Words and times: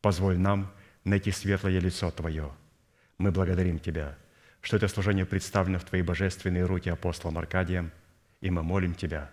Позволь 0.00 0.38
нам 0.38 0.72
найти 1.04 1.30
светлое 1.30 1.78
лицо 1.78 2.10
Твое. 2.10 2.50
Мы 3.18 3.30
благодарим 3.30 3.78
Тебя, 3.78 4.16
что 4.60 4.76
это 4.76 4.88
служение 4.88 5.26
представлено 5.26 5.78
в 5.78 5.84
Твои 5.84 6.02
божественные 6.02 6.64
руки 6.64 6.88
апостолом 6.88 7.38
Аркадием, 7.38 7.90
и 8.40 8.50
мы 8.50 8.62
молим 8.62 8.94
Тебя, 8.94 9.30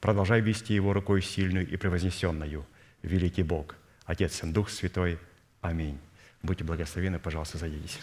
продолжай 0.00 0.40
вести 0.40 0.74
его 0.74 0.92
рукой 0.92 1.22
сильную 1.22 1.68
и 1.68 1.76
превознесенную, 1.76 2.66
великий 3.02 3.42
Бог, 3.42 3.76
Отец 4.04 4.42
и 4.42 4.46
Дух 4.50 4.70
Святой. 4.70 5.18
Аминь. 5.60 5.98
Будьте 6.42 6.64
благословены, 6.64 7.18
пожалуйста, 7.18 7.58
садитесь. 7.58 7.98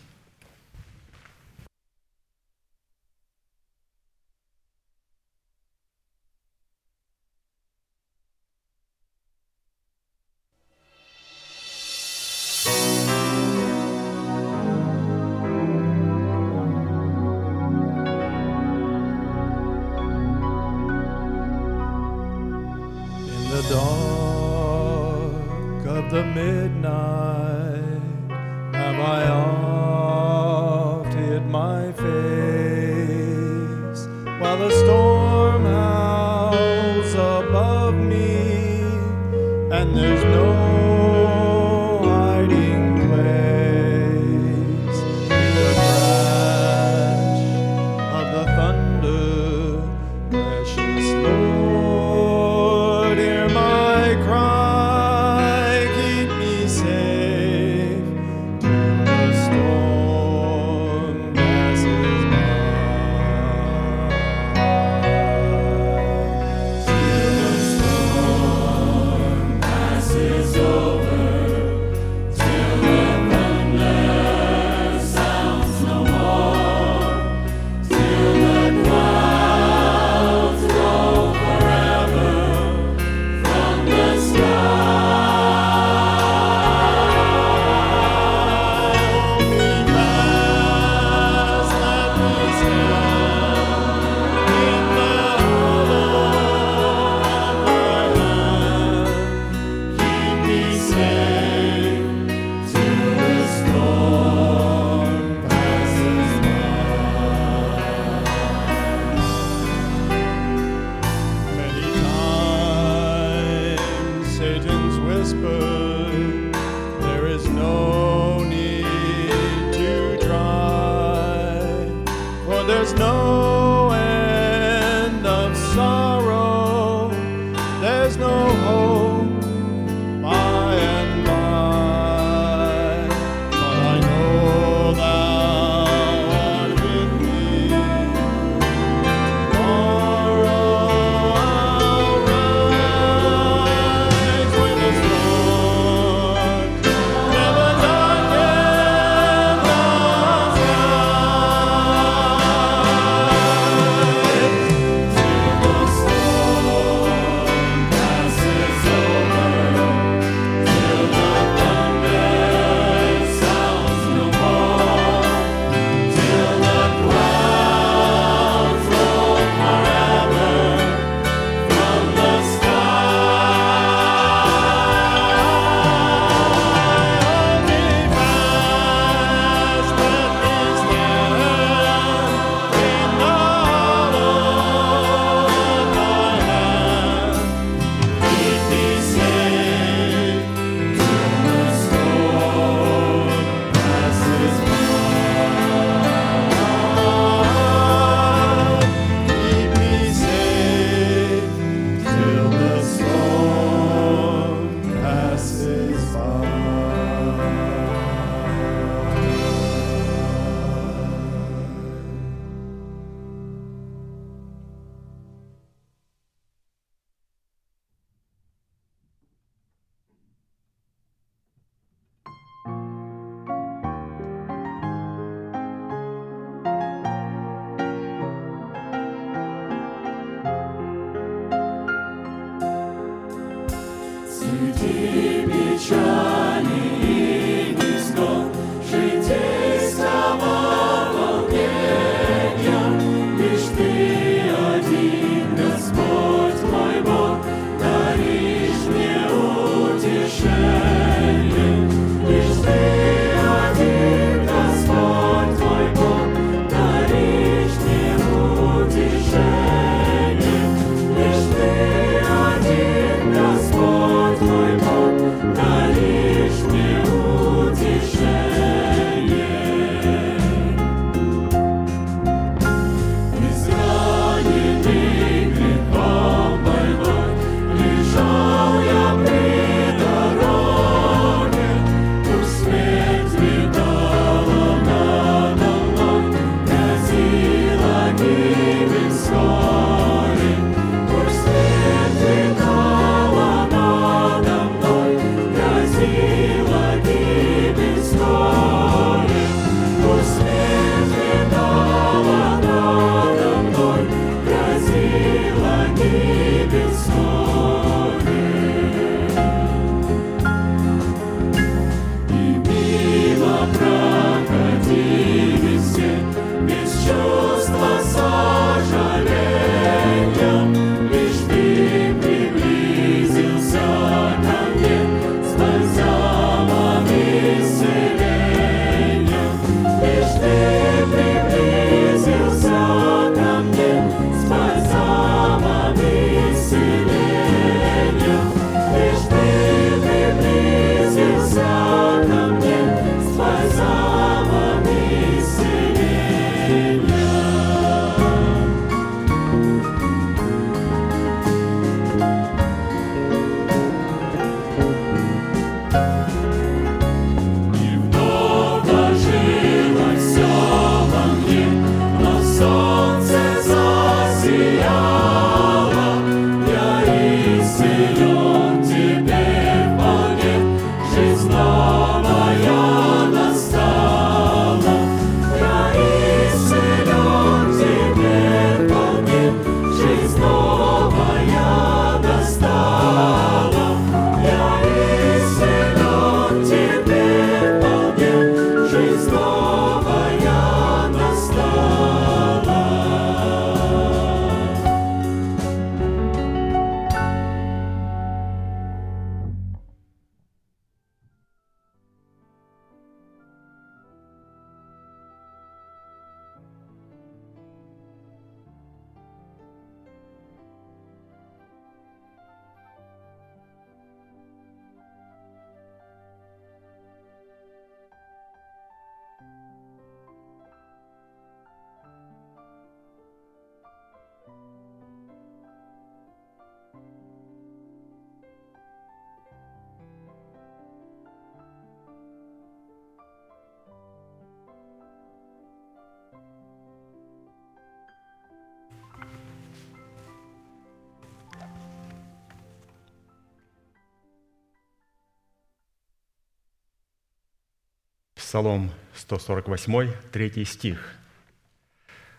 Псалом 448.54 448.92
148, 449.16 450.14
3 450.32 450.66
стих. 450.66 451.16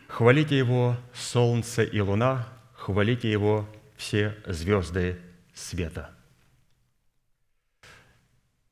«Хвалите 0.07 0.57
Его, 0.57 0.97
солнце 1.13 1.83
и 1.83 1.99
луна, 1.99 2.47
хвалите 2.75 3.29
Его, 3.29 3.69
все 3.97 4.37
звезды 4.47 5.19
света». 5.55 6.15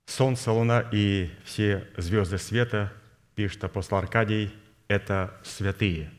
Солнце, 0.07 0.53
луна 0.53 0.89
и 0.93 1.33
все 1.45 1.89
звезды 1.97 2.39
света, 2.39 2.93
пишет 3.35 3.65
апостол 3.65 3.99
Аркадий, 3.99 4.55
это 4.87 5.37
святые. 5.43 6.13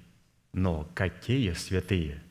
Но 0.52 0.92
какие 0.94 1.54
святые? 1.54 2.22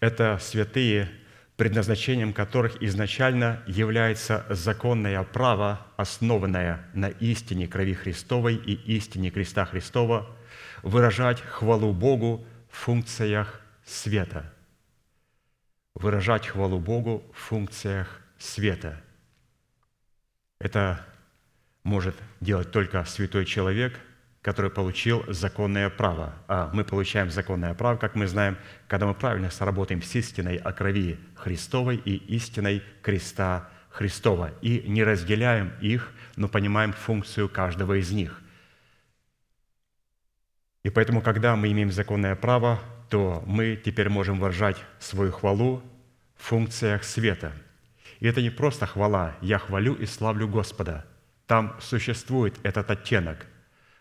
Это 0.00 0.38
святые– 0.40 1.08
предназначением 1.56 2.32
которых 2.32 2.82
изначально 2.82 3.62
является 3.66 4.44
законное 4.50 5.22
право, 5.22 5.86
основанное 5.96 6.84
на 6.94 7.08
истине 7.08 7.68
крови 7.68 7.94
Христовой 7.94 8.56
и 8.56 8.72
истине 8.96 9.30
креста 9.30 9.64
Христова, 9.64 10.26
выражать 10.82 11.40
хвалу 11.40 11.92
Богу 11.92 12.44
в 12.70 12.76
функциях 12.76 13.60
света. 13.84 14.52
Выражать 15.94 16.46
хвалу 16.46 16.80
Богу 16.80 17.24
в 17.32 17.38
функциях 17.38 18.20
света. 18.38 19.00
Это 20.58 21.06
может 21.84 22.16
делать 22.40 22.72
только 22.72 23.04
святой 23.04 23.44
человек– 23.44 23.98
который 24.44 24.70
получил 24.70 25.24
законное 25.26 25.88
право. 25.88 26.34
А 26.48 26.70
мы 26.74 26.84
получаем 26.84 27.30
законное 27.30 27.72
право, 27.72 27.96
как 27.96 28.14
мы 28.14 28.26
знаем, 28.26 28.58
когда 28.88 29.06
мы 29.06 29.14
правильно 29.14 29.50
сработаем 29.50 30.02
с 30.02 30.14
истиной 30.14 30.56
о 30.56 30.70
крови 30.74 31.18
Христовой 31.34 31.96
и 31.96 32.16
истиной 32.36 32.82
креста 33.00 33.70
Христова. 33.88 34.52
И 34.60 34.84
не 34.86 35.02
разделяем 35.02 35.72
их, 35.80 36.12
но 36.36 36.46
понимаем 36.46 36.92
функцию 36.92 37.48
каждого 37.48 37.98
из 37.98 38.10
них. 38.10 38.38
И 40.82 40.90
поэтому, 40.90 41.22
когда 41.22 41.56
мы 41.56 41.72
имеем 41.72 41.90
законное 41.90 42.36
право, 42.36 42.80
то 43.08 43.42
мы 43.46 43.80
теперь 43.82 44.10
можем 44.10 44.38
выражать 44.38 44.76
свою 44.98 45.32
хвалу 45.32 45.82
в 46.36 46.44
функциях 46.44 47.04
света. 47.04 47.52
И 48.20 48.26
это 48.26 48.42
не 48.42 48.50
просто 48.50 48.84
хвала 48.84 49.36
«я 49.40 49.58
хвалю 49.58 49.94
и 49.94 50.04
славлю 50.04 50.46
Господа». 50.48 51.06
Там 51.46 51.74
существует 51.80 52.54
этот 52.62 52.90
оттенок– 52.90 53.46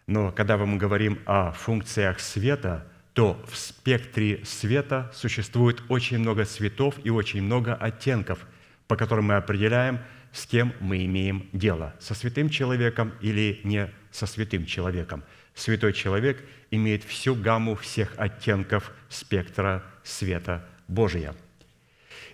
но 0.08 0.32
когда 0.32 0.58
мы 0.58 0.78
говорим 0.78 1.20
о 1.26 1.52
функциях 1.52 2.20
света, 2.20 2.86
то 3.14 3.44
в 3.48 3.56
спектре 3.56 4.44
света 4.44 5.12
существует 5.14 5.82
очень 5.90 6.18
много 6.18 6.46
цветов 6.46 6.96
и 7.04 7.10
очень 7.10 7.44
много 7.44 7.76
оттенков, 7.76 8.40
по 8.88 8.96
которым 8.96 9.26
мы 9.26 9.36
определяем, 9.36 10.00
с 10.32 10.48
кем 10.48 10.74
мы 10.80 11.06
имеем 11.06 11.48
дело, 11.54 11.94
со 12.00 12.16
святым 12.16 12.50
человеком 12.50 13.14
или 13.22 13.62
не 13.64 13.90
со 14.12 14.26
святым 14.26 14.66
человеком. 14.66 15.24
Святой 15.54 15.94
человек 15.94 16.44
имеет 16.72 17.04
всю 17.04 17.36
гамму 17.36 17.76
всех 17.76 18.14
оттенков 18.18 18.92
спектра 19.10 19.84
света 20.04 20.68
Божия. 20.88 21.36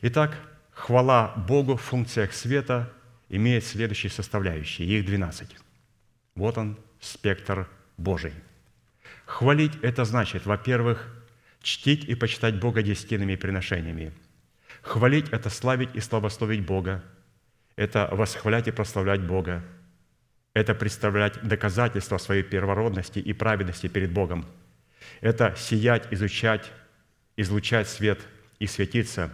Итак, 0.02 0.38
хвала 0.72 1.34
Богу 1.36 1.76
в 1.76 1.82
функциях 1.82 2.34
света 2.34 2.90
имеет 3.28 3.66
следующие 3.66 4.10
составляющие, 4.10 4.88
их 4.88 5.06
12. 5.06 5.56
Вот 6.36 6.58
он, 6.58 6.80
спектр 7.00 7.68
Божий. 7.98 8.34
Хвалить– 9.26 9.74
это 9.82 10.06
значит, 10.06 10.46
во-первых, 10.46 11.08
чтить 11.62 12.06
и 12.06 12.16
почитать 12.16 12.60
Бога 12.60 12.82
десятинными 12.82 13.36
приношениями. 13.36 14.12
Хвалить– 14.82 15.30
это 15.32 15.50
славить 15.50 15.96
и 15.96 16.00
славословить 16.00 16.66
Бога. 16.66 17.04
Это 17.76 18.10
восхвалять 18.12 18.68
и 18.68 18.72
прославлять 18.72 19.22
Бога. 19.22 19.64
Это 20.54 20.74
представлять 20.74 21.42
доказательства 21.44 22.18
своей 22.18 22.44
первородности 22.44 23.20
и 23.20 23.34
праведности 23.34 23.88
перед 23.88 24.12
Богом. 24.12 24.46
Это 25.22 25.56
сиять, 25.58 26.12
изучать, 26.12 26.72
излучать 27.38 27.88
свет 27.88 28.20
и 28.60 28.68
светиться. 28.68 29.32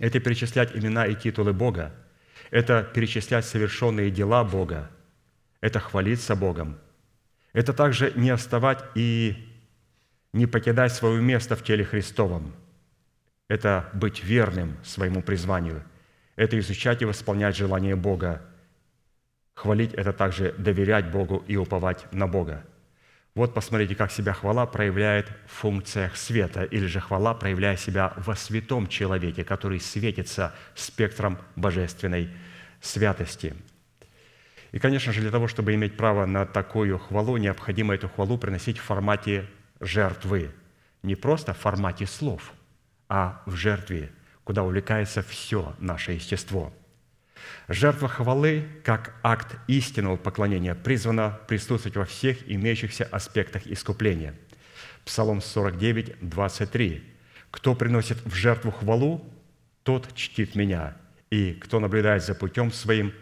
Это 0.00 0.20
перечислять 0.20 0.74
имена 0.74 1.06
и 1.06 1.14
титулы 1.14 1.52
Бога. 1.52 1.94
Это 2.50 2.82
перечислять 2.82 3.44
совершенные 3.44 4.10
дела 4.10 4.42
Бога. 4.42 4.90
Это 5.62 5.80
хвалиться 5.80 6.36
Богом. 6.36 6.78
Это 7.54 7.72
также 7.72 8.12
не 8.16 8.28
оставать 8.28 8.84
и 8.94 9.48
не 10.34 10.46
покидать 10.46 10.92
свое 10.92 11.22
место 11.22 11.56
в 11.56 11.62
теле 11.62 11.84
Христовом. 11.84 12.52
Это 13.48 13.88
быть 13.94 14.24
верным 14.24 14.76
своему 14.82 15.22
призванию. 15.22 15.84
Это 16.36 16.58
изучать 16.58 17.00
и 17.02 17.04
восполнять 17.04 17.56
желание 17.56 17.94
Бога. 17.96 18.42
Хвалить– 19.54 19.94
это 19.94 20.12
также 20.12 20.52
доверять 20.52 21.10
Богу 21.10 21.44
и 21.46 21.56
уповать 21.56 22.10
на 22.12 22.26
Бога. 22.26 22.64
Вот 23.34 23.54
посмотрите, 23.54 23.94
как 23.94 24.10
себя 24.10 24.32
хвала 24.32 24.66
проявляет 24.66 25.30
в 25.46 25.52
функциях 25.52 26.16
света, 26.16 26.64
или 26.64 26.86
же 26.86 27.00
хвала 27.00 27.34
проявляя 27.34 27.76
себя 27.76 28.14
во 28.16 28.34
святом 28.34 28.88
человеке, 28.88 29.44
который 29.44 29.80
светится 29.80 30.54
спектром 30.74 31.38
божественной 31.54 32.30
святости. 32.80 33.54
И, 34.72 34.78
конечно 34.78 35.12
же, 35.12 35.20
для 35.20 35.30
того, 35.30 35.48
чтобы 35.48 35.74
иметь 35.74 35.96
право 35.96 36.24
на 36.24 36.46
такую 36.46 36.98
хвалу, 36.98 37.36
необходимо 37.36 37.94
эту 37.94 38.08
хвалу 38.08 38.38
приносить 38.38 38.78
в 38.78 38.82
формате 38.82 39.46
жертвы. 39.80 40.50
Не 41.02 41.14
просто 41.14 41.52
в 41.52 41.58
формате 41.58 42.06
слов, 42.06 42.52
а 43.08 43.42
в 43.44 43.54
жертве, 43.54 44.10
куда 44.44 44.62
увлекается 44.62 45.22
все 45.22 45.74
наше 45.78 46.12
естество. 46.12 46.72
Жертва 47.68 48.08
хвалы, 48.08 48.66
как 48.84 49.14
акт 49.22 49.56
истинного 49.66 50.16
поклонения, 50.16 50.74
призвана 50.74 51.38
присутствовать 51.48 51.96
во 51.96 52.04
всех 52.04 52.50
имеющихся 52.50 53.04
аспектах 53.04 53.66
искупления. 53.66 54.34
Псалом 55.04 55.40
49, 55.40 56.16
23. 56.20 57.04
«Кто 57.50 57.74
приносит 57.74 58.24
в 58.24 58.34
жертву 58.34 58.70
хвалу, 58.70 59.28
тот 59.82 60.14
чтит 60.14 60.54
меня, 60.54 60.96
и 61.30 61.52
кто 61.52 61.80
наблюдает 61.80 62.22
за 62.22 62.34
путем 62.34 62.72
своим, 62.72 63.12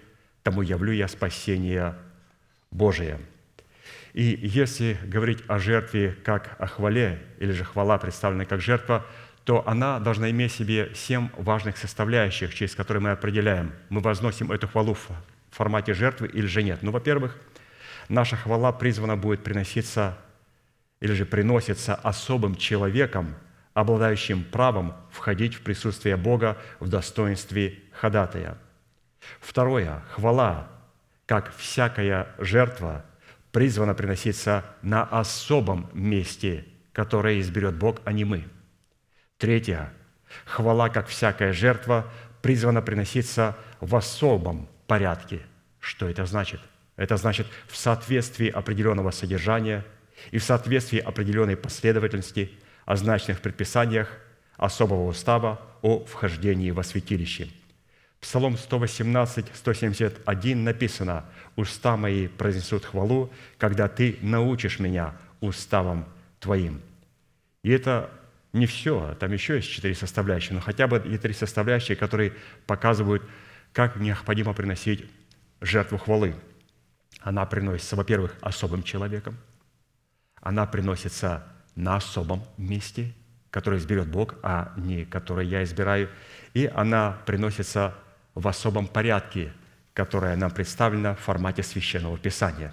тому 0.42 0.62
явлю 0.62 0.92
я 0.92 1.08
спасение 1.08 1.94
Божие». 2.70 3.18
И 4.12 4.38
если 4.42 4.98
говорить 5.04 5.42
о 5.46 5.58
жертве 5.58 6.16
как 6.24 6.56
о 6.58 6.66
хвале, 6.66 7.22
или 7.38 7.52
же 7.52 7.64
хвала, 7.64 7.98
представленная 7.98 8.46
как 8.46 8.60
жертва, 8.60 9.06
то 9.44 9.66
она 9.66 10.00
должна 10.00 10.30
иметь 10.30 10.52
в 10.52 10.56
себе 10.56 10.92
семь 10.94 11.28
важных 11.36 11.76
составляющих, 11.76 12.54
через 12.54 12.74
которые 12.74 13.02
мы 13.02 13.10
определяем, 13.10 13.72
мы 13.88 14.00
возносим 14.00 14.52
эту 14.52 14.68
хвалу 14.68 14.94
в 14.94 15.08
формате 15.50 15.94
жертвы 15.94 16.28
или 16.28 16.46
же 16.46 16.62
нет. 16.62 16.82
Ну, 16.82 16.90
во-первых, 16.90 17.36
наша 18.08 18.36
хвала 18.36 18.72
призвана 18.72 19.16
будет 19.16 19.42
приноситься 19.42 20.18
или 21.00 21.12
же 21.12 21.24
приносится 21.24 21.94
особым 21.94 22.56
человеком, 22.56 23.34
обладающим 23.74 24.44
правом 24.44 24.94
входить 25.10 25.54
в 25.54 25.62
присутствие 25.62 26.16
Бога 26.16 26.58
в 26.78 26.88
достоинстве 26.88 27.78
ходатая. 27.92 28.58
Второе. 29.40 30.02
Хвала, 30.12 30.68
как 31.26 31.54
всякая 31.56 32.34
жертва– 32.38 33.04
призвана 33.52 33.94
приноситься 33.94 34.64
на 34.82 35.04
особом 35.04 35.90
месте, 35.92 36.64
которое 36.92 37.40
изберет 37.40 37.74
Бог, 37.76 38.00
а 38.04 38.12
не 38.12 38.24
мы. 38.24 38.44
Третье. 39.38 39.92
Хвала, 40.44 40.88
как 40.88 41.08
всякая 41.08 41.52
жертва, 41.52 42.10
призвана 42.42 42.82
приноситься 42.82 43.56
в 43.80 43.96
особом 43.96 44.68
порядке. 44.86 45.40
Что 45.80 46.08
это 46.08 46.26
значит? 46.26 46.60
Это 46.96 47.16
значит 47.16 47.46
в 47.66 47.76
соответствии 47.76 48.48
определенного 48.48 49.10
содержания 49.10 49.84
и 50.30 50.38
в 50.38 50.44
соответствии 50.44 50.98
определенной 50.98 51.56
последовательности, 51.56 52.52
означенных 52.84 53.38
в 53.38 53.40
предписаниях 53.40 54.08
особого 54.56 55.08
устава 55.08 55.60
о 55.82 56.04
вхождении 56.04 56.70
во 56.70 56.82
святилище– 56.82 57.48
Псалом 58.20 58.58
118, 58.58 59.46
171 59.54 60.64
написано, 60.64 61.24
«Уста 61.56 61.96
мои 61.96 62.28
произнесут 62.28 62.84
хвалу, 62.84 63.32
когда 63.58 63.88
ты 63.88 64.18
научишь 64.20 64.78
меня 64.78 65.16
уставом 65.40 66.06
твоим». 66.38 66.82
И 67.62 67.70
это 67.70 68.10
не 68.52 68.66
все, 68.66 69.16
там 69.18 69.32
еще 69.32 69.56
есть 69.56 69.70
четыре 69.70 69.94
составляющие, 69.94 70.54
но 70.54 70.60
хотя 70.60 70.86
бы 70.86 70.98
и 70.98 71.16
три 71.16 71.32
составляющие, 71.32 71.96
которые 71.96 72.34
показывают, 72.66 73.22
как 73.72 73.96
необходимо 73.96 74.52
приносить 74.52 75.08
жертву 75.60 75.98
хвалы. 75.98 76.34
Она 77.20 77.46
приносится, 77.46 77.96
во-первых, 77.96 78.36
особым 78.40 78.82
человеком, 78.82 79.36
она 80.40 80.66
приносится 80.66 81.46
на 81.74 81.96
особом 81.96 82.42
месте, 82.56 83.12
которое 83.50 83.78
изберет 83.78 84.08
Бог, 84.08 84.36
а 84.42 84.72
не 84.76 85.04
которое 85.04 85.46
я 85.46 85.62
избираю, 85.62 86.08
и 86.54 86.66
она 86.66 87.18
приносится 87.26 87.94
в 88.34 88.46
особом 88.46 88.86
порядке, 88.86 89.52
которое 89.94 90.36
нам 90.36 90.50
представлено 90.50 91.14
в 91.14 91.20
формате 91.20 91.62
священного 91.62 92.18
писания. 92.18 92.72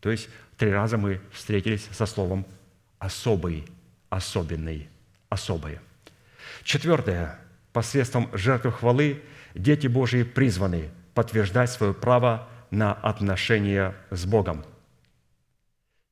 То 0.00 0.10
есть 0.10 0.28
три 0.56 0.70
раза 0.70 0.96
мы 0.96 1.20
встретились 1.32 1.88
со 1.90 2.06
словом 2.06 2.46
«особый», 2.98 3.66
«особенный», 4.08 4.88
«особое». 5.28 5.80
Четвертое. 6.62 7.38
Посредством 7.72 8.30
жертвы 8.32 8.72
хвалы 8.72 9.22
дети 9.54 9.86
Божии 9.86 10.22
призваны 10.22 10.90
подтверждать 11.14 11.70
свое 11.70 11.92
право 11.92 12.48
на 12.70 12.92
отношения 12.92 13.94
с 14.10 14.24
Богом. 14.24 14.64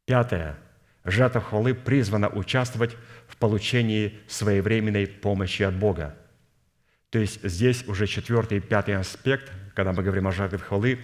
Пятое. 0.05 0.57
Жертва 1.05 1.41
хвалы 1.41 1.75
призвана 1.75 2.29
участвовать 2.29 2.97
в 3.29 3.37
получении 3.37 4.19
своевременной 4.29 5.07
помощи 5.07 5.63
от 5.63 5.75
Бога– 5.75 6.15
то 7.17 7.21
есть 7.21 7.43
здесь 7.43 7.83
уже 7.89 8.07
четвертый 8.07 8.59
и 8.59 8.61
пятый 8.61 8.95
аспект, 8.95 9.51
когда 9.73 9.95
мы 9.95 10.03
говорим 10.03 10.29
о 10.29 10.33
жертве 10.33 10.59
хвалы, 10.59 10.99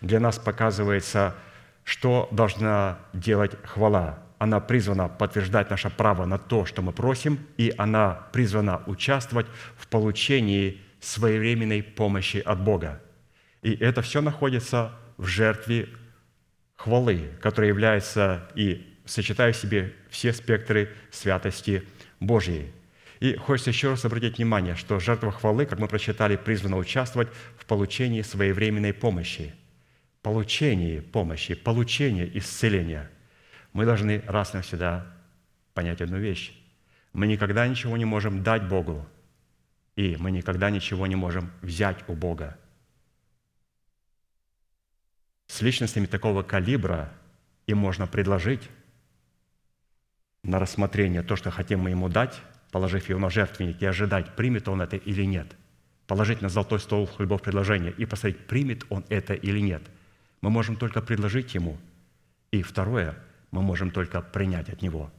для 0.00 0.20
нас 0.20 0.38
показывается, 0.38 1.34
что 1.82 2.28
должна 2.30 3.00
делать 3.12 3.56
хвала. 3.64 4.20
Она 4.38 4.60
призвана 4.60 5.08
подтверждать 5.08 5.68
наше 5.68 5.90
право 5.90 6.24
на 6.24 6.38
то, 6.38 6.66
что 6.66 6.82
мы 6.82 6.92
просим, 6.92 7.40
и 7.56 7.74
она 7.76 8.28
призвана 8.32 8.80
участвовать 8.86 9.48
в 9.76 9.88
получении 9.88 10.80
своевременной 11.00 11.82
помощи 11.82 12.36
от 12.36 12.60
Бога. 12.62 13.02
И 13.62 13.74
это 13.74 14.02
все 14.02 14.22
находится 14.22 14.92
в 15.16 15.26
жертве 15.26 15.88
хвалы, 16.76 17.30
которая 17.40 17.70
является 17.70 18.48
и 18.54 18.86
сочетает 19.04 19.56
в 19.56 19.60
себе 19.60 19.92
все 20.10 20.32
спектры 20.32 20.90
святости 21.10 21.82
Божьей. 22.20 22.70
И 23.20 23.34
хочется 23.36 23.70
еще 23.70 23.90
раз 23.90 24.04
обратить 24.04 24.36
внимание, 24.36 24.76
что 24.76 25.00
жертва 25.00 25.32
хвалы, 25.32 25.66
как 25.66 25.78
мы 25.78 25.88
прочитали, 25.88 26.36
призвана 26.36 26.76
участвовать 26.76 27.28
в 27.56 27.64
получении 27.64 28.22
своевременной 28.22 28.92
помощи. 28.92 29.54
Получении 30.22 31.00
помощи, 31.00 31.54
получении 31.54 32.30
исцеления. 32.34 33.10
Мы 33.72 33.84
должны 33.86 34.22
раз 34.26 34.52
и 34.52 34.58
навсегда 34.58 35.06
понять 35.72 36.00
одну 36.00 36.18
вещь. 36.18 36.52
Мы 37.12 37.26
никогда 37.26 37.66
ничего 37.66 37.96
не 37.96 38.04
можем 38.04 38.42
дать 38.42 38.68
Богу, 38.68 39.06
и 39.94 40.16
мы 40.18 40.30
никогда 40.30 40.68
ничего 40.70 41.06
не 41.06 41.16
можем 41.16 41.50
взять 41.62 42.06
у 42.08 42.12
Бога. 42.12 42.58
С 45.46 45.62
личностями 45.62 46.06
такого 46.06 46.42
калибра 46.42 47.12
им 47.66 47.78
можно 47.78 48.06
предложить 48.06 48.68
на 50.42 50.58
рассмотрение 50.58 51.22
то, 51.22 51.36
что 51.36 51.50
хотим 51.50 51.80
мы 51.80 51.90
ему 51.90 52.08
дать, 52.08 52.40
положив 52.70 53.08
его 53.08 53.20
на 53.20 53.30
жертвенник, 53.30 53.80
и 53.80 53.86
ожидать, 53.86 54.34
примет 54.36 54.68
он 54.68 54.82
это 54.82 54.96
или 54.96 55.24
нет. 55.24 55.56
Положить 56.06 56.42
на 56.42 56.48
золотой 56.48 56.80
стол 56.80 57.06
хлебов 57.06 57.42
предложения 57.42 57.90
и 57.90 58.06
посмотреть, 58.06 58.46
примет 58.46 58.84
он 58.88 59.04
это 59.08 59.34
или 59.34 59.58
нет. 59.60 59.82
Мы 60.40 60.50
можем 60.50 60.76
только 60.76 61.02
предложить 61.02 61.54
ему. 61.54 61.76
И 62.52 62.62
второе, 62.62 63.16
мы 63.50 63.62
можем 63.62 63.90
только 63.90 64.20
принять 64.20 64.68
от 64.68 64.82
него. 64.82 65.10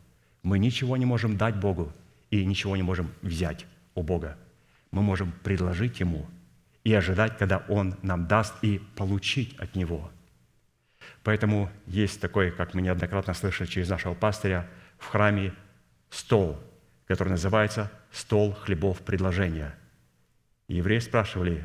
Мы 0.43 0.59
ничего 0.59 0.95
не 0.97 1.05
можем 1.05 1.37
дать 1.37 1.57
Богу 1.57 1.91
и 2.31 2.45
ничего 2.45 2.75
не 2.75 2.83
можем 2.83 3.11
взять 3.21 3.65
у 3.95 4.03
Бога. 4.03 4.37
Мы 4.91 5.01
можем 5.01 5.33
предложить 5.43 5.99
ему, 5.99 6.27
и 6.83 6.93
ожидать, 6.93 7.37
когда 7.37 7.65
Он 7.67 7.95
нам 8.01 8.27
даст, 8.27 8.53
и 8.61 8.79
получить 8.95 9.57
от 9.57 9.75
Него. 9.75 10.09
Поэтому 11.23 11.69
есть 11.85 12.21
такой, 12.21 12.49
как 12.51 12.73
мы 12.73 12.81
неоднократно 12.81 13.33
слышали 13.33 13.67
через 13.67 13.89
нашего 13.89 14.13
пастыря, 14.13 14.69
в 14.97 15.07
храме 15.07 15.53
стол, 16.09 16.57
который 17.07 17.29
называется 17.29 17.91
«стол 18.11 18.53
хлебов 18.53 19.01
предложения». 19.01 19.73
евреи 20.67 20.99
спрашивали, 20.99 21.63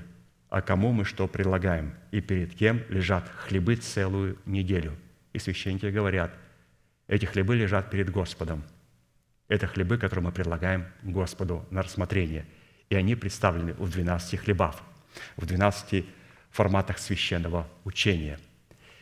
а 0.48 0.62
кому 0.62 0.92
мы 0.92 1.05
что 1.05 1.26
предлагаем, 1.26 1.94
и 2.11 2.20
перед 2.20 2.55
кем 2.55 2.83
лежат 2.88 3.28
хлебы 3.28 3.76
целую 3.76 4.38
неделю. 4.46 4.96
И 5.33 5.38
священники 5.38 5.87
говорят, 5.87 6.33
эти 7.09 7.24
хлебы 7.24 7.57
лежат 7.57 7.90
перед 7.90 8.11
Господом. 8.11 8.62
Это 9.48 9.66
хлебы, 9.66 9.98
которые 9.98 10.24
мы 10.24 10.33
предлагаем 10.33 10.87
Господу 11.02 11.66
на 11.70 11.83
рассмотрение. 11.83 12.46
И 12.90 12.94
они 12.94 13.14
представлены 13.14 13.74
в 13.74 13.90
12 13.90 14.40
хлебах, 14.40 14.81
в 15.37 15.44
12 15.44 16.05
форматах 16.50 16.98
священного 16.98 17.66
учения. 17.85 18.38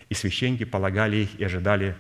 И 0.09 0.15
священники 0.15 0.65
полагали 0.65 1.17
их 1.19 1.39
и 1.39 1.45
ожидали 1.45 1.97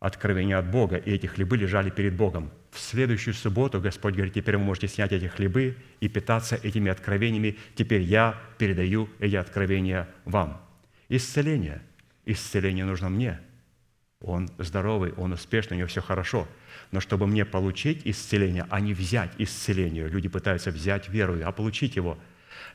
откровения 0.00 0.58
от 0.58 0.70
Бога, 0.70 0.96
и 0.96 1.12
эти 1.12 1.26
хлебы 1.26 1.56
лежали 1.56 1.90
перед 1.90 2.14
Богом. 2.14 2.50
В 2.70 2.78
следующую 2.78 3.34
субботу 3.34 3.80
Господь 3.80 4.14
говорит, 4.14 4.34
теперь 4.34 4.56
вы 4.56 4.64
можете 4.64 4.88
снять 4.88 5.12
эти 5.12 5.26
хлебы 5.26 5.76
и 6.00 6.08
питаться 6.08 6.56
этими 6.56 6.90
откровениями. 6.90 7.56
Теперь 7.74 8.02
я 8.02 8.38
передаю 8.58 9.08
эти 9.18 9.36
откровения 9.36 10.08
вам. 10.24 10.60
Исцеление. 11.08 11.82
Исцеление 12.26 12.84
нужно 12.84 13.08
мне. 13.08 13.40
Он 14.20 14.48
здоровый, 14.58 15.12
он 15.12 15.32
успешный, 15.32 15.74
у 15.74 15.78
него 15.78 15.88
все 15.88 16.00
хорошо. 16.00 16.48
Но 16.90 17.00
чтобы 17.00 17.26
мне 17.26 17.44
получить 17.44 18.02
исцеление, 18.04 18.66
а 18.70 18.80
не 18.80 18.94
взять 18.94 19.32
исцеление, 19.38 20.08
люди 20.08 20.28
пытаются 20.28 20.70
взять 20.70 21.08
веру, 21.08 21.38
а 21.44 21.52
получить 21.52 21.96
его, 21.96 22.18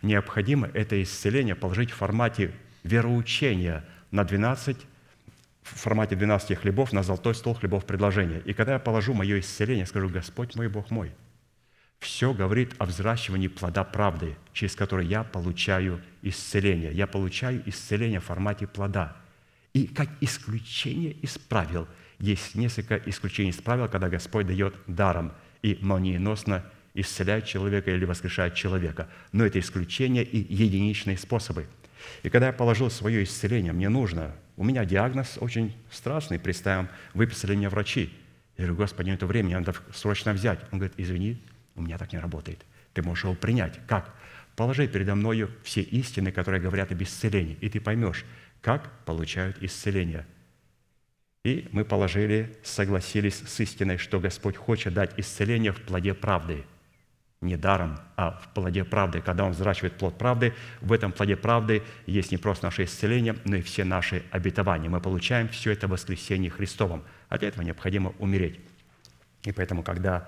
необходимо 0.01 0.67
это 0.73 1.01
исцеление 1.01 1.55
положить 1.55 1.91
в 1.91 1.95
формате 1.95 2.51
вероучения 2.83 3.83
на 4.11 4.23
12 4.23 4.77
в 5.75 5.79
формате 5.79 6.15
12 6.15 6.57
хлебов 6.57 6.93
на 6.93 7.03
золотой 7.03 7.35
стол 7.35 7.53
хлебов 7.53 7.85
предложения. 7.85 8.41
И 8.45 8.53
когда 8.53 8.73
я 8.73 8.79
положу 8.79 9.13
мое 9.13 9.39
исцеление, 9.39 9.85
скажу, 9.85 10.09
Господь 10.09 10.55
мой, 10.55 10.67
Бог 10.67 10.89
мой, 10.91 11.11
все 11.99 12.33
говорит 12.33 12.73
о 12.77 12.85
взращивании 12.85 13.49
плода 13.49 13.83
правды, 13.83 14.37
через 14.53 14.75
который 14.75 15.05
я 15.05 15.23
получаю 15.23 16.01
исцеление. 16.21 16.93
Я 16.93 17.07
получаю 17.07 17.61
исцеление 17.65 18.19
в 18.19 18.25
формате 18.25 18.67
плода. 18.67 19.17
И 19.73 19.85
как 19.85 20.09
исключение 20.21 21.11
из 21.11 21.37
правил, 21.37 21.87
есть 22.17 22.55
несколько 22.55 22.95
исключений 22.97 23.51
из 23.51 23.57
правил, 23.57 23.87
когда 23.87 24.09
Господь 24.09 24.47
дает 24.47 24.75
даром 24.87 25.33
и 25.61 25.77
молниеносно 25.81 26.65
исцеляет 26.93 27.45
человека 27.45 27.91
или 27.91 28.05
воскрешает 28.05 28.55
человека. 28.55 29.09
Но 29.31 29.45
это 29.45 29.59
исключение 29.59 30.23
и 30.23 30.37
единичные 30.53 31.17
способы. 31.17 31.67
И 32.23 32.29
когда 32.29 32.47
я 32.47 32.53
положил 32.53 32.89
свое 32.89 33.23
исцеление, 33.23 33.73
мне 33.73 33.89
нужно– 33.89 34.35
у 34.59 34.65
меня 34.65 34.83
диагноз 34.83 35.37
очень 35.39 35.73
страшный, 35.89 36.37
представим, 36.37 36.89
выписали 37.13 37.55
мне 37.55 37.69
врачи. 37.69 38.13
Я 38.57 38.65
говорю, 38.65 38.75
Господи, 38.75 39.09
это 39.09 39.25
время, 39.25 39.57
надо 39.57 39.73
срочно 39.93 40.33
взять. 40.33 40.59
Он 40.73 40.79
говорит, 40.79 40.95
извини, 40.97 41.41
у 41.75 41.81
меня 41.81 41.97
так 41.97 42.11
не 42.11 42.19
работает. 42.19 42.65
Ты 42.93 43.01
можешь 43.01 43.23
его 43.23 43.35
принять. 43.35 43.79
Как? 43.87 44.13
Положи 44.57 44.89
передо 44.89 45.15
мною 45.15 45.49
все 45.63 45.79
истины, 45.79 46.33
которые 46.33 46.59
говорят 46.59 46.91
об 46.91 47.01
исцелении, 47.01 47.57
и 47.61 47.69
ты 47.69 47.79
поймешь, 47.79 48.25
как 48.59 48.91
получают 49.05 49.63
исцеление. 49.63 50.25
И 51.45 51.69
мы 51.71 51.85
положили, 51.85 52.57
согласились 52.61 53.37
с 53.37 53.59
истиной, 53.61 53.95
что 53.95 54.19
Господь 54.19 54.57
хочет 54.57 54.93
дать 54.93 55.17
исцеление 55.17 55.71
в 55.71 55.81
плоде 55.81 56.13
правды– 56.13 56.65
не 57.41 57.55
даром, 57.55 57.99
а 58.15 58.31
в 58.31 58.49
плоде 58.53 58.83
правды. 58.83 59.21
Когда 59.21 59.45
Он 59.45 59.51
взращивает 59.51 59.97
плод 59.97 60.17
правды, 60.17 60.53
в 60.81 60.91
этом 60.91 61.11
плоде 61.11 61.35
правды 61.35 61.83
есть 62.05 62.31
не 62.31 62.37
просто 62.37 62.65
наше 62.65 62.83
исцеление, 62.83 63.35
но 63.45 63.55
и 63.55 63.61
все 63.61 63.83
наши 63.83 64.23
обетования. 64.31 64.89
Мы 64.89 64.99
получаем 64.99 65.47
все 65.47 65.71
это 65.71 65.87
в 65.87 65.91
воскресении 65.91 66.49
Христовом. 66.49 67.03
А 67.29 67.37
для 67.37 67.47
этого 67.47 67.63
необходимо 67.63 68.13
умереть. 68.19 68.59
И 69.43 69.51
поэтому, 69.51 69.83
когда 69.83 70.27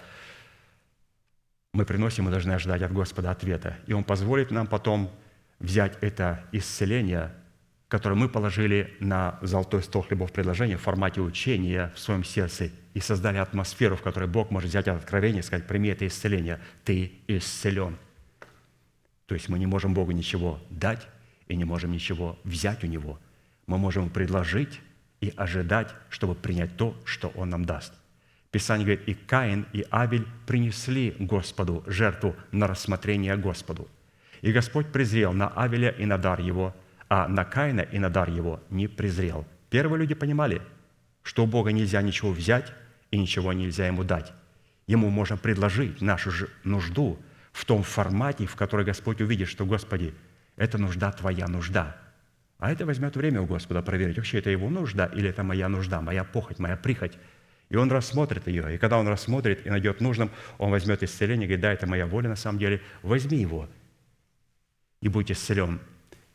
мы 1.74 1.86
приносим, 1.86 2.26
мы 2.26 2.32
должны 2.32 2.54
ожидать 2.54 2.82
от 2.82 2.94
Господа 2.94 3.32
ответа. 3.32 3.78
И 3.88 3.94
Он 3.94 4.04
позволит 4.04 4.52
нам 4.52 4.68
потом 4.68 5.12
взять 5.60 5.98
это 6.02 6.44
исцеление 6.52 7.34
который 7.92 8.18
мы 8.18 8.30
положили 8.30 8.96
на 9.02 9.38
золотой 9.42 9.84
стол 9.84 10.04
хлебов 10.04 10.32
предложения 10.32 10.78
в 10.78 10.82
формате 10.82 11.20
учения 11.20 11.92
в 11.94 12.00
своем 12.00 12.24
сердце 12.24 12.70
и 12.94 13.00
создали 13.00 13.38
атмосферу, 13.38 13.96
в 13.96 14.02
которой 14.02 14.28
Бог 14.28 14.52
может 14.52 14.70
взять 14.70 14.88
откровение 14.88 15.42
и 15.42 15.44
сказать, 15.44 15.68
прими 15.68 15.90
это 15.90 16.06
исцеление, 16.08 16.60
ты 16.84 17.12
исцелен. 17.28 17.98
То 19.28 19.36
есть 19.36 19.50
мы 19.50 19.60
не 19.60 19.66
можем 19.66 19.94
Богу 19.94 20.12
ничего 20.12 20.60
дать 20.70 21.08
и 21.48 21.56
не 21.56 21.64
можем 21.64 21.92
ничего 21.92 22.38
взять 22.44 22.84
у 22.84 22.88
Него. 22.88 23.20
Мы 23.68 23.78
можем 23.78 24.10
предложить 24.10 24.82
и 25.22 25.34
ожидать, 25.38 25.94
чтобы 26.10 26.36
принять 26.36 26.76
то, 26.76 27.00
что 27.06 27.30
Он 27.30 27.50
нам 27.50 27.66
даст. 27.66 27.94
Писание 28.52 28.86
говорит, 28.86 29.08
и 29.08 29.14
Каин, 29.14 29.66
и 29.72 29.86
Авель 29.92 30.28
принесли 30.46 31.16
Господу 31.20 31.84
жертву 31.88 32.36
на 32.52 32.68
рассмотрение 32.68 33.38
Господу. 33.38 33.88
И 34.42 34.52
Господь 34.52 34.92
презрел 34.92 35.32
на 35.32 35.48
Авеля 35.50 35.90
и 35.90 36.06
на 36.06 36.18
дар 36.18 36.42
его– 36.42 36.76
а 37.12 37.28
на 37.28 37.44
Каина 37.44 37.82
и 37.82 38.00
на 38.00 38.10
дар 38.10 38.30
его 38.30 38.62
не 38.70 38.88
презрел. 38.88 39.46
Первые 39.70 40.00
люди 40.00 40.14
понимали, 40.14 40.62
что 41.24 41.44
у 41.44 41.46
Бога 41.46 41.74
нельзя 41.74 42.02
ничего 42.02 42.32
взять 42.32 42.72
и 43.12 43.18
ничего 43.18 43.54
нельзя 43.54 43.88
ему 43.88 44.04
дать. 44.04 44.34
Ему 44.88 45.10
можно 45.10 45.38
предложить 45.38 46.02
нашу 46.02 46.32
же 46.32 46.50
нужду 46.64 47.20
в 47.52 47.66
том 47.66 47.84
формате, 47.84 48.46
в 48.46 48.56
который 48.56 48.86
Господь 48.86 49.22
увидит, 49.22 49.48
что, 49.48 49.66
Господи, 49.66 50.14
это 50.56 50.78
нужда 50.78 51.12
Твоя 51.12 51.48
нужда. 51.48 51.98
А 52.58 52.72
это 52.72 52.86
возьмет 52.86 53.16
время 53.16 53.42
у 53.42 53.46
Господа 53.46 53.82
проверить, 53.82 54.18
вообще 54.18 54.40
это 54.40 54.50
его 54.50 54.70
нужда 54.70 55.06
или 55.08 55.30
это 55.30 55.44
моя 55.44 55.68
нужда, 55.68 56.02
моя 56.02 56.24
похоть, 56.24 56.60
моя 56.60 56.78
прихоть. 56.78 57.18
И 57.70 57.76
он 57.76 57.92
рассмотрит 57.92 58.48
ее. 58.48 58.76
И 58.76 58.78
когда 58.78 58.98
он 58.98 59.08
рассмотрит 59.08 59.66
и 59.66 59.70
найдет 59.70 60.02
нужным, 60.02 60.30
он 60.58 60.72
возьмет 60.72 61.04
исцеление 61.04 61.46
и 61.46 61.48
говорит, 61.48 61.62
да, 61.62 61.74
это 61.74 61.88
моя 61.88 62.06
воля 62.06 62.30
на 62.30 62.36
самом 62.36 62.60
деле, 62.60 62.82
возьми 63.02 63.38
его 63.38 63.70
и 65.02 65.08
будь 65.08 65.32
исцелен. 65.32 65.80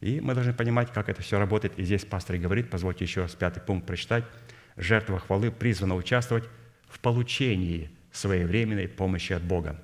И 0.01 0.21
мы 0.21 0.35
должны 0.35 0.53
понимать, 0.53 0.93
как 0.93 1.09
это 1.09 1.23
все 1.23 1.39
работает. 1.39 1.79
И 1.79 1.85
здесь 1.85 2.05
пастор 2.05 2.37
говорит, 2.37 2.71
позвольте 2.71 3.05
еще 3.05 3.23
раз 3.23 3.35
пятый 3.35 3.61
пункт 3.61 3.87
прочитать. 3.87 4.25
Жертва 4.77 5.21
хвалы 5.21 5.51
призвана 5.51 5.95
участвовать 5.95 6.45
в 6.89 7.01
получении 7.01 7.91
своевременной 8.13 8.89
помощи 8.89 9.33
от 9.33 9.43
Бога. 9.43 9.81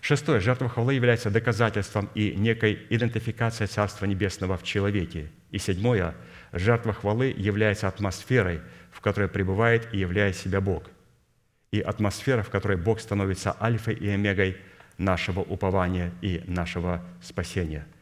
Шестое. 0.00 0.40
Жертва 0.40 0.68
хвалы 0.68 0.94
является 0.94 1.30
доказательством 1.30 2.10
и 2.14 2.32
некой 2.32 2.86
идентификацией 2.90 3.68
Царства 3.68 4.06
Небесного 4.06 4.56
в 4.56 4.64
человеке. 4.64 5.30
И 5.50 5.58
седьмое. 5.58 6.14
Жертва 6.52 6.92
хвалы 6.92 7.32
является 7.36 7.88
атмосферой, 7.88 8.60
в 8.90 9.00
которой 9.00 9.28
пребывает 9.28 9.94
и 9.94 9.98
являет 9.98 10.36
себя 10.36 10.60
Бог. 10.60 10.90
И 11.70 11.80
атмосфера, 11.80 12.42
в 12.42 12.50
которой 12.50 12.76
Бог 12.76 13.00
становится 13.00 13.56
альфой 13.60 13.94
и 13.94 14.08
омегой 14.08 14.56
нашего 14.98 15.40
упования 15.40 16.12
и 16.20 16.42
нашего 16.46 17.04
спасения– 17.20 17.86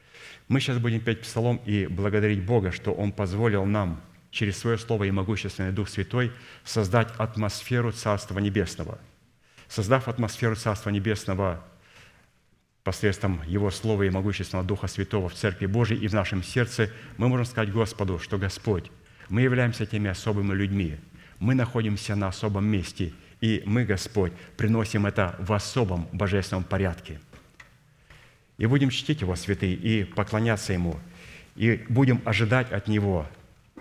мы 0.50 0.58
сейчас 0.58 0.78
будем 0.78 0.98
петь 0.98 1.20
псалом 1.20 1.60
и 1.64 1.86
благодарить 1.86 2.44
Бога, 2.44 2.72
что 2.72 2.92
Он 2.92 3.12
позволил 3.12 3.64
нам 3.66 4.00
через 4.30 4.58
Свое 4.58 4.78
Слово 4.78 5.04
и 5.04 5.10
могущественный 5.10 5.72
Дух 5.72 5.88
Святой 5.88 6.32
создать 6.64 7.08
атмосферу 7.18 7.92
Царства 7.92 8.38
Небесного. 8.38 8.98
Создав 9.68 10.08
атмосферу 10.08 10.56
Царства 10.56 10.90
Небесного 10.90 11.64
посредством 12.84 13.42
Его 13.46 13.70
Слова 13.70 14.02
и 14.02 14.10
могущественного 14.10 14.66
Духа 14.66 14.86
Святого 14.86 15.28
в 15.28 15.34
Церкви 15.34 15.66
Божией 15.66 16.00
и 16.00 16.08
в 16.08 16.14
нашем 16.14 16.42
сердце, 16.42 16.90
мы 17.16 17.28
можем 17.28 17.46
сказать 17.46 17.72
Господу, 17.72 18.18
что 18.18 18.38
Господь, 18.38 18.90
мы 19.28 19.42
являемся 19.42 19.86
теми 19.86 20.10
особыми 20.10 20.54
людьми, 20.54 20.96
мы 21.38 21.54
находимся 21.54 22.16
на 22.16 22.28
особом 22.28 22.66
месте, 22.66 23.12
и 23.40 23.62
мы, 23.64 23.84
Господь, 23.84 24.32
приносим 24.56 25.06
это 25.06 25.36
в 25.38 25.52
особом 25.52 26.08
божественном 26.12 26.64
порядке– 26.64 27.20
и 28.60 28.66
будем 28.66 28.90
чтить 28.90 29.22
Его, 29.22 29.36
святые, 29.36 29.72
и 29.72 30.04
поклоняться 30.04 30.74
Ему, 30.74 31.00
и 31.56 31.82
будем 31.88 32.20
ожидать 32.26 32.70
от 32.70 32.88
Него, 32.88 33.26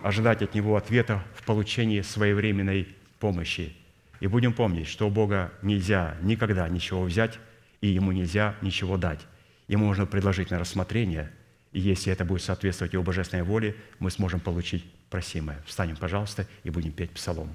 ожидать 0.04 0.42
от 0.42 0.54
Него 0.54 0.76
ответа 0.76 1.24
в 1.36 1.44
получении 1.44 2.02
своевременной 2.02 2.88
помощи. 3.20 3.76
И 4.20 4.28
будем 4.28 4.54
помнить, 4.54 4.88
что 4.88 5.08
у 5.08 5.12
Бога 5.12 5.52
нельзя 5.62 6.16
никогда 6.22 6.68
ничего 6.68 7.04
взять, 7.04 7.40
и 7.82 7.88
Ему 7.88 8.12
нельзя 8.12 8.56
ничего 8.62 8.98
дать. 8.98 9.20
Ему 9.68 9.86
можно 9.86 10.06
предложить 10.06 10.50
на 10.52 10.60
рассмотрение, 10.60 11.32
и 11.72 11.80
если 11.80 12.12
это 12.12 12.26
будет 12.26 12.42
соответствовать 12.42 12.94
Его 12.94 13.04
божественной 13.04 13.44
воле, 13.44 13.76
мы 14.00 14.10
сможем 14.10 14.40
получить 14.40 14.84
просимое. 15.10 15.62
Встанем, 15.66 15.96
пожалуйста, 15.96 16.48
и 16.64 16.70
будем 16.70 16.92
петь 16.92 17.12
псалом. 17.12 17.50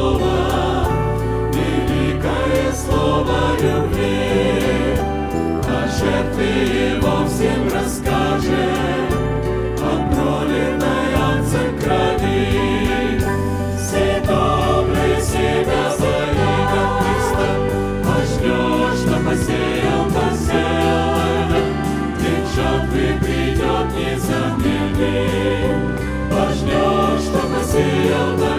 Слова, 0.00 0.88
великое 1.52 2.72
слово 2.72 3.38
любви, 3.60 4.96
о 5.66 5.86
жертве 5.98 6.52
его 6.92 7.14
всем 7.26 7.62
расскажет, 7.68 9.10
о 9.78 9.84
пролитой 10.10 11.10
отцем 11.28 11.70
крови. 11.78 13.20
Все 13.76 14.06
добрые 14.26 15.16
себя 15.20 15.82
заига 15.98 16.82
Христа, 17.00 17.48
пожнешь, 18.04 19.00
что 19.00 19.16
посеял, 19.28 20.04
то 20.14 20.24
сделано, 20.34 21.60
день 22.18 22.46
жатвы 22.54 23.04
придет 23.20 23.86
незаменим, 23.98 25.78
пожнешь, 26.30 27.24
что 27.24 27.40
посеял 27.54 28.30
тогда. 28.38 28.49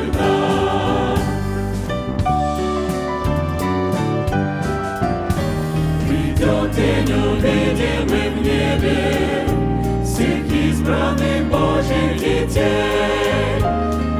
Небе 8.91 10.03
всех 10.03 10.45
избранных 10.51 11.45
Божьих 11.49 12.17
детей. 12.17 13.63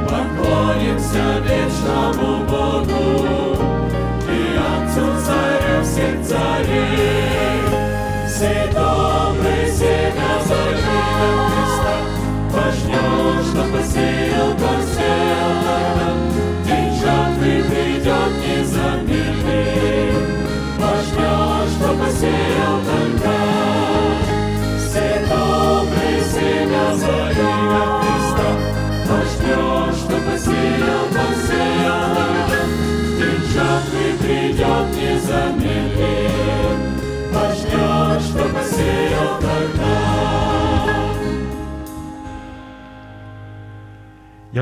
Поклонимся 0.08 1.40
вечному 1.44 2.44
Богу 2.44 2.61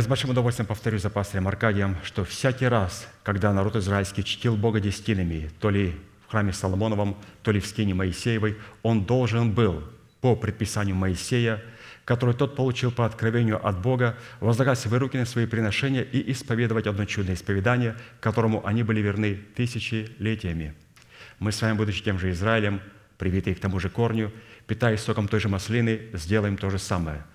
Я 0.00 0.04
с 0.04 0.06
большим 0.06 0.30
удовольствием 0.30 0.66
повторю 0.66 0.98
за 0.98 1.10
пастырем 1.10 1.46
Аркадием, 1.46 1.98
что 2.04 2.24
всякий 2.24 2.64
раз, 2.64 3.06
когда 3.22 3.52
народ 3.52 3.76
израильский 3.76 4.24
чтил 4.24 4.56
Бога 4.56 4.80
десятинами, 4.80 5.50
то 5.60 5.68
ли 5.68 5.94
в 6.26 6.30
храме 6.30 6.54
Соломоновом, 6.54 7.18
то 7.42 7.50
ли 7.50 7.60
в 7.60 7.66
скине 7.66 7.92
Моисеевой, 7.92 8.56
он 8.82 9.04
должен 9.04 9.52
был 9.52 9.84
по 10.22 10.36
предписанию 10.36 10.96
Моисея, 10.96 11.62
который 12.06 12.34
тот 12.34 12.56
получил 12.56 12.90
по 12.92 13.04
откровению 13.04 13.62
от 13.62 13.82
Бога, 13.82 14.16
возлагать 14.40 14.78
свои 14.78 14.98
руки 14.98 15.18
на 15.18 15.26
свои 15.26 15.44
приношения 15.44 16.00
и 16.00 16.32
исповедовать 16.32 16.86
одно 16.86 17.04
чудное 17.04 17.34
исповедание, 17.34 17.94
которому 18.20 18.66
они 18.66 18.82
были 18.82 19.00
верны 19.00 19.38
тысячелетиями. 19.54 20.72
Мы 21.40 21.52
с 21.52 21.60
вами, 21.60 21.76
будучи 21.76 22.02
тем 22.02 22.18
же 22.18 22.30
Израилем, 22.30 22.80
привитые 23.18 23.54
к 23.54 23.60
тому 23.60 23.78
же 23.78 23.90
корню, 23.90 24.32
питаясь 24.66 25.02
соком 25.02 25.28
той 25.28 25.40
же 25.40 25.50
маслины, 25.50 26.08
сделаем 26.14 26.56
то 26.56 26.70
же 26.70 26.78
самое– 26.78 27.22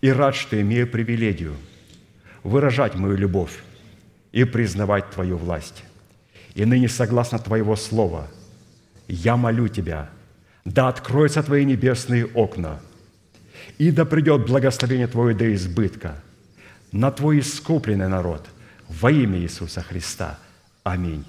и 0.00 0.10
рад, 0.10 0.34
что 0.34 0.60
имею 0.60 0.86
привилегию 0.86 1.56
выражать 2.42 2.94
мою 2.94 3.16
любовь 3.16 3.62
и 4.32 4.44
признавать 4.44 5.10
Твою 5.10 5.36
власть. 5.36 5.84
И 6.54 6.64
ныне, 6.64 6.88
согласно 6.88 7.38
Твоего 7.38 7.76
Слова, 7.76 8.28
я 9.06 9.36
молю 9.36 9.68
Тебя, 9.68 10.10
да 10.64 10.88
откроются 10.88 11.42
Твои 11.42 11.64
небесные 11.64 12.26
окна, 12.26 12.80
и 13.78 13.90
да 13.90 14.04
придет 14.04 14.46
благословение 14.46 15.06
Твое 15.06 15.34
до 15.34 15.52
избытка 15.54 16.22
на 16.92 17.10
Твой 17.10 17.40
искупленный 17.40 18.08
народ 18.08 18.46
во 18.88 19.10
имя 19.10 19.38
Иисуса 19.38 19.82
Христа. 19.82 20.38
Аминь. 20.84 21.24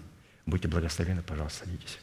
Будьте 0.46 0.68
благословены, 0.68 1.22
пожалуйста, 1.22 1.66
садитесь. 1.66 2.00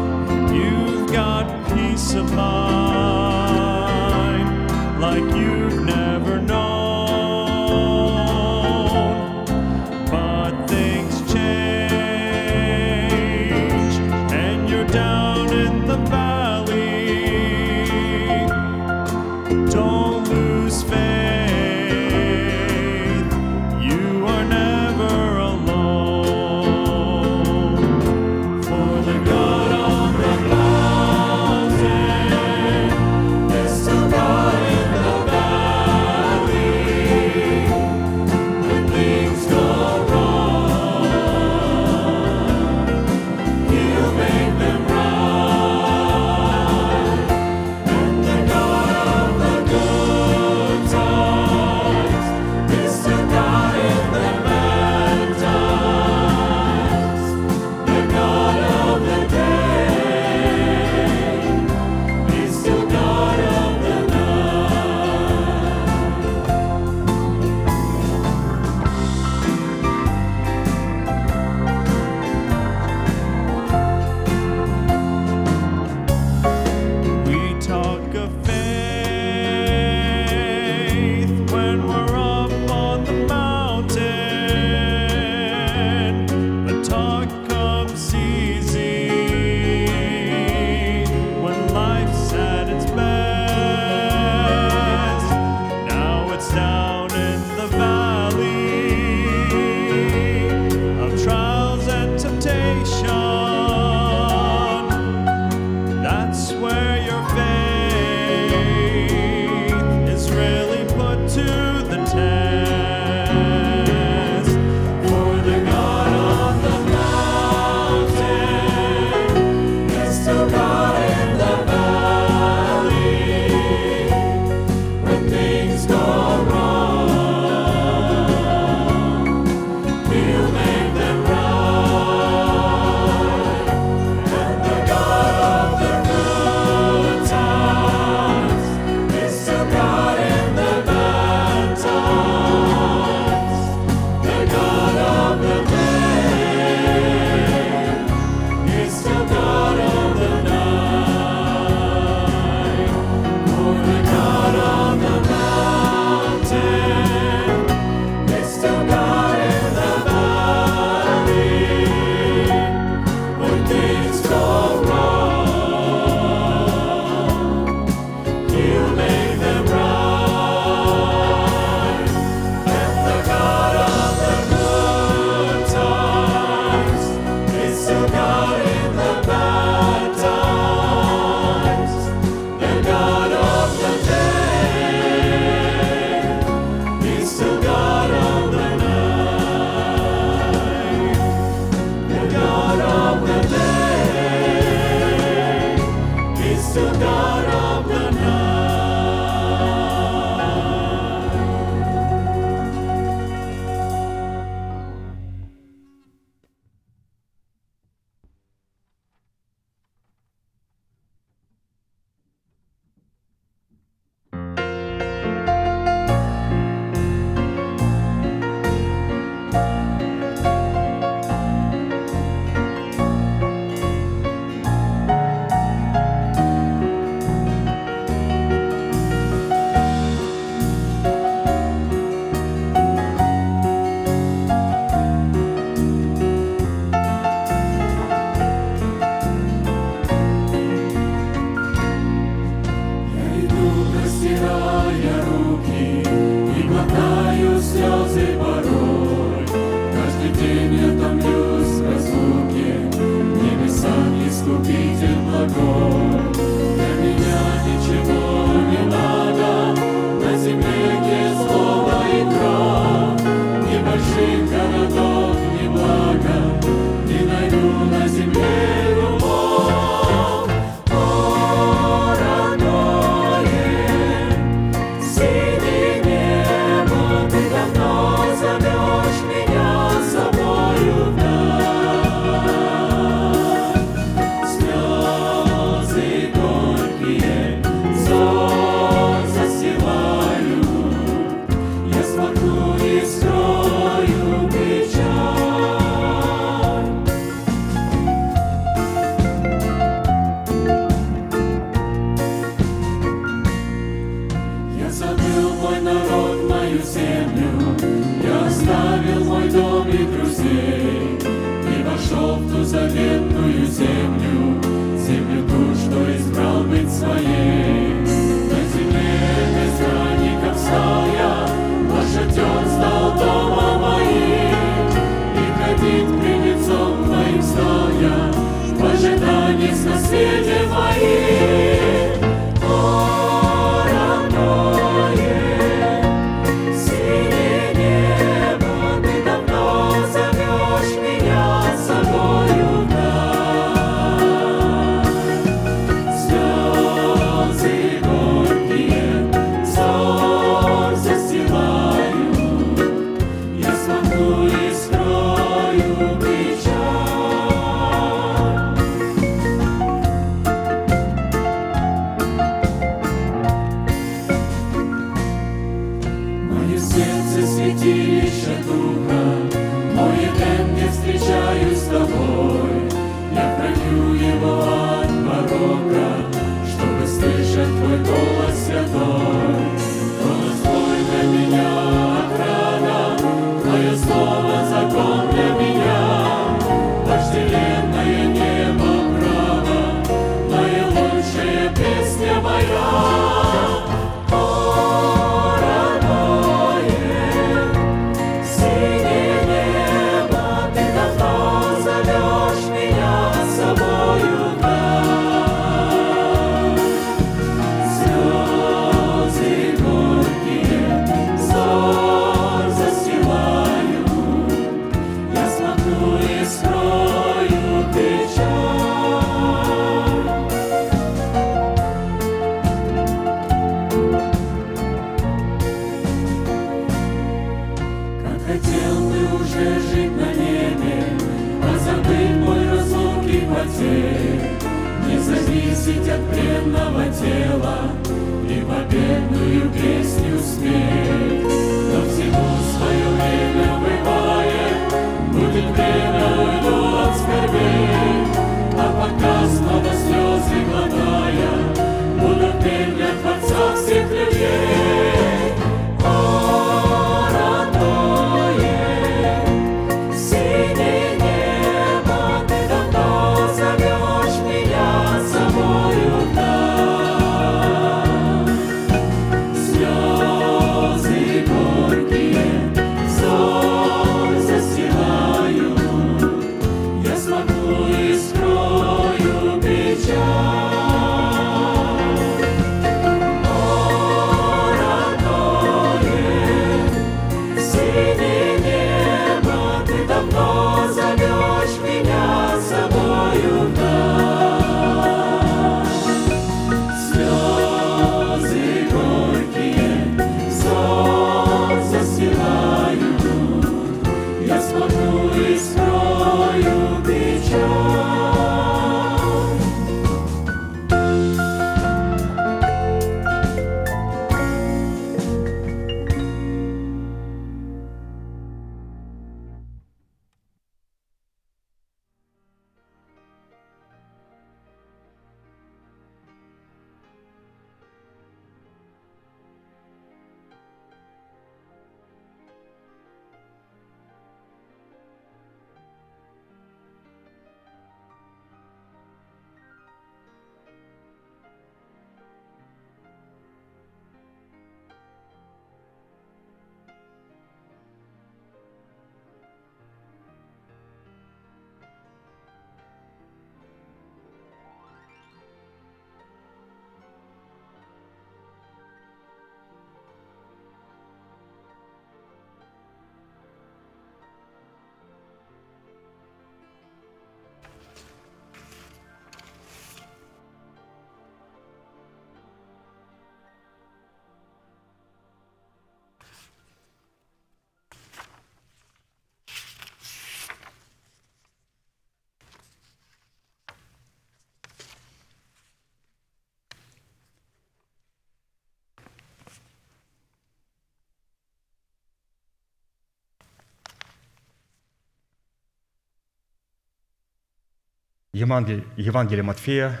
Евангелие, 598.32 599.42
Матфея, 599.42 600.00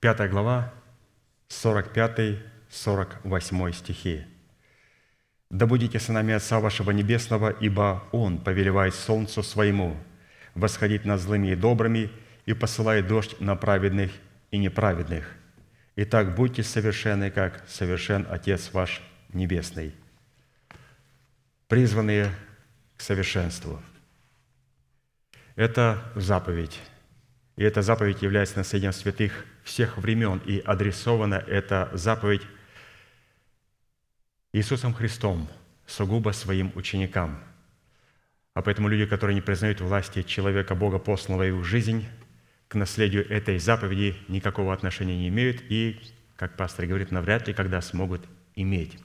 5 0.00 0.30
глава, 0.30 0.74
45-48 1.48 3.72
стихи. 3.72 4.26
Да 5.48 5.66
будете 5.66 5.98
сынами 5.98 6.34
Отца 6.34 6.60
вашего 6.60 6.90
Небесного, 6.90 7.48
ибо 7.48 8.04
Он 8.12 8.36
повелевает 8.38 8.94
солнцу 8.94 9.42
своему 9.42 9.96
восходить 10.54 11.06
над 11.06 11.18
злыми 11.18 11.48
и 11.48 11.54
добрыми 11.54 12.10
и 12.44 12.52
посылает 12.52 13.06
дождь 13.06 13.40
на 13.40 13.56
праведных 13.56 14.12
и 14.50 14.58
неправедных. 14.58 15.26
Итак, 15.96 16.34
будьте 16.34 16.62
совершенны, 16.62 17.30
как 17.30 17.64
совершен 17.66 18.26
Отец 18.28 18.70
ваш 18.74 19.00
Небесный. 19.32 19.94
Призванные 21.68 22.30
к 22.98 23.00
совершенству. 23.00 23.80
Это 25.54 26.02
заповедь. 26.14 26.78
И 27.56 27.64
эта 27.64 27.82
заповедь 27.82 28.22
является 28.22 28.58
наследием 28.58 28.92
святых 28.92 29.46
всех 29.64 29.96
времен, 29.96 30.40
и 30.44 30.58
адресована 30.58 31.34
эта 31.34 31.90
заповедь 31.94 32.42
Иисусом 34.52 34.94
Христом 34.94 35.48
сугубо 35.86 36.30
своим 36.30 36.70
ученикам. 36.74 37.42
А 38.54 38.62
поэтому 38.62 38.88
люди, 38.88 39.06
которые 39.06 39.34
не 39.34 39.40
признают 39.40 39.80
власти 39.80 40.22
человека 40.22 40.74
Бога, 40.74 40.98
посланного 40.98 41.58
в 41.58 41.64
жизнь, 41.64 42.06
к 42.68 42.74
наследию 42.74 43.28
этой 43.30 43.58
заповеди 43.58 44.16
никакого 44.28 44.72
отношения 44.72 45.16
не 45.16 45.28
имеют 45.28 45.62
и, 45.68 46.00
как 46.36 46.56
пастор 46.56 46.86
говорит, 46.86 47.10
навряд 47.10 47.46
ли 47.48 47.54
когда 47.54 47.80
смогут 47.80 48.24
иметь. 48.54 48.98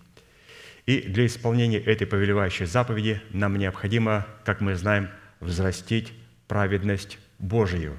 И 0.85 1.01
для 1.01 1.25
исполнения 1.25 1.77
этой 1.77 2.07
повелевающей 2.07 2.65
заповеди 2.65 3.21
нам 3.29 3.55
необходимо, 3.57 4.25
как 4.45 4.61
мы 4.61 4.75
знаем, 4.75 5.09
взрастить 5.39 6.11
праведность 6.47 7.19
Божию. 7.37 7.97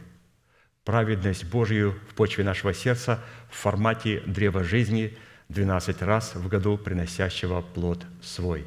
Праведность 0.85 1.45
Божию 1.45 1.95
в 2.11 2.15
почве 2.15 2.45
нашего 2.45 2.75
сердца 2.75 3.23
в 3.51 3.57
формате 3.57 4.23
древа 4.27 4.65
жизни– 4.65 5.17
12 5.53 6.03
раз 6.03 6.35
в 6.35 6.49
году 6.49 6.79
приносящего 6.79 7.61
плод 7.61 8.07
свой. 8.23 8.67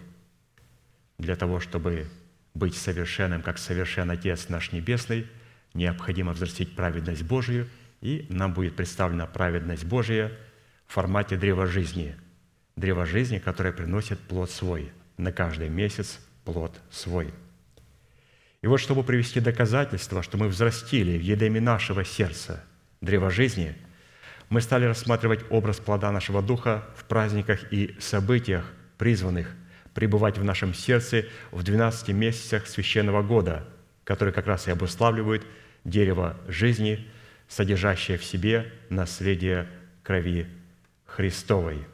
Для 1.18 1.36
того, 1.36 1.60
чтобы 1.60 2.08
быть 2.54 2.76
совершенным, 2.76 3.42
как 3.42 3.58
совершен 3.58 4.12
Отец 4.12 4.50
наш 4.50 4.72
Небесный, 4.72 5.28
необходимо 5.74 6.34
взрастить 6.34 6.76
праведность 6.76 7.24
Божию, 7.24 7.68
и 8.02 8.26
нам 8.30 8.54
будет 8.54 8.76
представлена 8.76 9.26
праведность 9.26 9.86
Божия 9.86 10.32
в 10.86 10.94
формате 10.94 11.38
древа 11.38 11.66
жизни. 11.66 12.16
Древо 12.76 13.06
жизни, 13.06 13.40
которое 13.40 13.74
приносит 13.74 14.20
плод 14.20 14.52
свой, 14.52 14.92
на 15.18 15.32
каждый 15.32 15.70
месяц 15.70 16.20
плод 16.44 16.80
свой. 16.92 17.34
И 18.62 18.68
вот, 18.68 18.78
чтобы 18.80 19.04
привести 19.04 19.40
доказательство, 19.40 20.24
что 20.24 20.38
мы 20.38 20.48
взрастили 20.48 21.18
в 21.18 21.22
едеме 21.22 21.62
нашего 21.62 22.04
сердца 22.04 22.64
древо 23.02 23.30
жизни– 23.30 23.76
мы 24.50 24.62
стали 24.62 24.86
рассматривать 24.86 25.42
образ 25.50 25.78
плода 25.78 26.12
нашего 26.12 26.42
Духа 26.42 26.84
в 26.96 27.06
праздниках 27.06 27.72
и 27.72 27.96
событиях, 28.00 28.66
призванных 28.98 29.54
пребывать 29.94 30.38
в 30.38 30.44
нашем 30.44 30.74
сердце 30.74 31.26
в 31.52 31.64
12 31.64 32.10
месяцах 32.10 32.68
священного 32.68 33.24
года, 33.24 33.68
которые 34.04 34.34
как 34.34 34.46
раз 34.46 34.68
и 34.68 34.72
обуславливают 34.72 35.46
дерево 35.84 36.38
жизни, 36.48 37.08
содержащее 37.48 38.18
в 38.18 38.24
себе 38.24 38.72
наследие 38.90 39.68
крови 40.04 40.48
Христовой. 41.06 41.86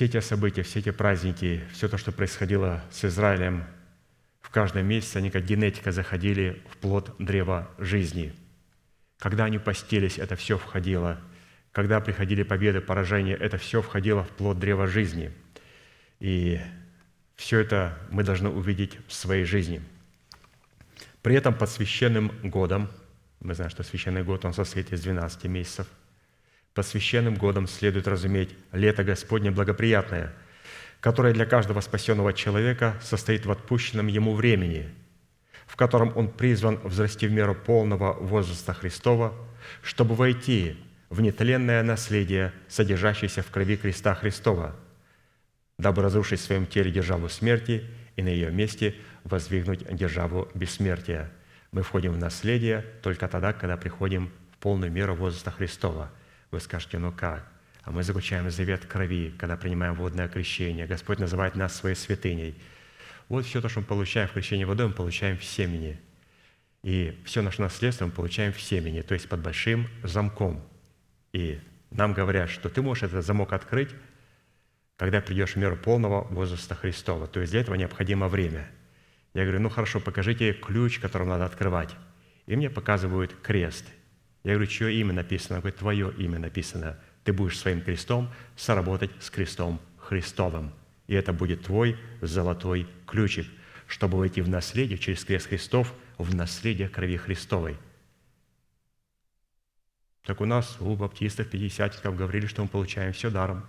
Все 0.00 0.06
эти 0.06 0.20
события, 0.20 0.62
все 0.62 0.78
эти 0.78 0.90
праздники, 0.90 1.60
все 1.72 1.86
то, 1.86 1.98
что 1.98 2.10
происходило 2.10 2.82
с 2.90 3.04
Израилем 3.04 3.64
в 4.40 4.48
каждом 4.48 4.86
месяце, 4.86 5.18
они 5.18 5.30
как 5.30 5.44
генетика 5.44 5.92
заходили 5.92 6.62
в 6.70 6.78
плод 6.78 7.14
древа 7.18 7.70
жизни– 7.78 8.34
когда 9.20 9.44
они 9.44 9.58
постились, 9.58 10.18
это 10.18 10.34
все 10.34 10.56
входило. 10.56 11.20
Когда 11.72 12.00
приходили 12.00 12.42
победы, 12.42 12.80
поражения, 12.80 13.34
это 13.34 13.58
все 13.58 13.82
входило 13.82 14.24
в 14.24 14.30
плод 14.30 14.58
древа 14.58 14.86
жизни. 14.86 15.30
И 16.18 16.58
все 17.36 17.60
это 17.60 17.98
мы 18.10 18.24
должны 18.24 18.48
увидеть 18.48 18.98
в 19.06 19.12
своей 19.12 19.44
жизни. 19.44 19.82
При 21.20 21.36
этом 21.36 21.54
под 21.54 21.68
священным 21.68 22.32
годом, 22.42 22.88
мы 23.40 23.54
знаем, 23.54 23.70
что 23.70 23.82
священный 23.82 24.24
год, 24.24 24.46
он 24.46 24.54
состоит 24.54 24.90
из 24.92 25.02
12 25.02 25.44
месяцев, 25.44 25.86
под 26.74 26.86
священным 26.86 27.34
годом 27.34 27.66
следует 27.66 28.08
разуметь 28.08 28.50
лето 28.72 29.04
Господне 29.04 29.50
благоприятное, 29.50 30.32
которое 31.00 31.32
для 31.32 31.46
каждого 31.46 31.80
спасенного 31.80 32.32
человека 32.32 32.96
состоит 33.02 33.46
в 33.46 33.50
отпущенном 33.50 34.06
ему 34.06 34.34
времени– 34.34 34.88
в 35.70 35.76
котором 35.76 36.12
он 36.16 36.28
призван 36.28 36.80
взрасти 36.82 37.26
в 37.26 37.32
меру 37.32 37.54
полного 37.54 38.14
возраста 38.14 38.74
Христова, 38.74 39.32
чтобы 39.82 40.16
войти 40.16 40.76
в 41.10 41.20
нетленное 41.20 41.84
наследие, 41.84 42.52
содержащееся 42.66 43.42
в 43.42 43.50
крови 43.52 43.76
креста 43.76 44.16
Христова, 44.16 44.74
дабы 45.78 46.02
разрушить 46.02 46.40
в 46.40 46.42
своем 46.42 46.66
теле 46.66 46.90
державу 46.90 47.28
смерти 47.28 47.84
и 48.16 48.22
на 48.22 48.28
ее 48.28 48.50
месте 48.50 48.96
воздвигнуть 49.22 49.86
державу 49.94 50.48
бессмертия. 50.54 51.30
Мы 51.70 51.82
входим 51.82 52.14
в 52.14 52.18
наследие 52.18 52.84
только 53.00 53.28
тогда, 53.28 53.52
когда 53.52 53.76
приходим 53.76 54.32
в 54.52 54.56
полную 54.58 54.90
меру 54.90 55.14
возраста 55.14 55.52
Христова. 55.52 56.10
Вы 56.50 56.60
скажете, 56.60 56.98
ну 56.98 57.12
как? 57.12 57.46
А 57.82 57.90
мы 57.90 58.02
заключаем 58.02 58.50
завет 58.50 58.84
крови, 58.86 59.34
когда 59.38 59.56
принимаем 59.56 59.94
водное 59.94 60.28
крещение. 60.28 60.86
Господь 60.86 61.18
называет 61.18 61.56
нас 61.56 61.74
своей 61.74 61.96
святыней– 61.96 62.60
вот 63.30 63.46
все 63.46 63.60
то, 63.60 63.68
что 63.68 63.80
мы 63.80 63.86
получаем 63.86 64.28
в 64.28 64.32
крещении 64.32 64.64
водой, 64.64 64.88
мы 64.88 64.92
получаем 64.92 65.38
в 65.38 65.44
семени. 65.44 66.00
И 66.82 67.16
все 67.24 67.42
наше 67.42 67.62
наследство 67.62 68.06
мы 68.06 68.10
получаем 68.10 68.52
в 68.52 68.60
семени, 68.60 69.02
то 69.02 69.14
есть 69.14 69.28
под 69.28 69.40
большим 69.40 69.86
замком. 70.02 70.60
И 71.32 71.60
нам 71.92 72.12
говорят, 72.12 72.50
что 72.50 72.68
ты 72.68 72.82
можешь 72.82 73.04
этот 73.04 73.24
замок 73.24 73.52
открыть, 73.52 73.90
когда 74.96 75.20
придешь 75.20 75.52
в 75.52 75.56
меру 75.56 75.76
полного 75.76 76.24
возраста 76.24 76.74
Христова. 76.74 77.28
То 77.28 77.38
есть 77.38 77.52
для 77.52 77.60
этого 77.60 77.76
необходимо 77.76 78.26
время. 78.26 78.68
Я 79.32 79.44
говорю, 79.44 79.60
ну 79.60 79.68
хорошо, 79.68 80.00
покажите 80.00 80.52
ключ, 80.52 80.98
которым 80.98 81.28
надо 81.28 81.44
открывать. 81.44 81.94
И 82.46 82.56
мне 82.56 82.68
показывают 82.68 83.32
крест. 83.40 83.84
Я 84.42 84.52
говорю, 84.54 84.70
чье 84.70 84.94
имя 84.94 85.12
написано? 85.12 85.56
Он 85.56 85.60
говорит, 85.60 85.78
твое 85.78 86.12
имя 86.16 86.38
написано. 86.38 86.98
Ты 87.24 87.32
будешь 87.32 87.58
своим 87.58 87.82
крестом 87.82 88.32
соработать 88.56 89.10
с 89.20 89.30
крестом 89.30 89.80
Христовым. 89.98 90.72
И 91.06 91.14
это 91.14 91.32
будет 91.32 91.64
твой 91.64 91.98
золотой 92.22 92.86
ключик, 93.06 93.46
чтобы 93.86 94.18
войти 94.18 94.40
в 94.40 94.48
наследие 94.48 94.96
через 94.96 95.24
крест 95.24 95.48
Христов, 95.48 95.92
в 96.16 96.34
наследие 96.34 96.88
крови 96.88 97.16
Христовой. 97.16 97.76
Так 100.24 100.40
у 100.40 100.44
нас, 100.44 100.76
у 100.80 100.94
баптистов, 100.94 101.48
пятидесятников 101.48 102.16
говорили, 102.16 102.46
что 102.46 102.62
мы 102.62 102.68
получаем 102.68 103.12
все 103.12 103.30
даром. 103.30 103.66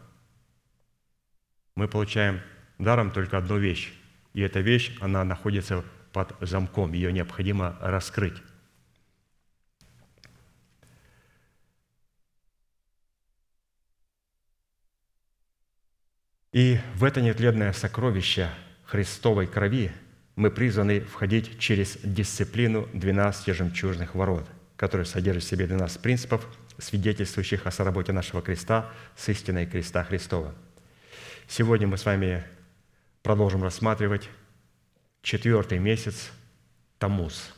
Мы 1.76 1.88
получаем 1.88 2.42
даром 2.78 3.12
только 3.12 3.38
одну 3.38 3.58
вещь. 3.58 3.94
И 4.34 4.42
эта 4.42 4.60
вещь, 4.60 4.96
она 5.02 5.24
находится 5.24 5.84
под 6.14 6.36
замком, 6.42 6.94
ее 6.94 7.12
необходимо 7.12 7.78
раскрыть. 7.82 8.42
И 16.54 16.80
в 16.96 17.06
это 17.06 17.22
нетленное 17.22 17.72
сокровище 17.72 18.50
Христовой 18.84 19.48
крови 19.48 19.94
мы 20.36 20.52
призваны 20.52 21.00
входить 21.00 21.58
через 21.60 21.98
дисциплину 22.04 22.90
12 22.94 23.56
жемчужных 23.56 24.16
ворот, 24.16 24.46
которые 24.76 25.06
содержат 25.06 25.44
в 25.44 25.48
себе 25.48 25.66
12 25.66 26.02
принципов, 26.02 26.46
свидетельствующих 26.78 27.66
о 27.68 27.72
соработе 27.72 28.12
нашего 28.12 28.42
креста 28.42 28.92
с 29.16 29.30
истиной 29.30 29.66
креста 29.66 30.04
Христова. 30.04 30.54
Сегодня 31.48 31.88
мы 31.88 31.98
с 31.98 32.06
вами 32.06 32.44
продолжим 33.24 33.64
рассматривать 33.64 34.30
четвертый 35.22 35.80
месяц 35.80 36.32
Тамуз, 36.98 37.54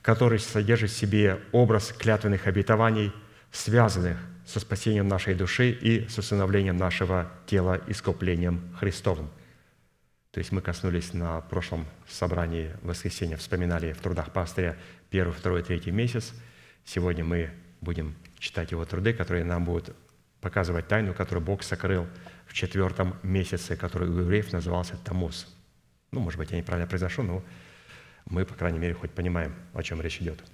который 0.00 0.40
содержит 0.40 0.90
в 0.90 0.96
себе 0.96 1.40
образ 1.52 1.92
клятвенных 1.92 2.48
обетований, 2.48 3.12
связанных 3.52 4.18
со 4.52 4.60
спасением 4.60 5.08
нашей 5.08 5.34
души 5.34 5.70
и 5.70 6.06
с 6.08 6.18
усыновлением 6.18 6.76
нашего 6.76 7.32
тела 7.46 7.80
искуплением 7.86 8.76
Христовым. 8.78 9.30
То 10.30 10.40
есть 10.40 10.52
мы 10.52 10.60
коснулись 10.60 11.14
на 11.14 11.40
прошлом 11.40 11.86
собрании 12.06 12.70
в 12.82 12.88
воскресенье, 12.88 13.38
вспоминали 13.38 13.94
в 13.94 14.00
трудах 14.00 14.30
пастыря 14.30 14.76
первый, 15.08 15.32
второй, 15.32 15.62
третий 15.62 15.90
месяц. 15.90 16.34
Сегодня 16.84 17.24
мы 17.24 17.50
будем 17.80 18.14
читать 18.38 18.72
его 18.72 18.84
труды, 18.84 19.14
которые 19.14 19.44
нам 19.44 19.64
будут 19.64 19.96
показывать 20.42 20.86
тайну, 20.86 21.14
которую 21.14 21.42
Бог 21.42 21.62
сокрыл 21.62 22.06
в 22.46 22.52
четвертом 22.52 23.16
месяце, 23.22 23.74
который 23.74 24.10
у 24.10 24.18
евреев 24.18 24.52
назывался 24.52 24.98
Тамуз. 24.98 25.46
Ну, 26.10 26.20
может 26.20 26.38
быть, 26.38 26.50
я 26.50 26.58
неправильно 26.58 26.86
произношу, 26.86 27.22
но 27.22 27.42
мы, 28.26 28.44
по 28.44 28.54
крайней 28.54 28.78
мере, 28.78 28.92
хоть 28.92 29.12
понимаем, 29.12 29.54
о 29.72 29.82
чем 29.82 30.02
речь 30.02 30.20
идет. 30.20 30.44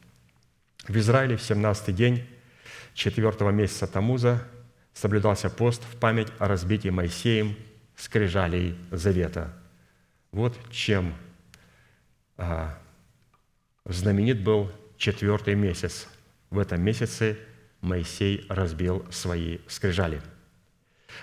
В 0.87 0.97
Израиле 0.97 1.37
в 1.37 1.41
17-й 1.41 1.93
день 1.93 2.38
четвертого 2.99 3.51
месяца 3.51 3.87
Тамуза 3.87 4.43
соблюдался 4.93 5.49
пост 5.49 5.85
в 5.85 5.97
память 5.99 6.27
о 6.41 6.49
разбитии 6.49 6.89
Моисеем 6.89 7.57
скрижалей 7.97 8.77
завета. 8.91 9.55
Вот 10.33 10.59
чем 10.73 11.15
а, 12.37 12.77
знаменит 13.85 14.43
был 14.43 14.73
четвертый 14.97 15.55
месяц. 15.55 16.09
В 16.51 16.59
этом 16.59 16.83
месяце 16.83 17.39
Моисей 17.81 18.45
разбил 18.49 19.07
свои 19.13 19.59
скрижали. 19.69 20.21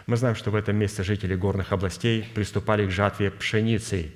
Мы 0.07 0.15
знаем, 0.15 0.35
что 0.35 0.51
в 0.51 0.55
этом 0.55 0.77
месте 0.77 1.03
жители 1.03 1.35
горных 1.35 1.73
областей 1.73 2.23
приступали 2.33 2.87
к 2.87 2.91
жатве 2.91 3.31
пшеницы, 3.31 4.13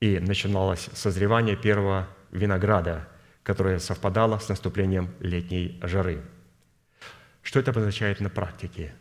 и 0.00 0.18
начиналось 0.18 0.88
созревание 0.94 1.56
первого 1.56 2.08
винограда, 2.32 3.08
которое 3.44 3.78
совпадало 3.78 4.38
с 4.38 4.48
наступлением 4.48 5.10
летней 5.20 5.78
жары. 5.82 6.22
Что 7.48 7.60
это 7.60 7.70
обозначает 7.70 8.20
на 8.20 8.28
практике? 8.28 8.92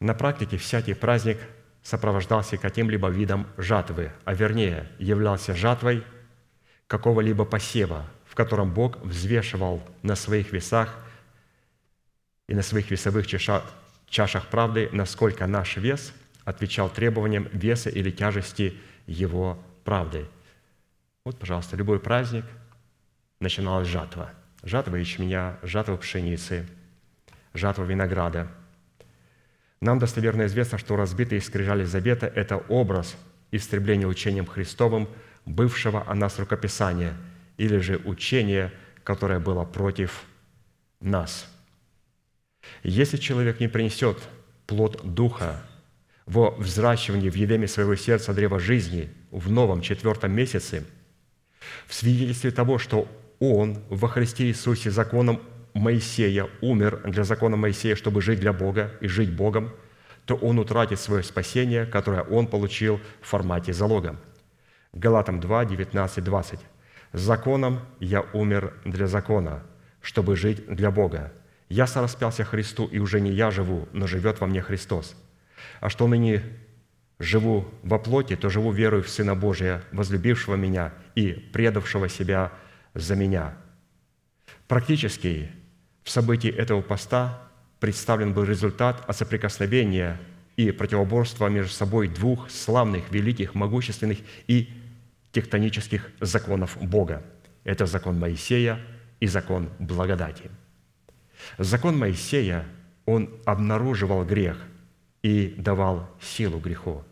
На 0.00 0.14
практике 0.14 0.56
всякий 0.56 0.94
праздник 0.94 1.36
сопровождался 1.82 2.56
каким-либо 2.56 3.10
видом 3.10 3.46
жатвы, 3.58 4.12
а 4.24 4.32
вернее 4.32 4.88
являлся 4.98 5.54
жатвой 5.54 6.02
какого-либо 6.86 7.44
посева, 7.44 8.06
в 8.24 8.34
котором 8.34 8.72
Бог 8.72 8.96
взвешивал 9.02 9.86
на 10.02 10.16
своих 10.16 10.52
весах 10.52 10.96
и 12.48 12.54
на 12.54 12.62
своих 12.62 12.90
весовых 12.90 13.26
чашах, 13.26 13.62
чашах 14.08 14.46
правды, 14.46 14.88
насколько 14.90 15.46
наш 15.46 15.76
вес 15.76 16.14
отвечал 16.46 16.88
требованиям 16.88 17.46
веса 17.52 17.90
или 17.90 18.10
тяжести 18.10 18.72
Его 19.06 19.62
правды. 19.84 20.26
Вот, 21.26 21.38
пожалуйста, 21.38 21.76
любой 21.76 22.00
праздник 22.00 22.46
начиналась 23.38 23.86
жатва. 23.86 24.30
Жатва 24.62 24.96
ячменя, 24.96 25.58
жатва 25.62 25.98
пшеницы, 25.98 26.66
жатва 27.54 27.84
винограда. 27.84 28.48
Нам 29.80 29.98
достоверно 29.98 30.46
известно, 30.46 30.78
что 30.78 30.96
разбитые 30.96 31.40
скрижали 31.40 31.84
завета– 31.84 32.26
это 32.34 32.56
образ 32.56 33.16
истребления 33.50 34.06
учением 34.06 34.46
Христовым 34.46 35.08
бывшего 35.44 36.08
о 36.08 36.14
нас 36.14 36.38
рукописания 36.38 37.16
или 37.56 37.78
же 37.78 37.96
учения, 38.04 38.72
которое 39.04 39.40
было 39.40 39.64
против 39.64 40.22
нас. 41.00 41.48
Если 42.82 43.16
человек 43.16 43.60
не 43.60 43.68
принесет 43.68 44.18
плод 44.66 45.00
Духа 45.02 45.62
во 46.26 46.52
взращивании 46.52 47.28
в 47.28 47.34
едеме 47.34 47.66
своего 47.66 47.96
сердца 47.96 48.32
древа 48.32 48.60
жизни 48.60 49.10
в 49.30 49.50
новом 49.50 49.80
четвертом 49.80 50.32
месяце, 50.32 50.84
в 51.86 51.94
свидетельстве 51.94 52.50
того, 52.52 52.78
что 52.78 53.08
он 53.40 53.82
во 53.88 54.08
Христе 54.08 54.46
Иисусе 54.46 54.90
законом 54.90 55.42
Моисея 55.74 56.48
умер 56.60 57.02
для 57.04 57.24
закона 57.24 57.56
Моисея, 57.56 57.96
чтобы 57.96 58.20
жить 58.20 58.40
для 58.40 58.52
Бога 58.52 58.92
и 59.00 59.08
жить 59.08 59.32
Богом, 59.32 59.72
то 60.26 60.36
он 60.36 60.58
утратит 60.58 61.00
свое 61.00 61.22
спасение, 61.22 61.86
которое 61.86 62.22
он 62.22 62.46
получил 62.46 63.00
в 63.20 63.26
формате 63.26 63.72
залога. 63.72 64.16
Галатам 64.92 65.40
2, 65.40 65.64
19, 65.64 66.24
20. 66.24 66.60
«Законом 67.12 67.80
я 68.00 68.22
умер 68.32 68.74
для 68.84 69.06
закона, 69.06 69.62
чтобы 70.00 70.36
жить 70.36 70.66
для 70.66 70.90
Бога. 70.90 71.32
Я 71.68 71.86
сораспялся 71.86 72.44
Христу, 72.44 72.86
и 72.86 72.98
уже 72.98 73.20
не 73.20 73.32
я 73.32 73.50
живу, 73.50 73.88
но 73.92 74.06
живет 74.06 74.40
во 74.40 74.46
мне 74.46 74.62
Христос. 74.62 75.14
А 75.80 75.88
что 75.88 76.06
ныне 76.06 76.42
живу 77.18 77.66
во 77.82 77.98
плоти, 77.98 78.36
то 78.36 78.48
живу 78.50 78.72
верою 78.72 79.02
в 79.02 79.08
Сына 79.08 79.34
Божия, 79.34 79.82
возлюбившего 79.92 80.56
меня 80.56 80.92
и 81.14 81.32
предавшего 81.32 82.08
себя 82.08 82.52
за 82.94 83.16
меня». 83.16 83.54
Практически 84.68 85.50
в 86.04 86.10
событии 86.10 86.50
этого 86.50 86.82
поста 86.82 87.42
представлен 87.80 88.32
был 88.32 88.44
результат 88.44 89.02
от 89.08 89.16
соприкосновения 89.16 90.20
и 90.56 90.70
противоборства 90.70 91.48
между 91.48 91.72
собой 91.72 92.08
двух 92.08 92.50
славных, 92.50 93.10
великих, 93.10 93.54
могущественных 93.54 94.18
и 94.46 94.70
тектонических 95.32 96.10
законов 96.20 96.76
Бога. 96.80 97.22
Это 97.64 97.86
закон 97.86 98.18
Моисея 98.18 98.80
и 99.20 99.26
закон 99.26 99.70
благодати. 99.78 100.50
Закон 101.58 101.98
Моисея, 101.98 102.66
он 103.06 103.30
обнаруживал 103.44 104.24
грех 104.24 104.58
и 105.22 105.54
давал 105.56 106.08
силу 106.20 106.58
греху. 106.58 107.04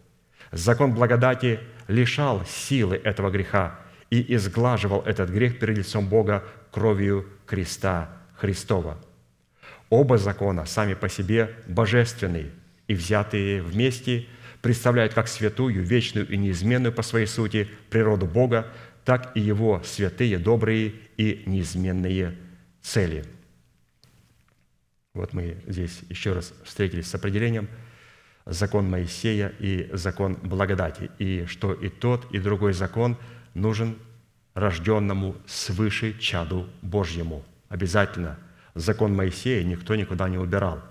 Закон 0.52 0.94
благодати 0.94 1.60
лишал 1.88 2.44
силы 2.44 2.96
этого 2.96 3.30
греха 3.30 3.80
и 4.10 4.34
изглаживал 4.34 5.02
этот 5.02 5.30
грех 5.30 5.58
перед 5.58 5.78
лицом 5.78 6.08
Бога 6.08 6.44
кровью 6.70 7.26
креста 7.46 8.19
Христова. 8.40 8.98
Оба 9.90 10.16
закона 10.16 10.64
сами 10.64 10.94
по 10.94 11.08
себе 11.08 11.54
божественные 11.66 12.50
и 12.88 12.94
взятые 12.94 13.62
вместе 13.62 14.26
представляют 14.62 15.12
как 15.12 15.28
святую, 15.28 15.84
вечную 15.84 16.26
и 16.26 16.36
неизменную 16.38 16.92
по 16.92 17.02
своей 17.02 17.26
сути 17.26 17.68
природу 17.90 18.26
Бога, 18.26 18.66
так 19.04 19.36
и 19.36 19.40
Его 19.40 19.82
святые, 19.84 20.38
добрые 20.38 20.94
и 21.18 21.42
неизменные 21.44 22.36
цели. 22.80 23.24
Вот 25.12 25.34
мы 25.34 25.62
здесь 25.66 26.00
еще 26.08 26.32
раз 26.32 26.54
встретились 26.64 27.08
с 27.08 27.14
определением 27.14 27.68
закон 28.46 28.88
Моисея 28.88 29.52
и 29.58 29.90
закон 29.92 30.34
благодати, 30.34 31.10
и 31.18 31.44
что 31.46 31.74
и 31.74 31.88
тот, 31.88 32.32
и 32.32 32.38
другой 32.38 32.72
закон 32.72 33.18
нужен 33.54 33.98
рожденному 34.54 35.36
свыше 35.46 36.18
чаду 36.18 36.68
Божьему. 36.80 37.44
Обязательно 37.70 38.36
закон 38.74 39.14
Моисея 39.14 39.64
никто 39.64 39.94
никуда 39.94 40.28
не 40.28 40.36
убирал. 40.36 40.82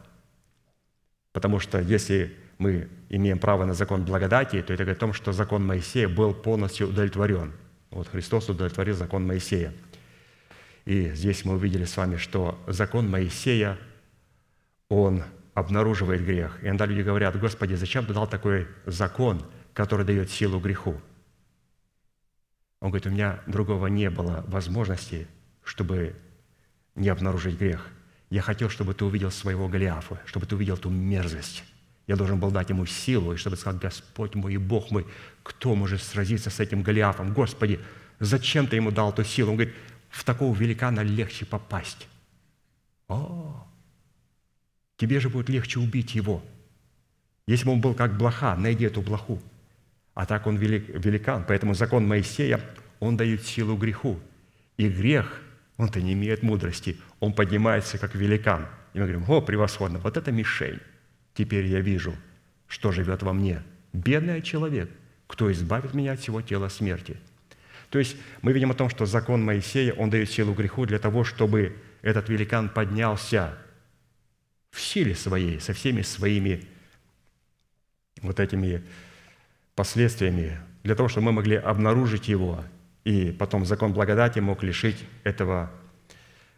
Потому 1.33 1.59
что 1.59 1.79
если 1.79 2.35
мы 2.57 2.87
имеем 3.09 3.37
право 3.37 3.65
на 3.65 3.73
закон 3.73 4.05
благодати, 4.05 4.61
то 4.61 4.73
это 4.73 4.83
говорит 4.83 4.97
о 4.97 4.99
том, 5.01 5.13
что 5.13 5.33
закон 5.33 5.65
Моисея 5.65 6.07
был 6.07 6.33
полностью 6.33 6.87
удовлетворен. 6.87 7.53
Вот 7.91 8.07
Христос 8.07 8.49
удовлетворил 8.49 8.95
закон 8.95 9.27
Моисея. 9.27 9.73
И 10.85 11.09
здесь 11.13 11.43
мы 11.43 11.55
увидели 11.55 11.83
с 11.83 11.97
вами, 11.97 12.15
что 12.15 12.57
закон 12.65 13.09
Моисея, 13.09 13.77
он 14.87 15.23
обнаруживает 15.53 16.25
грех. 16.25 16.63
И 16.63 16.67
иногда 16.67 16.85
люди 16.85 17.01
говорят, 17.01 17.37
Господи, 17.37 17.73
зачем 17.73 18.05
ты 18.05 18.13
дал 18.13 18.25
такой 18.25 18.67
закон, 18.85 19.45
который 19.73 20.05
дает 20.05 20.31
силу 20.31 20.59
греху? 20.59 20.99
Он 22.79 22.89
говорит, 22.89 23.05
у 23.05 23.09
меня 23.09 23.41
другого 23.47 23.87
не 23.87 24.09
было 24.09 24.45
возможности, 24.47 25.27
чтобы 25.63 26.15
не 26.99 27.09
обнаружить 27.09 27.57
грех. 27.57 27.87
Я 28.29 28.41
хотел, 28.41 28.69
чтобы 28.69 28.93
ты 28.93 29.05
увидел 29.05 29.31
своего 29.31 29.67
Голиафа, 29.67 30.19
чтобы 30.25 30.45
ты 30.45 30.55
увидел 30.55 30.77
ту 30.77 30.89
мерзость. 30.89 31.63
Я 32.05 32.15
должен 32.15 32.39
был 32.39 32.51
дать 32.51 32.69
ему 32.69 32.85
силу, 32.85 33.33
и 33.33 33.37
чтобы 33.37 33.55
сказать, 33.55 33.81
Господь 33.81 34.35
мой 34.35 34.53
и 34.53 34.57
Бог 34.57 34.91
мой, 34.91 35.07
кто 35.43 35.75
может 35.75 36.03
сразиться 36.03 36.49
с 36.49 36.59
этим 36.59 36.81
Голиафом? 36.83 37.33
Господи, 37.33 37.79
зачем 38.19 38.67
ты 38.67 38.75
ему 38.75 38.91
дал 38.91 39.13
ту 39.13 39.23
силу? 39.23 39.51
Он 39.51 39.57
говорит, 39.57 39.75
в 40.09 40.23
такого 40.23 40.55
великана 40.55 41.01
легче 41.01 41.45
попасть. 41.45 42.07
О, 43.07 43.67
тебе 44.97 45.19
же 45.19 45.29
будет 45.29 45.49
легче 45.49 45.79
убить 45.79 46.15
его. 46.15 46.43
Если 47.47 47.65
бы 47.65 47.71
он 47.71 47.81
был 47.81 47.95
как 47.95 48.17
блоха, 48.17 48.55
найди 48.55 48.85
эту 48.85 49.01
блоху. 49.01 49.41
А 50.13 50.25
так 50.25 50.45
он 50.45 50.57
велик, 50.57 50.89
великан. 50.89 51.45
Поэтому 51.47 51.73
закон 51.73 52.07
Моисея, 52.07 52.59
он 52.99 53.17
дает 53.17 53.45
силу 53.45 53.75
греху. 53.77 54.19
И 54.77 54.89
грех, 54.89 55.41
он-то 55.79 56.01
не 56.01 56.11
имеет 56.11 56.43
мудрости. 56.43 56.97
Он 57.21 57.31
поднимается 57.31 57.97
как 57.97 58.13
великан. 58.13 58.67
И 58.93 58.99
мы 58.99 59.05
говорим, 59.05 59.23
о, 59.29 59.41
превосходно, 59.41 59.97
вот 59.99 60.17
это 60.17 60.29
мишень. 60.29 60.79
Теперь 61.33 61.65
я 61.67 61.79
вижу, 61.79 62.13
что 62.67 62.91
живет 62.91 63.23
во 63.23 63.31
мне. 63.31 63.63
Бедный 63.93 64.41
человек, 64.41 64.91
кто 65.25 65.49
избавит 65.49 65.93
меня 65.93 66.11
от 66.11 66.19
всего 66.19 66.41
тела 66.41 66.67
смерти. 66.67 67.15
То 67.89 67.97
есть 67.97 68.17
мы 68.41 68.51
видим 68.51 68.71
о 68.71 68.73
том, 68.73 68.89
что 68.89 69.05
закон 69.05 69.43
Моисея, 69.43 69.93
он 69.93 70.09
дает 70.09 70.29
силу 70.29 70.53
греху 70.53 70.85
для 70.85 70.99
того, 70.99 71.23
чтобы 71.23 71.77
этот 72.01 72.27
великан 72.27 72.67
поднялся 72.67 73.57
в 74.71 74.81
силе 74.81 75.15
своей, 75.15 75.61
со 75.61 75.71
всеми 75.71 76.01
своими 76.01 76.67
вот 78.21 78.41
этими 78.41 78.83
последствиями, 79.75 80.59
для 80.83 80.95
того, 80.95 81.07
чтобы 81.07 81.27
мы 81.27 81.31
могли 81.31 81.55
обнаружить 81.55 82.27
его, 82.27 82.65
и 83.09 83.31
потом 83.31 83.65
закон 83.65 83.91
благодати 83.91 84.37
мог 84.37 84.61
лишить 84.61 85.03
этого 85.23 85.71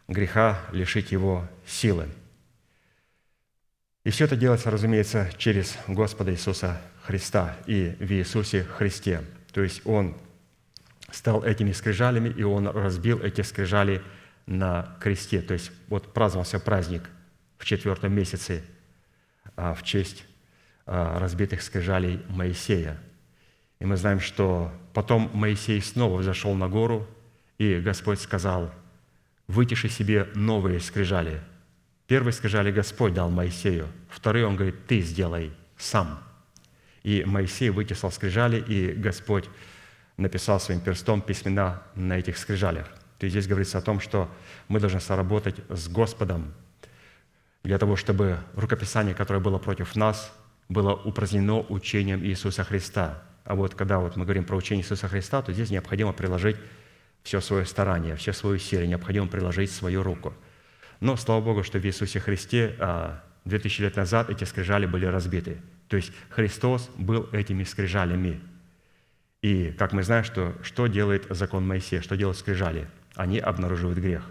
греха, 0.06 0.60
лишить 0.70 1.10
его 1.10 1.48
силы. 1.66 2.08
И 4.04 4.10
все 4.10 4.26
это 4.26 4.36
делается, 4.36 4.70
разумеется, 4.70 5.30
через 5.38 5.78
Господа 5.88 6.30
Иисуса 6.30 6.78
Христа 7.04 7.56
и 7.66 7.96
в 7.98 8.12
Иисусе 8.12 8.64
Христе. 8.64 9.22
То 9.54 9.62
есть 9.62 9.80
Он 9.86 10.14
стал 11.10 11.42
этими 11.42 11.72
скрижалями, 11.72 12.28
и 12.28 12.42
Он 12.42 12.68
разбил 12.68 13.22
эти 13.22 13.40
скрижали 13.40 14.02
на 14.44 14.98
кресте. 15.00 15.40
То 15.40 15.54
есть 15.54 15.72
вот 15.88 16.12
праздновался 16.12 16.60
праздник 16.60 17.08
в 17.56 17.64
четвертом 17.64 18.12
месяце 18.12 18.62
а, 19.56 19.72
в 19.72 19.82
честь 19.84 20.26
а, 20.84 21.18
разбитых 21.18 21.62
скрижалей 21.62 22.20
Моисея– 22.28 22.98
и 23.82 23.84
мы 23.84 23.96
знаем, 23.96 24.20
что 24.20 24.70
потом 24.94 25.28
Моисей 25.34 25.82
снова 25.82 26.20
взошел 26.20 26.54
на 26.54 26.68
гору, 26.68 27.04
и 27.58 27.80
Господь 27.80 28.20
сказал, 28.20 28.72
вытиши 29.48 29.88
себе 29.88 30.28
новые 30.36 30.78
скрижали. 30.78 31.40
Первые 32.06 32.32
скрижали 32.32 32.70
Господь 32.70 33.12
дал 33.12 33.28
Моисею, 33.28 33.88
вторые 34.08 34.46
он 34.46 34.54
говорит, 34.54 34.86
ты 34.86 35.00
сделай 35.00 35.50
сам. 35.76 36.22
И 37.02 37.24
Моисей 37.24 37.70
вытесал 37.70 38.12
скрижали, 38.12 38.60
и 38.60 38.92
Господь 38.92 39.50
написал 40.16 40.60
своим 40.60 40.80
перстом 40.80 41.20
письмена 41.20 41.82
на 41.96 42.16
этих 42.20 42.38
скрижалях. 42.38 42.86
То 43.18 43.26
есть 43.26 43.34
здесь 43.34 43.48
говорится 43.48 43.78
о 43.78 43.82
том, 43.82 43.98
что 43.98 44.30
мы 44.68 44.78
должны 44.78 45.00
соработать 45.00 45.56
с 45.68 45.88
Господом 45.88 46.54
для 47.64 47.78
того, 47.78 47.96
чтобы 47.96 48.38
рукописание, 48.54 49.16
которое 49.16 49.40
было 49.40 49.58
против 49.58 49.96
нас, 49.96 50.32
было 50.68 50.94
упразднено 50.94 51.62
учением 51.68 52.24
Иисуса 52.24 52.62
Христа. 52.62 53.24
А 53.44 53.54
вот 53.54 53.74
когда 53.74 53.98
вот 53.98 54.16
мы 54.16 54.24
говорим 54.24 54.44
про 54.44 54.56
учение 54.56 54.84
Иисуса 54.84 55.08
Христа, 55.08 55.42
то 55.42 55.52
здесь 55.52 55.70
необходимо 55.70 56.12
приложить 56.12 56.56
все 57.22 57.40
свое 57.40 57.64
старание, 57.66 58.16
все 58.16 58.32
свою 58.32 58.58
силу, 58.58 58.84
необходимо 58.84 59.26
приложить 59.26 59.70
свою 59.70 60.02
руку. 60.02 60.34
Но 61.00 61.16
слава 61.16 61.40
Богу, 61.40 61.62
что 61.62 61.78
в 61.78 61.84
Иисусе 61.84 62.20
Христе 62.20 62.76
2000 63.44 63.80
а, 63.80 63.84
лет 63.84 63.96
назад 63.96 64.30
эти 64.30 64.44
скрижали 64.44 64.86
были 64.86 65.06
разбиты. 65.06 65.58
То 65.88 65.96
есть 65.96 66.12
Христос 66.30 66.88
был 66.96 67.28
этими 67.32 67.64
скрижалями. 67.64 68.40
И, 69.42 69.74
как 69.76 69.92
мы 69.92 70.04
знаем, 70.04 70.24
что, 70.24 70.54
что 70.62 70.86
делает 70.86 71.26
закон 71.28 71.66
Моисея, 71.66 72.00
что 72.00 72.16
делают 72.16 72.38
скрижали? 72.38 72.88
Они 73.16 73.40
обнаруживают 73.40 73.98
грех. 73.98 74.24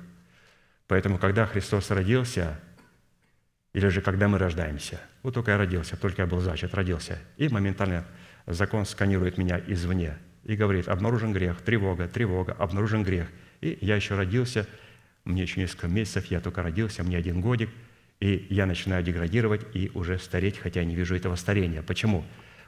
Поэтому, 0.87 1.17
когда 1.17 1.45
Христос 1.45 1.91
родился, 1.91 2.59
или 3.73 3.87
же 3.89 4.01
когда 4.01 4.27
мы 4.27 4.37
рождаемся, 4.37 4.99
вот 5.23 5.33
только 5.33 5.51
я 5.51 5.57
родился, 5.57 5.97
только 5.97 6.23
я 6.23 6.27
был 6.27 6.39
зачат, 6.39 6.73
родился, 6.73 7.19
и 7.37 7.47
моментально 7.49 8.05
закон 8.47 8.85
сканирует 8.85 9.37
меня 9.37 9.61
извне 9.67 10.17
и 10.43 10.55
говорит, 10.55 10.87
обнаружен 10.87 11.33
грех, 11.33 11.61
тревога, 11.61 12.07
тревога, 12.07 12.53
обнаружен 12.53 13.03
грех. 13.03 13.27
И 13.61 13.77
я 13.81 13.95
еще 13.95 14.15
родился, 14.15 14.67
мне 15.23 15.43
еще 15.43 15.59
несколько 15.59 15.87
месяцев, 15.87 16.25
я 16.25 16.39
только 16.39 16.63
родился, 16.63 17.03
мне 17.03 17.17
один 17.17 17.41
годик, 17.41 17.69
и 18.19 18.47
я 18.49 18.65
начинаю 18.65 19.03
деградировать 19.03 19.61
и 19.73 19.91
уже 19.93 20.17
стареть, 20.19 20.57
хотя 20.57 20.81
я 20.81 20.85
не 20.85 20.95
вижу 20.95 21.15
этого 21.15 21.35
старения. 21.35 21.81
Почему? 21.81 22.23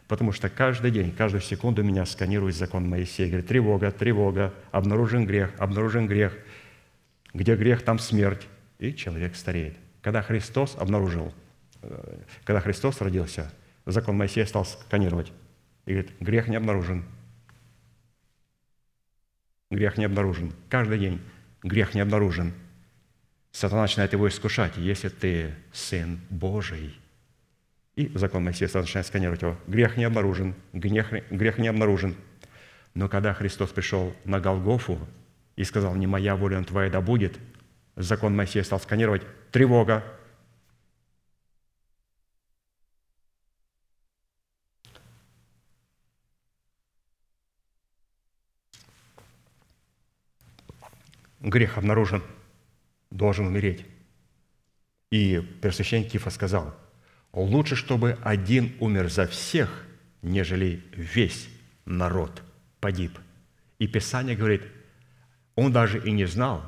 Потому 0.08 0.32
что 0.32 0.50
каждый 0.50 0.92
день, 0.92 1.12
каждую 1.12 1.42
секунду 1.42 1.84
меня 1.84 2.06
сканирует 2.06 2.56
закон 2.56 2.88
Моисея. 2.88 3.28
Говорит, 3.28 3.48
тревога, 3.48 3.92
тревога, 3.92 4.54
обнаружен 4.72 5.26
грех, 5.26 5.52
обнаружен 5.58 6.08
грех. 6.08 6.38
Где 7.34 7.56
грех, 7.56 7.84
там 7.84 8.00
смерть. 8.00 8.48
И 8.80 8.94
человек 8.94 9.36
стареет. 9.36 9.76
Когда 10.02 10.22
Христос 10.22 10.76
обнаружил, 10.78 11.34
э, 11.82 12.18
когда 12.44 12.60
Христос 12.60 13.00
родился, 13.00 13.52
закон 13.86 14.18
Моисея 14.18 14.46
стал 14.46 14.66
сканировать. 14.66 15.32
И 15.86 15.92
говорит, 15.92 16.12
грех 16.20 16.48
не 16.48 16.56
обнаружен. 16.56 17.06
Грех 19.70 19.98
не 19.98 20.06
обнаружен. 20.06 20.54
Каждый 20.70 21.00
день 21.00 21.22
грех 21.64 21.94
не 21.94 22.02
обнаружен. 22.02 22.54
Сатана 23.52 23.84
начинает 23.84 24.14
его 24.14 24.28
искушать. 24.28 24.78
Если 24.78 25.10
ты 25.10 25.54
Сын 25.72 26.20
Божий, 26.30 26.98
и 27.96 28.12
закон 28.16 28.44
Моисея 28.44 28.70
начинает 28.74 29.06
сканировать 29.08 29.42
его. 29.42 29.58
Грех 29.68 29.98
не 29.98 30.04
обнаружен, 30.04 30.56
грех, 30.74 31.12
грех 31.30 31.58
не 31.60 31.68
обнаружен. 31.68 32.16
Но 32.96 33.08
когда 33.08 33.34
Христос 33.34 33.70
пришел 33.70 34.16
на 34.26 34.40
Голгофу 34.40 35.00
и 35.56 35.64
сказал, 35.64 35.96
не 35.96 36.08
моя 36.08 36.36
воля, 36.36 36.60
но 36.60 36.66
твоя 36.66 36.90
да 36.90 37.02
будет, 37.02 37.38
закон 37.96 38.36
Моисея 38.36 38.64
стал 38.64 38.80
сканировать, 38.80 39.24
тревога, 39.52 40.04
грех 51.44 51.78
обнаружен, 51.78 52.24
должен 53.12 53.46
умереть. 53.46 53.86
И 55.12 55.40
первосвященник 55.62 56.12
Кифа 56.12 56.32
сказал, 56.32 56.76
лучше, 57.34 57.76
чтобы 57.76 58.18
один 58.24 58.76
умер 58.80 59.12
за 59.12 59.28
всех, 59.28 59.86
нежели 60.22 60.84
весь 60.96 61.48
народ 61.86 62.42
погиб. 62.80 63.20
И 63.78 63.88
Писание 63.88 64.36
говорит, 64.36 64.64
он 65.56 65.72
даже 65.72 66.00
и 66.04 66.12
не 66.12 66.26
знал, 66.26 66.64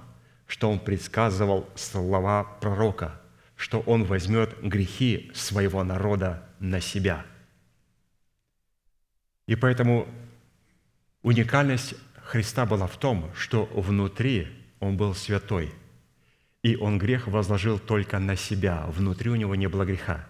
что 0.46 0.70
он 0.70 0.80
предсказывал 0.80 1.68
слова 1.76 2.44
пророка, 2.44 3.20
что 3.56 3.80
он 3.80 4.04
возьмет 4.04 4.62
грехи 4.62 5.32
своего 5.34 5.84
народа 5.84 6.48
на 6.60 6.82
себя. 6.82 7.26
И 9.48 9.56
поэтому 9.56 10.08
уникальность 11.24 11.96
Христа 12.16 12.66
была 12.66 12.88
в 12.88 12.98
том, 12.98 13.32
что 13.36 13.66
внутри 13.66 14.48
он 14.80 14.98
был 14.98 15.16
святой, 15.16 15.72
и 16.64 16.76
он 16.76 16.98
грех 16.98 17.28
возложил 17.28 17.80
только 17.80 18.20
на 18.20 18.36
себя, 18.36 18.86
внутри 18.88 19.30
у 19.30 19.36
него 19.36 19.56
не 19.56 19.68
было 19.68 19.86
греха. 19.86 20.26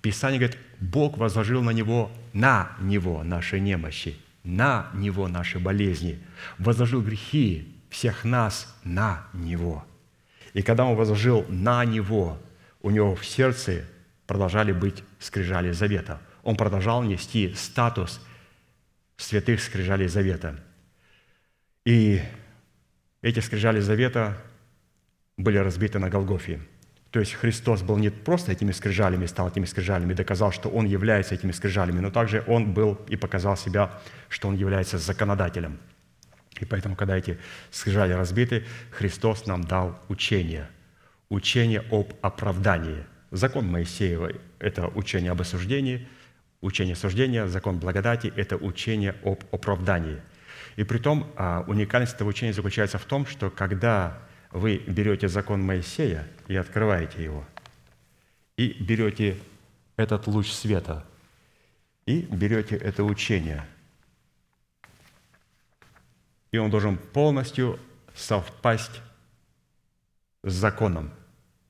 Писание 0.00 0.38
говорит, 0.38 0.58
Бог 0.80 1.18
возложил 1.18 1.62
на 1.62 1.70
него, 1.70 2.10
на 2.32 2.76
него 2.80 3.22
наши 3.24 3.60
немощи, 3.60 4.16
на 4.44 4.90
него 4.94 5.28
наши 5.28 5.58
болезни, 5.58 6.20
возложил 6.58 7.02
грехи 7.02 7.76
всех 7.90 8.24
нас 8.24 8.76
на 8.84 9.26
него. 9.32 9.84
И 10.54 10.62
когда 10.62 10.84
он 10.84 10.96
возложил 10.96 11.44
на 11.48 11.84
него, 11.84 12.40
у 12.80 12.90
него 12.90 13.14
в 13.14 13.24
сердце 13.24 13.84
продолжали 14.26 14.72
быть 14.72 15.02
скрижали 15.18 15.72
завета. 15.72 16.20
Он 16.42 16.56
продолжал 16.56 17.02
нести 17.02 17.54
статус 17.54 18.20
святых 19.16 19.60
скрижалей 19.60 20.08
завета. 20.08 20.58
И 21.84 22.22
эти 23.28 23.40
скрижали 23.40 23.80
завета 23.80 24.36
были 25.36 25.58
разбиты 25.58 25.98
на 25.98 26.08
Голгофе. 26.08 26.60
То 27.10 27.20
есть 27.20 27.32
Христос 27.34 27.82
был 27.82 27.96
не 27.96 28.10
просто 28.10 28.52
этими 28.52 28.72
скрижалями, 28.72 29.26
стал 29.26 29.48
этими 29.48 29.64
скрижалями, 29.64 30.12
доказал, 30.12 30.52
что 30.52 30.68
Он 30.68 30.86
является 30.86 31.34
этими 31.34 31.52
скрижалями, 31.52 32.00
но 32.00 32.10
также 32.10 32.44
Он 32.46 32.74
был 32.74 32.98
и 33.08 33.16
показал 33.16 33.56
себя, 33.56 33.90
что 34.28 34.48
Он 34.48 34.56
является 34.56 34.98
законодателем. 34.98 35.78
И 36.60 36.64
поэтому, 36.64 36.96
когда 36.96 37.16
эти 37.16 37.38
скрижали 37.70 38.12
разбиты, 38.12 38.64
Христос 38.90 39.46
нам 39.46 39.64
дал 39.64 39.98
учение. 40.08 40.68
Учение 41.30 41.82
об 41.90 42.12
оправдании. 42.20 43.04
Закон 43.30 43.66
Моисеева– 43.66 44.32
это 44.58 44.88
учение 44.88 45.30
об 45.30 45.40
осуждении, 45.40 46.08
учение 46.60 46.94
осуждения, 46.94 47.46
закон 47.46 47.78
благодати– 47.78 48.32
это 48.36 48.56
учение 48.56 49.14
об 49.24 49.44
оправдании. 49.52 50.18
И 50.78 50.84
при 50.84 50.98
том 50.98 51.28
а, 51.34 51.64
уникальность 51.66 52.14
этого 52.14 52.28
учения 52.28 52.52
заключается 52.52 52.98
в 52.98 53.04
том, 53.04 53.26
что 53.26 53.50
когда 53.50 54.16
вы 54.52 54.76
берете 54.86 55.26
закон 55.26 55.60
Моисея 55.60 56.24
и 56.46 56.54
открываете 56.54 57.24
его, 57.24 57.44
и 58.56 58.76
берете 58.80 59.40
этот 59.96 60.28
луч 60.28 60.52
света, 60.52 61.04
и 62.06 62.20
берете 62.20 62.76
это 62.76 63.02
учение, 63.02 63.66
и 66.52 66.58
он 66.58 66.70
должен 66.70 66.96
полностью 66.96 67.80
совпасть 68.14 69.02
с 70.44 70.52
законом, 70.52 71.10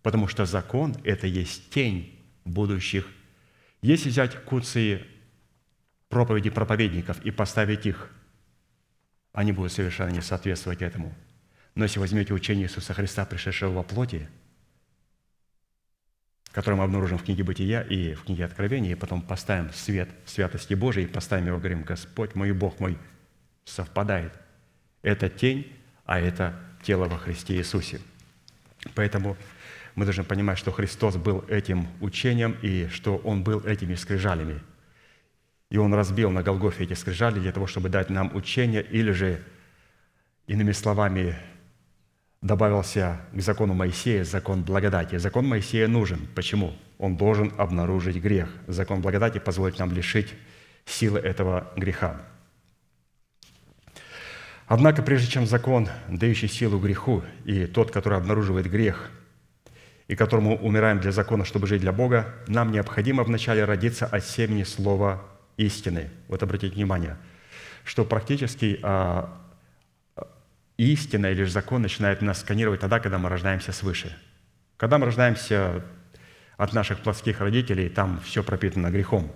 потому 0.03 0.29
что 0.29 0.45
закон– 0.45 0.95
это 1.05 1.27
есть 1.27 1.71
тень 1.71 2.23
будущих. 2.45 3.09
Если 3.81 4.11
взять 4.11 4.45
куции 4.45 5.03
проповеди 6.11 6.51
проповедников 6.51 7.25
и 7.25 7.31
поставить 7.31 7.87
их, 7.87 8.11
они 9.33 9.53
будут 9.53 9.73
совершенно 9.73 10.11
не 10.11 10.21
соответствовать 10.21 10.83
этому– 10.83 11.15
но 11.79 11.85
если 11.85 12.01
возьмете 12.01 12.35
учение 12.35 12.67
Иисуса 12.67 12.93
Христа, 12.93 13.25
пришедшего 13.25 13.73
во 13.73 13.83
плоти, 13.85 14.29
которое 16.51 16.75
мы 16.75 16.83
обнаружим 16.83 17.19
в 17.19 17.23
книге 17.23 17.45
Бытия 17.45 17.83
и 17.83 18.15
в 18.15 18.25
книге 18.25 18.47
Откровения, 18.47 18.91
и 18.91 18.97
потом 18.97 19.23
поставим 19.23 19.73
свет 19.73 20.09
святости 20.27 20.75
Божией, 20.75 21.07
и 21.07 21.09
поставим 21.09 21.47
его, 21.47 21.59
говорим, 21.59 21.85
Господь 21.85 22.35
мой, 22.35 22.51
Бог 22.51 22.81
мой, 22.81 22.99
совпадает. 23.65 24.33
Это 25.03 25.29
тень, 25.29 25.73
а 26.05 26.19
это 26.19 26.59
тело 26.83 27.05
во 27.05 27.17
Христе 27.17 27.55
Иисусе. 27.55 28.01
Поэтому 28.97 29.37
мы 29.95 30.05
должны 30.05 30.25
понимать, 30.25 30.59
что 30.59 30.73
Христос 30.73 31.15
был 31.15 31.45
этим 31.47 31.87
учением 32.01 32.57
и 32.61 32.89
что 32.89 33.19
Он 33.19 33.45
был 33.45 33.61
этими 33.61 33.95
скрижалями. 33.95 34.61
И 35.71 35.77
Он 35.77 35.93
разбил 35.93 36.31
на 36.31 36.43
Голгофе 36.43 36.85
эти 36.85 36.95
скрижали 36.95 37.41
для 37.41 37.53
того, 37.53 37.67
чтобы 37.67 37.89
дать 37.89 38.11
нам 38.11 38.35
учение, 38.35 38.83
или 38.83 39.11
же, 39.11 39.43
иными 40.47 40.73
словами, 40.73 41.37
добавился 42.41 43.21
к 43.33 43.41
закону 43.41 43.75
Моисея 43.75 44.25
закон 44.25 44.63
благодати. 44.63 45.17
Закон 45.19 45.47
Моисея 45.47 45.89
нужен. 45.89 46.27
Почему? 46.35 46.73
Он 46.97 47.17
должен 47.17 47.53
обнаружить 47.59 48.17
грех. 48.17 48.49
Закон 48.67 49.03
благодати 49.03 49.39
позволит 49.39 49.79
нам 49.79 49.93
лишить 49.93 50.35
силы 50.87 51.19
этого 51.19 51.71
греха. 51.77 52.23
Однако, 54.67 55.03
прежде 55.03 55.31
чем 55.31 55.47
закон, 55.47 55.89
дающий 56.09 56.49
силу 56.49 56.79
греху, 56.79 57.25
и 57.45 57.67
тот, 57.67 57.91
который 57.91 58.19
обнаруживает 58.19 58.71
грех, 58.71 59.11
и 60.09 60.15
которому 60.15 60.57
умираем 60.57 61.01
для 61.01 61.11
закона, 61.11 61.45
чтобы 61.45 61.67
жить 61.67 61.81
для 61.81 61.93
Бога, 61.93 62.35
нам 62.47 62.71
необходимо 62.71 63.25
вначале 63.25 63.65
родиться 63.65 64.07
от 64.07 64.25
семени 64.25 64.65
слова 64.65 65.23
истины. 65.59 66.11
Вот 66.29 66.43
обратите 66.43 66.75
внимание, 66.75 67.19
что 67.85 68.05
практически 68.05 68.81
а, 68.83 69.39
истина 70.79 71.27
или 71.27 71.45
же 71.45 71.51
закон 71.51 71.83
начинает 71.83 72.23
нас 72.23 72.41
сканировать 72.41 72.81
тогда, 72.81 73.01
когда 73.01 73.19
мы 73.19 73.29
рождаемся 73.29 73.73
свыше. 73.73 74.17
Когда 74.79 74.97
мы 74.99 75.07
рождаемся 75.07 75.85
от 76.57 76.73
наших 76.73 77.01
плотских 77.01 77.41
родителей, 77.41 77.89
там 77.89 78.21
все 78.21 78.43
пропитано 78.43 78.91
грехом. 78.91 79.31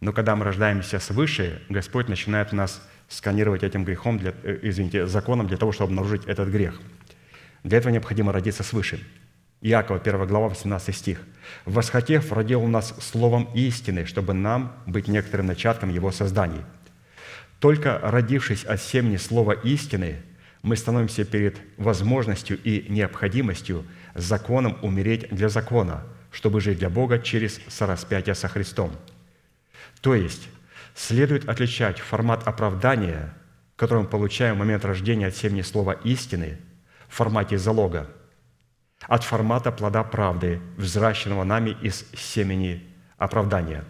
Но 0.00 0.12
когда 0.12 0.34
мы 0.34 0.44
рождаемся 0.44 0.98
свыше, 0.98 1.62
Господь 1.68 2.08
начинает 2.08 2.52
нас 2.52 2.82
сканировать 3.08 3.62
этим 3.62 3.84
грехом, 3.84 4.18
для, 4.18 4.32
э, 4.42 4.58
извините, 4.62 5.06
законом 5.06 5.46
для 5.46 5.56
того, 5.56 5.72
чтобы 5.72 5.90
обнаружить 5.90 6.24
этот 6.26 6.48
грех. 6.48 6.80
Для 7.64 7.78
этого 7.78 7.92
необходимо 7.92 8.32
родиться 8.32 8.62
свыше. 8.62 9.00
Иакова, 9.60 9.98
1 9.98 10.26
глава, 10.26 10.48
18 10.48 10.94
стих. 10.94 11.20
«Восхотев, 11.64 12.32
родил 12.32 12.62
нас 12.66 12.94
словом 13.00 13.48
истины, 13.54 14.06
чтобы 14.06 14.32
нам 14.32 14.72
быть 14.86 15.08
некоторым 15.08 15.46
начатком 15.46 15.88
его 15.88 16.12
созданий». 16.12 16.60
Только 17.58 17.98
родившись 18.00 18.64
от 18.64 18.80
семени 18.80 19.16
слова 19.16 19.52
истины, 19.52 20.22
мы 20.62 20.76
становимся 20.76 21.24
перед 21.24 21.56
возможностью 21.76 22.56
и 22.62 22.86
необходимостью 22.88 23.84
законом 24.14 24.78
умереть 24.82 25.28
для 25.30 25.48
закона, 25.48 26.04
чтобы 26.30 26.60
жить 26.60 26.78
для 26.78 26.88
Бога 26.88 27.18
через 27.18 27.60
сораспятие 27.66 28.36
со 28.36 28.46
Христом. 28.46 28.92
То 30.00 30.14
есть 30.14 30.48
следует 30.94 31.48
отличать 31.48 31.98
формат 31.98 32.46
оправдания, 32.46 33.34
который 33.74 34.04
мы 34.04 34.08
получаем 34.08 34.54
в 34.54 34.58
момент 34.58 34.84
рождения 34.84 35.26
от 35.26 35.36
семени 35.36 35.62
слова 35.62 35.92
истины 36.04 36.58
в 37.08 37.16
формате 37.16 37.58
залога– 37.58 38.08
от 39.06 39.24
формата 39.24 39.72
плода 39.72 40.02
правды, 40.04 40.60
взращенного 40.76 41.44
нами 41.44 41.76
из 41.82 42.04
семени 42.14 42.86
оправдания. 43.16 43.84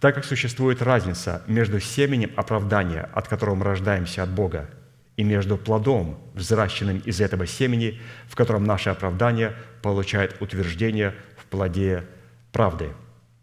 Так 0.00 0.14
как 0.14 0.24
существует 0.24 0.82
разница 0.82 1.42
между 1.46 1.80
семенем 1.80 2.30
оправдания, 2.36 3.08
от 3.12 3.28
которого 3.28 3.56
мы 3.56 3.64
рождаемся 3.64 4.22
от 4.22 4.30
Бога, 4.30 4.70
и 5.16 5.24
между 5.24 5.56
плодом, 5.56 6.18
взращенным 6.34 6.98
из 6.98 7.20
этого 7.20 7.46
семени, 7.46 8.00
в 8.28 8.34
котором 8.34 8.64
наше 8.64 8.90
оправдание 8.90 9.54
получает 9.82 10.40
утверждение 10.42 11.14
в 11.36 11.44
плоде 11.46 12.04
правды. 12.52 12.88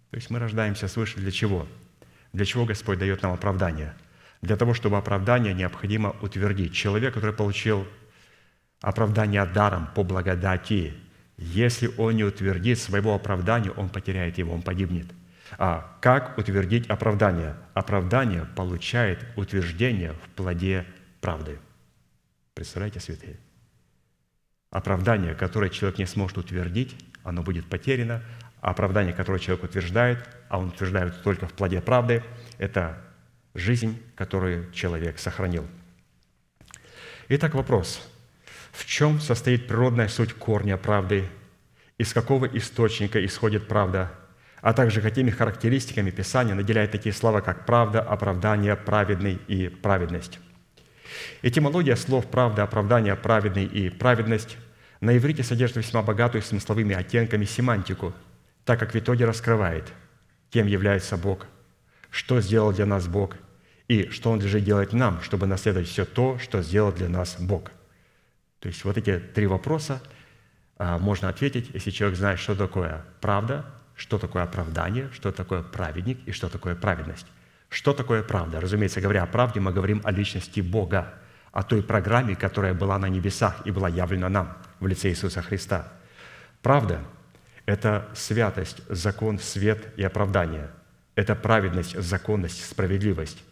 То 0.10 0.18
есть 0.18 0.30
мы 0.30 0.40
рождаемся 0.40 0.88
свыше 0.88 1.18
для 1.18 1.32
чего? 1.32 1.66
Для 2.34 2.46
чего 2.46 2.66
Господь 2.66 3.00
дает 3.00 3.22
нам 3.22 3.34
оправдание? 3.34 3.94
Для 4.42 4.58
того, 4.58 4.74
чтобы 4.74 4.98
оправдание 4.98 5.54
необходимо 5.54 6.16
утвердить. 6.22 6.74
Человек, 6.74 7.14
который 7.14 7.34
получил 7.34 7.88
оправдание 8.82 9.46
даром 9.46 9.88
по 9.96 10.04
благодати. 10.04 10.94
Если 11.38 11.90
он 11.98 12.16
не 12.16 12.24
утвердит 12.24 12.80
своего 12.80 13.16
оправдания, 13.16 13.72
он 13.72 13.90
потеряет 13.90 14.38
его, 14.38 14.54
он 14.54 14.62
погибнет. 14.62 15.08
А 15.58 15.98
как 16.02 16.38
утвердить 16.38 16.90
оправдание? 16.90 17.56
Оправдание 17.74 18.46
получает 18.56 19.26
утверждение 19.36 20.14
в 20.14 20.30
плоде 20.30 20.86
правды. 21.20 21.60
Представляете, 22.54 23.00
святые? 23.00 23.38
Оправдание, 24.70 25.36
которое 25.36 25.70
человек 25.70 26.00
не 26.00 26.06
сможет 26.06 26.38
утвердить, 26.38 26.96
оно 27.24 27.44
будет 27.44 27.66
потеряно. 27.68 28.24
Оправдание, 28.62 29.14
которое 29.14 29.40
человек 29.40 29.66
утверждает, 29.66 30.28
а 30.48 30.60
он 30.60 30.70
утверждает 30.70 31.22
только 31.24 31.48
в 31.48 31.54
плоде 31.54 31.82
правды, 31.82 32.24
это 32.58 33.02
жизнь, 33.54 34.02
которую 34.16 34.72
человек 34.72 35.20
сохранил. 35.20 35.68
Итак, 37.28 37.56
вопрос– 37.56 38.08
в 38.72 38.86
чем 38.86 39.20
состоит 39.20 39.68
природная 39.68 40.08
суть 40.08 40.34
корня 40.34 40.78
правды, 40.78 41.28
из 41.98 42.14
какого 42.14 42.46
источника 42.46 43.24
исходит 43.24 43.68
правда, 43.68 44.12
а 44.62 44.74
также 44.74 45.02
какими 45.02 45.30
характеристиками 45.30 46.12
Писание 46.12 46.56
наделяет 46.56 46.92
такие 46.92 47.14
слова, 47.14 47.42
как 47.42 47.66
правда, 47.66 48.02
оправдание, 48.02 48.76
праведный 48.76 49.40
и 49.48 49.68
праведность. 49.68 50.40
Этимология 51.42 51.96
слов 51.96 52.28
«правда», 52.28 52.64
«оправдание», 52.64 53.16
«праведный» 53.16 53.66
и 53.66 53.90
«праведность» 53.90 54.58
на 55.02 55.18
иврите 55.18 55.44
содержит 55.44 55.78
весьма 55.78 56.02
богатую 56.02 56.42
смысловыми 56.42 56.96
оттенками 56.96 57.44
семантику, 57.44 58.14
так 58.64 58.80
как 58.80 58.94
в 58.94 58.98
итоге 58.98 59.26
раскрывает, 59.26 59.92
кем 60.52 60.68
является 60.68 61.18
Бог, 61.18 61.48
что 62.10 62.40
сделал 62.40 62.72
для 62.72 62.86
нас 62.86 63.08
Бог 63.08 63.36
и 63.88 64.08
что 64.10 64.32
Он 64.32 64.40
лежит 64.40 64.64
делать 64.64 64.94
нам, 64.94 65.22
чтобы 65.22 65.48
наследовать 65.48 65.90
все 65.90 66.06
то, 66.06 66.38
что 66.40 66.62
сделал 66.62 66.94
для 66.94 67.10
нас 67.10 67.36
Бог– 67.40 67.72
то 68.62 68.68
есть 68.68 68.86
вот 68.86 68.98
эти 68.98 69.18
три 69.18 69.48
вопроса 69.48 70.02
а, 70.78 71.00
можно 71.00 71.30
ответить, 71.30 71.72
если 71.74 71.90
человек 71.90 72.18
знает, 72.18 72.40
что 72.40 72.56
такое 72.56 73.04
правда, 73.20 73.66
что 73.96 74.20
такое 74.20 74.44
оправдание, 74.44 75.10
что 75.14 75.32
такое 75.32 75.64
праведник 75.64 76.20
и 76.28 76.32
что 76.32 76.48
такое 76.48 76.76
праведность. 76.76 77.26
Что 77.70 77.94
такое 77.94 78.22
правда? 78.22 78.62
Разумеется, 78.62 79.02
говоря 79.02 79.24
о 79.24 79.26
правде, 79.26 79.60
мы 79.60 79.74
говорим 79.74 80.02
о 80.04 80.12
личности 80.12 80.62
Бога, 80.62 81.12
о 81.52 81.64
той 81.64 81.82
программе, 81.82 82.36
которая 82.36 82.76
была 82.76 83.00
на 83.00 83.08
небесах 83.08 83.66
и 83.66 83.72
была 83.72 83.90
явлена 83.90 84.30
нам 84.30 84.58
в 84.80 84.86
лице 84.86 85.10
Иисуса 85.10 85.42
Христа. 85.42 85.92
Правда– 86.62 87.00
это 87.66 88.08
святость, 88.14 88.82
закон, 88.90 89.40
свет 89.40 89.92
и 89.98 90.04
оправдание. 90.04 90.70
Это 91.16 91.34
праведность, 91.36 92.00
законность, 92.00 92.64
справедливость. 92.70 93.44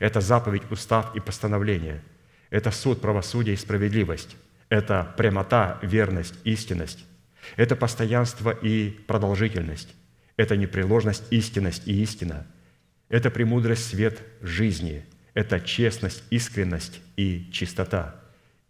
Это 0.00 0.20
заповедь, 0.20 0.70
устав 0.70 1.16
и 1.16 1.20
постановление– 1.20 2.02
это 2.54 2.70
суд, 2.70 3.00
правосудие 3.00 3.54
и 3.54 3.58
справедливость. 3.58 4.36
Это 4.68 5.12
прямота, 5.16 5.80
верность, 5.82 6.36
истинность. 6.44 7.04
Это 7.56 7.74
постоянство 7.74 8.50
и 8.50 8.90
продолжительность. 8.90 9.92
Это 10.36 10.56
непреложность, 10.56 11.24
истинность 11.32 11.88
и 11.88 12.00
истина. 12.00 12.46
Это 13.08 13.32
премудрость, 13.32 13.88
свет 13.88 14.22
жизни. 14.40 15.04
Это 15.34 15.58
честность, 15.58 16.22
искренность 16.30 17.00
и 17.16 17.50
чистота. 17.50 18.14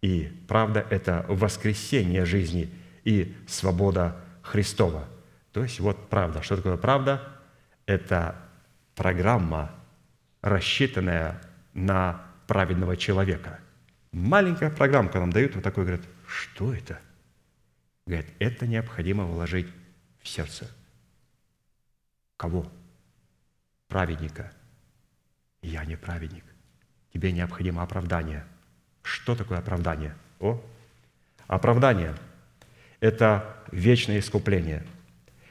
И 0.00 0.32
правда– 0.48 0.86
это 0.90 1.26
воскресение 1.28 2.24
жизни 2.24 2.70
и 3.04 3.36
свобода 3.46 4.16
Христова. 4.40 5.06
То 5.52 5.62
есть 5.62 5.78
вот 5.78 6.08
правда. 6.08 6.40
Что 6.40 6.56
такое 6.56 6.78
правда? 6.78 7.22
Это 7.84 8.34
программа, 8.94 9.74
рассчитанная 10.40 11.42
на 11.74 12.22
праведного 12.46 12.96
человека– 12.96 13.58
Маленькая 14.14 14.70
программка 14.70 15.18
нам 15.18 15.32
дают, 15.32 15.56
вот 15.56 15.64
такой, 15.64 15.82
говорят, 15.82 16.06
что 16.24 16.72
это? 16.72 17.00
Говорят, 18.06 18.26
это 18.38 18.64
необходимо 18.64 19.24
вложить 19.24 19.66
в 20.22 20.28
сердце. 20.28 20.70
Кого? 22.36 22.70
Праведника. 23.88 24.52
Я 25.62 25.84
не 25.84 25.96
праведник. 25.96 26.44
Тебе 27.12 27.32
необходимо 27.32 27.82
оправдание. 27.82 28.44
Что 29.02 29.34
такое 29.34 29.58
оправдание? 29.58 30.14
О, 30.38 30.62
оправдание– 31.48 32.14
это 33.00 33.56
вечное 33.72 34.20
искупление. 34.20 34.86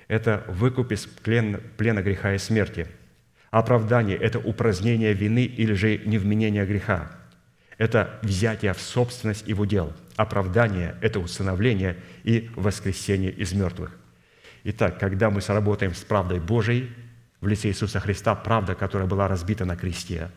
Это 0.07 0.45
выкуп 0.47 0.93
из 0.93 1.05
плена, 1.05 1.57
плена 1.57 2.01
греха 2.01 2.34
и 2.34 2.38
смерти. 2.38 2.88
Оправдание– 3.51 4.16
это 4.20 4.39
упразднение 4.39 5.11
вины 5.11 5.43
или 5.43 5.74
же 5.74 5.97
невменение 5.97 6.66
греха– 6.66 7.11
это 7.78 8.19
взятие 8.21 8.74
в 8.74 8.82
собственность 8.82 9.47
и 9.47 9.53
в 9.53 9.61
удел. 9.61 9.93
Оправдание– 10.15 10.95
это 11.01 11.19
усыновление 11.19 11.97
и 12.24 12.51
воскресение 12.55 13.32
из 13.32 13.53
мертвых. 13.53 13.97
Итак, 14.63 14.99
когда 14.99 15.30
мы 15.30 15.41
сработаем 15.41 15.93
с 15.93 16.01
правдой 16.01 16.39
Божией 16.39 16.91
в 17.41 17.47
лице 17.47 17.69
Иисуса 17.69 17.99
Христа, 17.99 18.36
правда, 18.36 18.76
которая 18.76 19.07
была 19.07 19.28
разбита 19.28 19.65
на 19.65 19.76
кресте, 19.76 20.30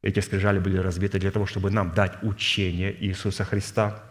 эти 0.00 0.20
скрижали 0.20 0.58
были 0.58 0.78
разбиты 0.78 1.18
для 1.18 1.30
того, 1.30 1.46
чтобы 1.46 1.70
нам 1.70 1.92
дать 1.92 2.22
учение 2.22 2.94
Иисуса 3.04 3.44
Христа, 3.44 4.02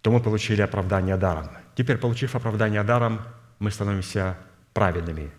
то 0.00 0.10
мы 0.10 0.20
получили 0.20 0.62
оправдание 0.62 1.16
даром. 1.16 1.50
Теперь, 1.76 1.98
получив 1.98 2.34
оправдание 2.34 2.82
даром, 2.82 3.20
мы 3.58 3.70
становимся 3.70 4.38
праведными. 4.72 5.30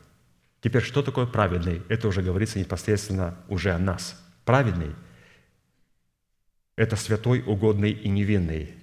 Теперь, 0.62 0.84
что 0.84 1.02
такое 1.02 1.26
праведный? 1.26 1.82
Это 1.90 2.08
уже 2.08 2.22
говорится 2.22 2.60
непосредственно 2.60 3.38
уже 3.48 3.72
о 3.72 3.80
нас– 3.80 4.22
Праведный– 4.46 4.96
это 6.76 6.96
святой, 6.96 7.44
угодный 7.46 7.92
и 7.92 8.10
невинный. 8.10 8.74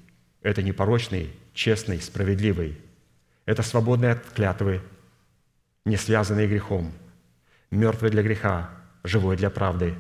Это 0.43 0.63
непорочный, 0.63 1.33
честный, 1.53 2.01
справедливый. 2.01 2.79
Это 3.45 3.63
свободный 3.63 4.13
от 4.13 4.25
клятвы, 4.31 4.83
не 5.85 5.97
связанный 5.97 6.47
грехом, 6.47 6.93
мертвый 7.71 8.11
для 8.11 8.23
греха, 8.23 8.71
живой 9.03 9.37
для 9.37 9.51
правды, 9.51 9.95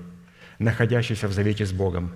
находящийся 0.58 1.28
в 1.28 1.32
завете 1.32 1.66
с 1.66 1.72
Богом. 1.72 2.12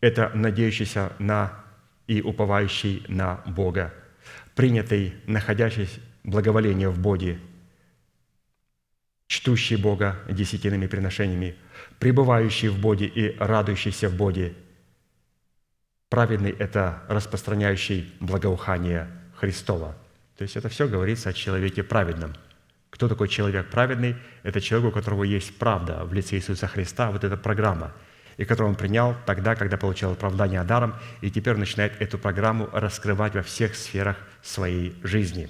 Это 0.00 0.30
надеющийся 0.34 1.12
на 1.18 1.64
и 2.06 2.20
уповающий 2.20 3.04
на 3.08 3.42
Бога, 3.46 3.94
принятый, 4.54 5.14
находящийся 5.26 6.00
благоволение 6.22 6.90
в 6.90 6.98
Боге, 6.98 7.40
чтущий 9.26 9.76
Бога 9.76 10.20
десятинными 10.28 10.86
приношениями, 10.86 11.56
пребывающий 12.04 12.68
в 12.68 12.78
Боге 12.78 13.06
и 13.06 13.34
радующийся 13.38 14.10
в 14.10 14.14
Боге. 14.14 14.52
Праведный– 16.10 16.50
это 16.58 17.02
распространяющий 17.08 18.12
благоухание 18.20 19.08
Христова. 19.34 19.96
То 20.36 20.42
есть 20.42 20.54
это 20.54 20.68
все 20.68 20.86
говорится 20.86 21.30
о 21.30 21.32
человеке 21.32 21.82
праведном. 21.82 22.34
Кто 22.90 23.08
такой 23.08 23.28
человек 23.28 23.70
праведный? 23.70 24.16
Это 24.42 24.60
человек, 24.60 24.90
у 24.90 24.92
которого 24.92 25.24
есть 25.24 25.56
правда 25.56 26.04
в 26.04 26.12
лице 26.12 26.36
Иисуса 26.36 26.66
Христа, 26.66 27.10
вот 27.10 27.24
эта 27.24 27.38
программа, 27.38 27.94
и 28.36 28.44
которую 28.44 28.72
он 28.72 28.76
принял 28.76 29.16
тогда, 29.24 29.54
когда 29.54 29.78
получил 29.78 30.12
оправдание 30.12 30.62
даром, 30.62 30.96
и 31.22 31.30
теперь 31.30 31.56
начинает 31.56 31.98
эту 32.02 32.18
программу 32.18 32.68
раскрывать 32.70 33.32
во 33.34 33.42
всех 33.42 33.76
сферах 33.76 34.18
своей 34.42 34.94
жизни. 35.02 35.48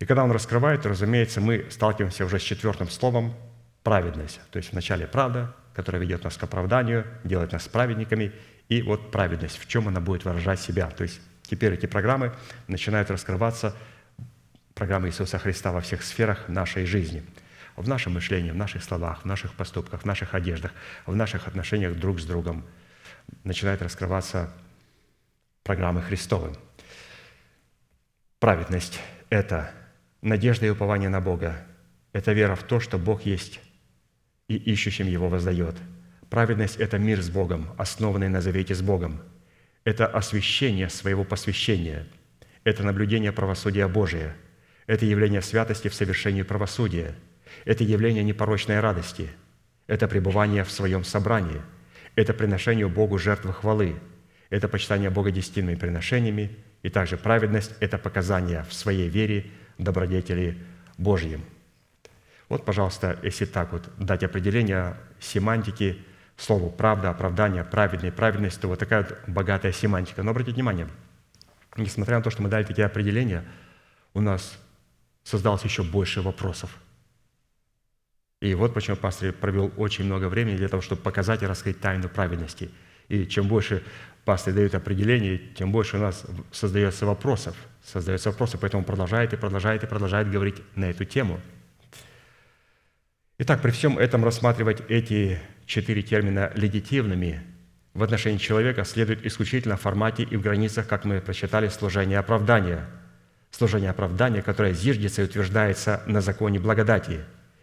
И 0.00 0.04
когда 0.04 0.24
он 0.24 0.32
раскрывает, 0.32 0.84
разумеется, 0.84 1.40
мы 1.40 1.66
сталкиваемся 1.70 2.24
уже 2.24 2.40
с 2.40 2.42
четвертым 2.42 2.90
словом 2.90 3.36
праведность. 3.84 4.40
То 4.50 4.56
есть 4.56 4.72
вначале 4.72 5.06
правда, 5.06 5.54
которая 5.74 6.02
ведет 6.02 6.24
нас 6.24 6.36
к 6.36 6.42
оправданию, 6.42 7.06
делает 7.22 7.52
нас 7.52 7.68
праведниками, 7.68 8.32
и 8.68 8.82
вот 8.82 9.12
праведность, 9.12 9.58
в 9.58 9.68
чем 9.68 9.86
она 9.86 10.00
будет 10.00 10.24
выражать 10.24 10.58
себя. 10.58 10.90
То 10.90 11.04
есть 11.04 11.20
Теперь 11.44 11.74
эти 11.74 11.86
программы 11.86 12.32
начинают 12.68 13.10
раскрываться, 13.10 13.76
программы 14.74 15.08
Иисуса 15.08 15.38
Христа 15.38 15.72
во 15.72 15.80
всех 15.80 16.02
сферах 16.02 16.48
нашей 16.48 16.86
жизни– 16.86 17.22
в 17.76 17.88
нашем 17.88 18.12
мышлении, 18.12 18.52
в 18.52 18.56
наших 18.56 18.84
словах, 18.84 19.22
в 19.22 19.24
наших 19.24 19.54
поступках, 19.54 20.02
в 20.02 20.04
наших 20.04 20.34
одеждах, 20.34 20.70
в 21.06 21.16
наших 21.16 21.48
отношениях 21.48 21.96
друг 21.96 22.20
с 22.20 22.24
другом 22.24 22.64
начинают 23.42 23.82
раскрываться 23.82 24.52
программы 25.64 26.00
Христовы. 26.00 26.52
Праведность– 28.38 29.00
это 29.28 29.72
надежда 30.22 30.66
и 30.66 30.70
упование 30.70 31.08
на 31.08 31.20
Бога. 31.20 31.66
Это 32.12 32.32
вера 32.32 32.54
в 32.54 32.62
то, 32.62 32.78
что 32.78 32.96
Бог 32.96 33.22
есть 33.22 33.60
и 34.48 34.56
ищущим 34.56 35.06
Его 35.06 35.28
воздает. 35.28 35.76
Праведность– 36.28 36.76
это 36.78 36.98
мир 36.98 37.22
с 37.22 37.30
Богом, 37.30 37.68
основанный 37.78 38.28
на 38.28 38.40
завете 38.40 38.74
с 38.74 38.82
Богом. 38.82 39.20
Это 39.84 40.06
освящение 40.06 40.88
своего 40.88 41.24
посвящения. 41.24 42.06
Это 42.64 42.82
наблюдение 42.82 43.32
правосудия 43.32 43.86
Божия. 43.86 44.34
Это 44.86 45.06
явление 45.06 45.42
святости 45.42 45.88
в 45.88 45.94
совершении 45.94 46.42
правосудия. 46.42 47.14
Это 47.64 47.84
явление 47.84 48.24
непорочной 48.24 48.80
радости. 48.80 49.28
Это 49.86 50.08
пребывание 50.08 50.64
в 50.64 50.70
своем 50.70 51.04
собрании. 51.04 51.60
Это 52.16 52.32
приношение 52.32 52.88
Богу 52.88 53.18
жертвы 53.18 53.52
хвалы. 53.52 53.96
Это 54.50 54.68
почитание 54.68 55.10
Бога 55.10 55.30
десятинными 55.30 55.76
приношениями. 55.76 56.56
И 56.82 56.90
также 56.90 57.16
праведность– 57.16 57.72
это 57.80 57.98
показание 57.98 58.64
в 58.68 58.74
своей 58.74 59.08
вере 59.08 59.46
добродетели 59.78 60.58
Божьим– 60.98 61.42
вот, 62.48 62.64
пожалуйста, 62.64 63.18
если 63.22 63.46
так 63.46 63.72
вот 63.72 63.88
дать 63.98 64.22
определение 64.22 64.96
семантики 65.18 65.98
слову 66.36 66.70
«правда», 66.70 67.10
«оправдание», 67.10 67.64
«праведный», 67.64 68.12
«праведность», 68.12 68.60
то 68.60 68.68
вот 68.68 68.78
такая 68.78 69.02
вот 69.02 69.18
богатая 69.26 69.72
семантика. 69.72 70.22
Но 70.22 70.30
обратите 70.30 70.54
внимание, 70.54 70.88
несмотря 71.76 72.18
на 72.18 72.22
то, 72.22 72.30
что 72.30 72.42
мы 72.42 72.48
дали 72.48 72.64
такие 72.64 72.86
определения, 72.86 73.44
у 74.12 74.20
нас 74.20 74.58
создалось 75.22 75.62
еще 75.64 75.82
больше 75.82 76.20
вопросов. 76.20 76.70
И 78.40 78.54
вот 78.54 78.74
почему 78.74 78.96
пастор 78.96 79.32
провел 79.32 79.72
очень 79.78 80.04
много 80.04 80.28
времени 80.28 80.56
для 80.56 80.68
того, 80.68 80.82
чтобы 80.82 81.00
показать 81.00 81.42
и 81.42 81.46
раскрыть 81.46 81.80
тайну 81.80 82.10
праведности. 82.10 82.70
И 83.08 83.26
чем 83.26 83.48
больше 83.48 83.82
пастор 84.26 84.52
дает 84.52 84.74
определений, 84.74 85.38
тем 85.56 85.72
больше 85.72 85.96
у 85.96 86.00
нас 86.00 86.26
создается 86.52 87.06
вопросов. 87.06 87.56
Создается 87.82 88.30
вопросы, 88.30 88.58
поэтому 88.58 88.84
продолжает 88.84 89.32
и 89.32 89.36
продолжает 89.36 89.82
и 89.82 89.86
продолжает 89.86 90.30
говорить 90.30 90.56
на 90.74 90.90
эту 90.90 91.06
тему– 91.06 91.40
Итак, 93.36 93.62
при 93.62 93.72
всем 93.72 93.98
этом 93.98 94.24
рассматривать 94.24 94.82
эти 94.88 95.40
четыре 95.66 96.02
термина 96.02 96.52
легитимными 96.54 97.42
в 97.92 98.04
отношении 98.04 98.38
человека 98.38 98.84
следует 98.84 99.26
исключительно 99.26 99.76
в 99.76 99.80
формате 99.80 100.22
и 100.22 100.36
в 100.36 100.40
границах, 100.40 100.86
как 100.86 101.04
мы 101.04 101.20
прочитали, 101.20 101.66
служения 101.66 102.16
оправдания. 102.16 102.86
Служение 103.50 103.90
оправдания, 103.90 104.40
которое 104.40 104.72
зиждется 104.72 105.22
и 105.22 105.24
утверждается 105.24 106.00
на 106.06 106.20
законе 106.20 106.60
благодати 106.60 107.22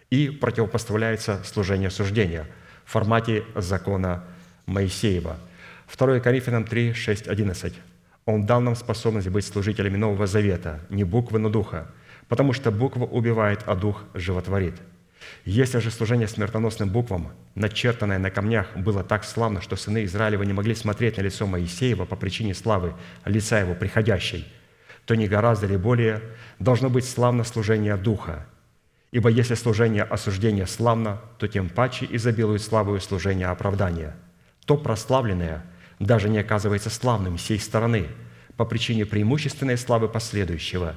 и 0.09 0.29
противопоставляется 0.29 1.41
служению 1.45 1.89
суждения 1.89 2.47
в 2.83 2.91
формате 2.91 3.45
закона 3.55 4.25
Моисеева. 4.65 5.37
2 5.97 6.19
Коринфянам 6.19 6.65
3, 6.65 6.91
6, 6.93 7.27
11. 7.29 7.73
«Он 8.25 8.45
дал 8.45 8.59
нам 8.59 8.75
способность 8.75 9.29
быть 9.29 9.45
служителями 9.45 9.95
Нового 9.95 10.27
Завета, 10.27 10.81
не 10.89 11.05
буквы, 11.05 11.39
но 11.39 11.47
духа, 11.47 11.89
потому 12.27 12.51
что 12.51 12.71
буква 12.71 13.05
убивает, 13.05 13.61
а 13.67 13.75
дух 13.75 14.03
животворит». 14.13 14.75
Если 15.45 15.79
же 15.79 15.91
служение 15.91 16.27
смертоносным 16.27 16.89
буквам, 16.89 17.31
начертанное 17.55 18.19
на 18.19 18.29
камнях, 18.29 18.67
было 18.75 19.03
так 19.03 19.23
славно, 19.23 19.61
что 19.61 19.75
сыны 19.75 20.05
Израилева 20.05 20.43
не 20.43 20.53
могли 20.53 20.75
смотреть 20.75 21.17
на 21.17 21.21
лицо 21.21 21.47
Моисеева 21.47 22.05
по 22.05 22.15
причине 22.15 22.53
славы 22.53 22.93
лица 23.25 23.59
его 23.59 23.73
приходящей, 23.73 24.47
то 25.05 25.15
не 25.15 25.27
гораздо 25.27 25.67
ли 25.67 25.77
более 25.77 26.21
должно 26.59 26.89
быть 26.89 27.05
славно 27.05 27.43
служение 27.43 27.97
Духа. 27.97 28.45
Ибо 29.11 29.29
если 29.29 29.55
служение 29.55 30.03
осуждения 30.03 30.65
славно, 30.65 31.19
то 31.37 31.47
тем 31.47 31.69
паче 31.69 32.07
изобилует 32.09 32.61
славою 32.61 33.01
служение 33.01 33.47
оправдания. 33.47 34.15
То 34.65 34.77
прославленное 34.77 35.65
даже 35.99 36.29
не 36.29 36.39
оказывается 36.39 36.89
славным 36.89 37.37
сей 37.37 37.59
стороны 37.59 38.07
по 38.55 38.63
причине 38.63 39.05
преимущественной 39.05 39.77
славы 39.77 40.07
последующего. 40.07 40.95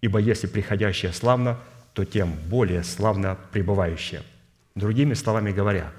Ибо 0.00 0.20
если 0.20 0.46
приходящее 0.46 1.12
славно, 1.12 1.58
то 1.98 2.04
тем 2.04 2.30
более 2.48 2.84
славно 2.84 3.36
пребывающее. 3.50 4.22
Другими 4.76 5.14
словами 5.14 5.50
говоря, 5.50 5.90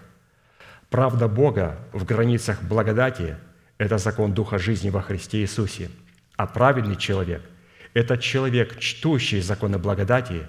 правда 0.90 1.28
Бога 1.28 1.78
в 1.92 2.06
границах 2.06 2.64
благодати– 2.64 3.36
это 3.78 3.98
закон 3.98 4.34
Духа 4.34 4.60
жизни 4.60 4.90
во 4.90 5.02
Христе 5.02 5.42
Иисусе, 5.42 5.90
а 6.38 6.48
праведный 6.48 6.96
человек– 6.96 7.42
это 7.94 8.18
человек, 8.18 8.80
чтущий 8.80 9.42
законы 9.42 9.78
благодати, 9.78 10.48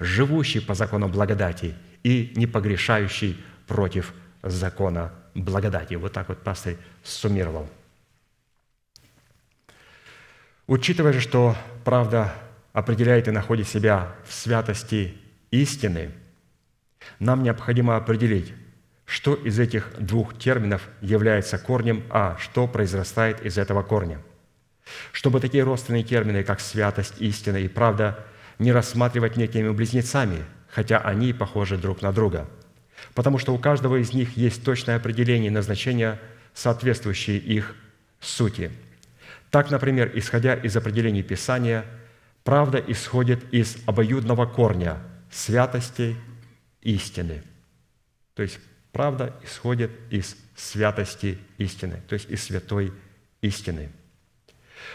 живущий 0.00 0.58
по 0.58 0.74
закону 0.74 1.06
благодати 1.06 1.76
и 2.02 2.32
не 2.34 2.48
погрешающий 2.48 3.38
против 3.68 4.12
закона 4.42 5.12
благодати. 5.36 5.94
Вот 5.94 6.12
так 6.12 6.28
вот 6.28 6.42
пастор 6.42 6.74
суммировал. 7.04 7.68
Учитывая 10.66 11.12
же, 11.12 11.20
что 11.20 11.54
правда 11.84 12.34
определяет 12.72 13.28
и 13.28 13.32
находит 13.32 13.68
себя 13.68 14.14
в 14.26 14.32
святости 14.32 15.16
истины, 15.50 16.10
нам 17.18 17.42
необходимо 17.42 17.96
определить, 17.96 18.52
что 19.04 19.34
из 19.34 19.58
этих 19.58 19.90
двух 19.98 20.38
терминов 20.38 20.88
является 21.00 21.58
корнем, 21.58 22.04
а 22.10 22.36
что 22.38 22.66
произрастает 22.66 23.44
из 23.44 23.56
этого 23.56 23.82
корня. 23.82 24.20
Чтобы 25.12 25.40
такие 25.40 25.64
родственные 25.64 26.02
термины, 26.02 26.42
как 26.42 26.60
святость, 26.60 27.14
истина 27.18 27.56
и 27.56 27.68
правда, 27.68 28.24
не 28.58 28.72
рассматривать 28.72 29.36
некими 29.36 29.70
близнецами, 29.70 30.44
хотя 30.68 30.98
они 30.98 31.32
похожи 31.32 31.76
друг 31.78 32.02
на 32.02 32.12
друга, 32.12 32.48
потому 33.14 33.38
что 33.38 33.54
у 33.54 33.58
каждого 33.58 33.96
из 33.96 34.12
них 34.12 34.36
есть 34.36 34.64
точное 34.64 34.96
определение 34.96 35.48
и 35.48 35.54
назначение, 35.54 36.18
соответствующие 36.54 37.38
их 37.38 37.74
сути. 38.20 38.70
Так, 39.50 39.70
например, 39.70 40.10
исходя 40.14 40.54
из 40.54 40.76
определений 40.76 41.22
Писания– 41.22 41.84
Правда 42.48 42.78
исходит 42.78 43.52
из 43.52 43.76
обоюдного 43.84 44.46
корня 44.46 45.02
святости 45.30 46.16
истины. 46.80 47.42
То 48.32 48.42
есть 48.42 48.58
правда 48.90 49.38
исходит 49.42 49.90
из 50.08 50.34
святости 50.56 51.38
истины, 51.58 52.00
то 52.08 52.14
есть 52.14 52.30
из 52.30 52.42
святой 52.42 52.94
истины. 53.42 53.92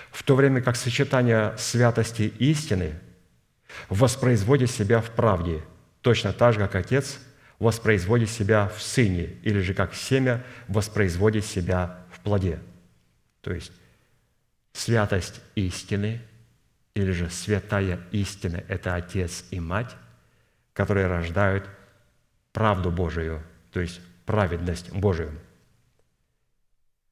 В 0.10 0.24
то 0.24 0.36
время 0.36 0.64
как 0.64 0.76
сочетание 0.76 1.54
святости 1.60 2.24
истины 2.40 3.00
воспроизводит 3.88 4.72
себя 4.72 5.00
в 5.00 5.12
правде, 5.12 5.62
точно 6.02 6.34
так 6.34 6.56
же, 6.56 6.60
как 6.60 6.74
Отец 6.74 7.20
воспроизводит 7.60 8.32
себя 8.32 8.68
в 8.76 8.82
Сыне, 8.82 9.36
или 9.44 9.60
же 9.60 9.76
как 9.76 9.94
семя 9.94 10.44
воспроизводит 10.68 11.46
себя 11.46 12.04
в 12.12 12.20
плоде. 12.22 12.58
То 13.42 13.54
есть 13.54 13.72
святость 14.74 15.40
истины– 15.54 16.20
или 16.96 17.12
же 17.12 17.30
святая 17.30 18.00
истина– 18.12 18.64
это 18.68 18.96
Отец 18.96 19.46
и 19.52 19.60
Мать, 19.60 19.96
которые 20.74 21.08
рождают 21.08 21.68
правду 22.52 22.92
Божию, 22.92 23.44
то 23.72 23.80
есть 23.80 24.00
праведность 24.26 24.92
Божию. 24.92 25.32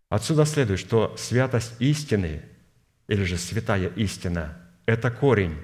Отсюда 0.09 0.45
следует, 0.45 0.79
что 0.79 1.15
святость 1.17 1.73
истины 1.79 2.43
или 3.07 3.23
же 3.23 3.37
святая 3.37 3.87
истина– 3.95 4.57
это 4.85 5.09
корень, 5.09 5.57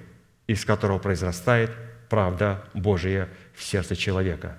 из 0.48 0.66
которого 0.66 1.00
произрастает 1.00 1.72
правда 2.10 2.64
Божия 2.74 3.30
в 3.54 3.64
сердце 3.64 3.96
человека. 3.96 4.58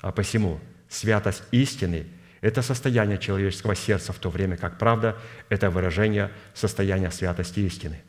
А 0.00 0.12
посему 0.12 0.60
святость 0.88 1.42
истины– 1.50 2.06
это 2.40 2.62
состояние 2.62 3.18
человеческого 3.18 3.74
сердца, 3.74 4.12
в 4.12 4.18
то 4.18 4.30
время 4.30 4.56
как 4.56 4.78
правда– 4.78 5.16
это 5.48 5.70
выражение 5.70 6.30
состояния 6.54 7.10
святости 7.10 7.60
истины. 7.60 8.02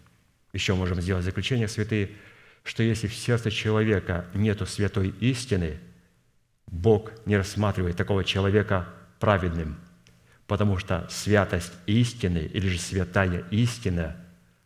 Еще 0.53 0.73
можем 0.73 1.01
сделать 1.01 1.23
заключение, 1.23 1.67
святые, 1.67 2.11
что 2.63 2.83
если 2.83 3.07
в 3.07 3.13
сердце 3.13 3.51
человека 3.51 4.25
нету 4.33 4.65
святой 4.65 5.09
истины, 5.19 5.79
Бог 6.67 7.11
не 7.25 7.37
рассматривает 7.37 7.97
такого 7.97 8.23
человека 8.23 8.87
праведным, 9.19 9.77
потому 10.47 10.77
что 10.77 11.07
святость 11.09 11.73
истины 11.85 12.39
или 12.39 12.67
же 12.67 12.79
святая 12.79 13.43
истина, 13.51 14.15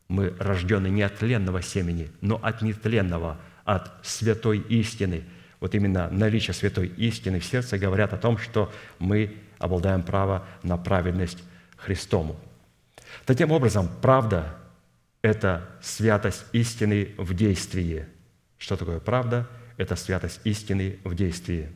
мы 0.07 0.33
рождены 0.37 0.87
не 0.87 1.01
от 1.01 1.17
тленного 1.17 1.61
семени, 1.61 2.11
но 2.21 2.39
от 2.41 2.61
нетленного, 2.61 3.39
от 3.65 3.91
святой 4.03 4.59
истины. 4.59 5.23
Вот 5.59 5.75
именно 5.75 6.09
наличие 6.09 6.53
святой 6.53 6.87
истины 6.87 7.39
в 7.39 7.45
сердце 7.45 7.77
говорят 7.77 8.13
о 8.13 8.17
том, 8.17 8.37
что 8.37 8.71
мы 8.99 9.37
обладаем 9.59 10.03
право 10.03 10.45
на 10.61 10.77
праведность 10.77 11.43
Христому. 11.77 12.37
Таким 13.25 13.51
образом, 13.51 13.89
правда 14.01 14.57
это 15.23 15.67
святость 15.81 16.45
истины 16.51 17.15
в 17.17 17.33
действии. 17.33 18.05
Что 18.59 18.75
такое 18.75 18.99
правда? 18.99 19.49
Это 19.77 19.95
святость 19.95 20.41
истины 20.43 20.99
в 21.03 21.15
действии. 21.15 21.71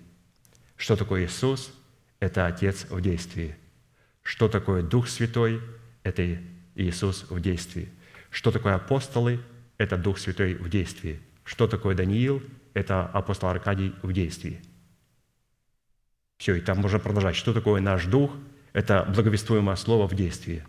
Что 0.76 0.96
такое 0.96 1.26
Иисус? 1.26 1.74
Это 2.20 2.46
Отец 2.46 2.86
в 2.90 3.02
действии. 3.02 3.56
Что 4.22 4.50
такое 4.50 4.84
Дух 4.84 5.08
Святой? 5.08 5.62
Это 6.04 6.38
Иисус 6.76 7.26
в 7.30 7.40
действии. 7.40 7.90
Что 8.30 8.52
такое 8.52 8.76
апостолы? 8.76 9.40
Это 9.78 9.98
Дух 9.98 10.20
Святой 10.20 10.54
в 10.54 10.70
действии. 10.70 11.20
Что 11.44 11.68
такое 11.68 11.96
Даниил? 11.96 12.44
Это 12.74 13.06
апостол 13.06 13.50
Аркадий 13.50 13.96
в 14.04 14.12
действии. 14.12 14.62
Все, 16.38 16.56
и 16.56 16.62
там 16.62 16.80
можно 16.80 17.00
продолжать. 17.00 17.36
Что 17.36 17.54
такое 17.54 17.82
наш 17.82 18.06
дух? 18.06 18.32
Это 18.74 19.06
благовествуемое 19.06 19.76
слово 19.78 20.08
в 20.08 20.14
действии. 20.14 20.64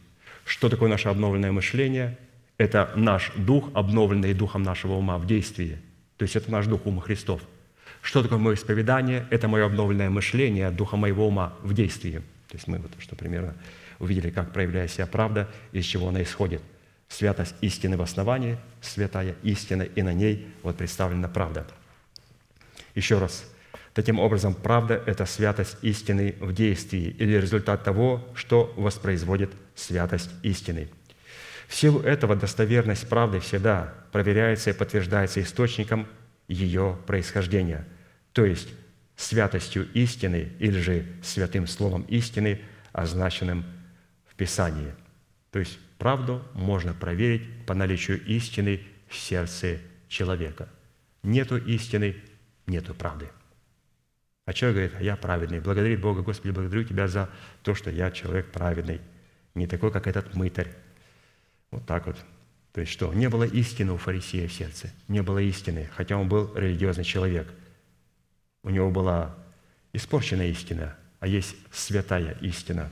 Что 0.44 0.68
такое 0.68 0.88
наше 0.88 1.08
обновленное 1.08 1.52
мышление? 1.52 2.16
Это 2.58 2.92
наш 2.96 3.32
дух, 3.36 3.70
обновленный 3.74 4.34
духом 4.34 4.62
нашего 4.62 4.94
ума 4.94 5.16
в 5.16 5.26
действии. 5.26 5.78
То 6.16 6.24
есть 6.24 6.34
это 6.36 6.50
наш 6.50 6.66
дух 6.66 6.86
ума 6.86 7.00
Христов. 7.00 7.40
Что 8.02 8.22
такое 8.22 8.38
мое 8.38 8.56
исповедание? 8.56 9.26
Это 9.30 9.48
мое 9.48 9.64
обновленное 9.64 10.10
мышление 10.10 10.70
духа 10.70 10.96
моего 10.96 11.28
ума 11.28 11.54
в 11.62 11.72
действии. 11.72 12.18
То 12.48 12.56
есть 12.56 12.66
мы 12.66 12.78
вот 12.78 12.90
что 12.98 13.16
примерно 13.16 13.54
увидели, 14.00 14.30
как 14.30 14.52
проявляет 14.52 14.90
себя 14.90 15.06
правда, 15.06 15.48
из 15.72 15.84
чего 15.84 16.08
она 16.08 16.22
исходит. 16.22 16.60
Святость 17.08 17.54
истины 17.60 17.96
в 17.96 18.02
основании, 18.02 18.58
святая 18.80 19.34
истина, 19.42 19.82
и 19.82 20.02
на 20.02 20.12
ней 20.12 20.46
вот 20.62 20.76
представлена 20.76 21.28
правда. 21.28 21.66
Еще 22.94 23.18
раз, 23.18 23.44
Таким 23.98 24.20
образом, 24.20 24.54
правда– 24.54 25.02
это 25.06 25.26
святость 25.26 25.76
истины 25.82 26.36
в 26.38 26.52
действии 26.52 27.16
или 27.18 27.36
результат 27.36 27.82
того, 27.82 28.24
что 28.36 28.72
воспроизводит 28.76 29.50
святость 29.74 30.30
истины. 30.44 30.88
В 31.68 31.74
силу 31.74 32.00
этого 32.00 32.34
достоверность 32.34 33.08
правды 33.08 33.40
всегда 33.40 33.94
проверяется 34.10 34.70
и 34.70 34.72
подтверждается 34.72 35.42
источником 35.42 36.08
ее 36.48 36.98
происхождения, 37.06 37.86
то 38.32 38.44
есть 38.46 38.70
святостью 39.16 39.86
истины 39.92 40.50
или 40.58 40.80
же 40.80 41.06
святым 41.22 41.66
словом 41.66 42.02
истины, 42.02 42.62
означенным 42.92 43.66
в 44.26 44.34
Писании. 44.34 44.94
То 45.50 45.58
есть 45.58 45.78
правду 45.98 46.42
можно 46.54 46.94
проверить 46.94 47.66
по 47.66 47.74
наличию 47.74 48.24
истины 48.24 48.80
в 49.06 49.14
сердце 49.14 49.78
человека. 50.08 50.68
Нету 51.22 51.58
истины– 51.58 52.16
нету 52.66 52.94
правды. 52.94 53.28
А 54.46 54.54
человек 54.54 54.76
говорит, 54.76 54.96
а 55.00 55.02
я 55.02 55.16
праведный. 55.16 55.60
Благодарит 55.60 56.00
Бога, 56.00 56.22
Господи, 56.22 56.52
благодарю 56.52 56.84
Тебя 56.84 57.08
за 57.08 57.28
то, 57.62 57.74
что 57.74 57.90
я 57.90 58.10
человек 58.10 58.50
праведный. 58.52 59.02
Не 59.54 59.66
такой, 59.66 59.92
как 59.92 60.06
этот 60.06 60.34
мытарь. 60.34 60.74
Вот 61.70 61.86
так 61.86 62.06
вот. 62.06 62.16
То 62.72 62.80
есть 62.80 62.92
что? 62.92 63.12
Не 63.12 63.28
было 63.28 63.44
истины 63.44 63.92
у 63.92 63.96
фарисея 63.96 64.48
в 64.48 64.52
сердце. 64.52 64.90
Не 65.08 65.22
было 65.22 65.38
истины, 65.38 65.88
хотя 65.94 66.16
он 66.16 66.28
был 66.28 66.54
религиозный 66.54 67.04
человек. 67.04 67.48
У 68.62 68.70
него 68.70 68.90
была 68.90 69.34
испорченная 69.92 70.48
истина, 70.48 70.96
а 71.20 71.26
есть 71.26 71.56
святая 71.72 72.36
истина. 72.40 72.90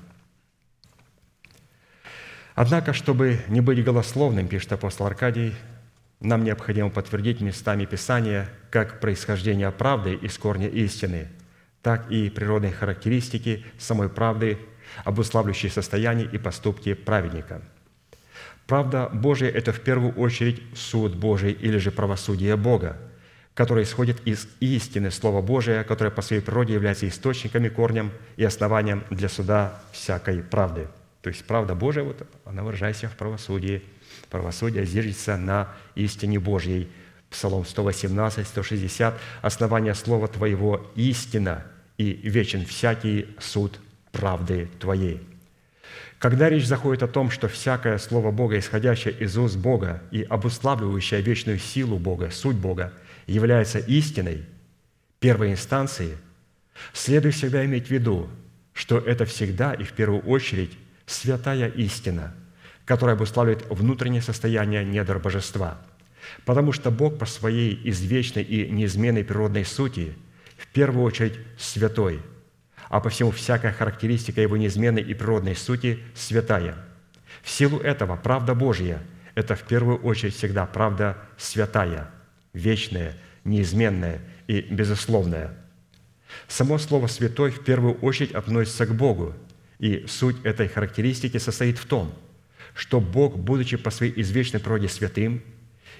Однако, 2.54 2.92
чтобы 2.92 3.40
не 3.48 3.60
быть 3.60 3.84
голословным, 3.84 4.48
пишет 4.48 4.72
апостол 4.72 5.06
Аркадий, 5.06 5.54
нам 6.20 6.44
необходимо 6.44 6.88
подтвердить 6.88 7.42
местами 7.42 7.84
Писания 7.84 8.48
как 8.70 9.00
происхождение 9.00 9.70
правды 9.70 10.14
из 10.14 10.36
корня 10.38 10.68
истины– 10.68 11.28
так 11.86 12.10
и 12.10 12.30
природные 12.30 12.72
характеристики 12.72 13.64
самой 13.78 14.08
правды, 14.08 14.58
обуславливающие 15.04 15.70
состояние 15.70 16.28
и 16.28 16.36
поступки 16.36 16.94
праведника. 16.94 17.62
Правда 18.66 19.08
Божия– 19.12 19.50
это 19.54 19.72
в 19.72 19.80
первую 19.80 20.12
очередь 20.14 20.60
суд 20.74 21.14
Божий 21.14 21.52
или 21.52 21.78
же 21.78 21.90
правосудие 21.90 22.56
Бога, 22.56 22.96
которое 23.54 23.84
исходит 23.84 24.26
из 24.26 24.48
истины 24.60 25.10
Слова 25.10 25.40
Божия, 25.40 25.84
которое 25.84 26.10
по 26.10 26.22
своей 26.22 26.42
природе 26.42 26.74
является 26.74 27.08
источниками, 27.08 27.68
корнем 27.68 28.10
и 28.36 28.44
основанием 28.44 29.04
для 29.10 29.28
суда 29.28 29.80
всякой 29.92 30.42
правды. 30.42 30.88
То 31.22 31.30
есть 31.30 31.44
правда 31.44 31.74
Божия, 31.74 32.04
вот, 32.04 32.26
она 32.44 32.62
выражается 32.62 33.08
в 33.08 33.16
правосудии. 33.16 33.82
Правосудие 34.30 34.84
зиждется 34.84 35.36
на 35.36 35.68
истине 35.94 36.38
Божьей. 36.38 36.88
Псалом 37.30 37.64
118, 37.64 38.46
160. 38.46 39.18
«Основание 39.42 39.94
Слова 39.94 40.28
Твоего– 40.28 40.86
истина, 40.94 41.64
и 41.98 42.12
вечен 42.12 42.64
всякий 42.64 43.26
суд 43.38 43.78
правды 44.12 44.68
Твоей». 44.78 45.20
Когда 46.18 46.48
речь 46.48 46.66
заходит 46.66 47.02
о 47.02 47.08
том, 47.08 47.30
что 47.30 47.48
всякое 47.48 47.98
слово 47.98 48.30
Бога, 48.30 48.58
исходящее 48.58 49.14
из 49.14 49.36
уст 49.36 49.56
Бога 49.56 50.02
и 50.10 50.22
обуславливающее 50.22 51.20
вечную 51.20 51.58
силу 51.58 51.98
Бога, 51.98 52.30
суть 52.30 52.56
Бога, 52.56 52.92
является 53.26 53.78
истиной 53.78 54.46
первой 55.20 55.52
инстанции, 55.52 56.16
следует 56.92 57.34
всегда 57.34 57.64
иметь 57.64 57.88
в 57.88 57.90
виду, 57.90 58.28
что 58.72 58.98
это 58.98 59.24
всегда 59.24 59.74
и 59.74 59.84
в 59.84 59.92
первую 59.92 60.22
очередь 60.22 60.72
святая 61.06 61.68
истина, 61.68 62.34
которая 62.84 63.16
обуславливает 63.16 63.66
внутреннее 63.68 64.22
состояние 64.22 64.84
недр 64.84 65.18
божества. 65.18 65.78
Потому 66.44 66.72
что 66.72 66.90
Бог 66.90 67.18
по 67.18 67.26
своей 67.26 67.78
извечной 67.84 68.42
и 68.42 68.70
неизменной 68.70 69.24
природной 69.24 69.64
сути– 69.64 70.14
в 70.56 70.66
первую 70.68 71.04
очередь 71.04 71.38
святой, 71.58 72.20
а 72.88 73.00
по 73.00 73.08
всему 73.08 73.30
всякая 73.30 73.72
характеристика 73.72 74.40
его 74.40 74.56
неизменной 74.56 75.02
и 75.02 75.14
природной 75.14 75.56
сути 75.56 75.98
святая. 76.14 76.76
В 77.42 77.50
силу 77.50 77.78
этого 77.78 78.16
правда 78.16 78.54
Божья– 78.54 79.00
это 79.34 79.54
в 79.54 79.62
первую 79.62 79.98
очередь 79.98 80.34
всегда 80.34 80.66
правда 80.66 81.16
святая, 81.36 82.10
вечная, 82.52 83.14
неизменная 83.44 84.20
и 84.46 84.60
безусловная. 84.60 85.54
Само 86.48 86.78
слово 86.78 87.06
«святой» 87.06 87.50
в 87.50 87.64
первую 87.64 87.94
очередь 87.94 88.32
относится 88.32 88.86
к 88.86 88.94
Богу, 88.94 89.34
и 89.78 90.06
суть 90.08 90.36
этой 90.44 90.68
характеристики 90.68 91.38
состоит 91.38 91.78
в 91.78 91.86
том, 91.86 92.12
что 92.74 93.00
Бог, 93.00 93.36
будучи 93.36 93.76
по 93.76 93.90
своей 93.90 94.20
извечной 94.20 94.60
природе 94.60 94.88
святым, 94.88 95.42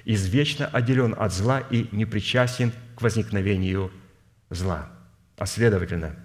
извечно 0.05 0.67
отделен 0.67 1.15
от 1.17 1.33
зла 1.33 1.61
и 1.71 1.89
непричастен 1.93 2.73
к 2.97 3.03
возникновению 3.03 3.91
зла. 4.51 4.91
А 5.37 5.47
следовательно, 5.47 6.17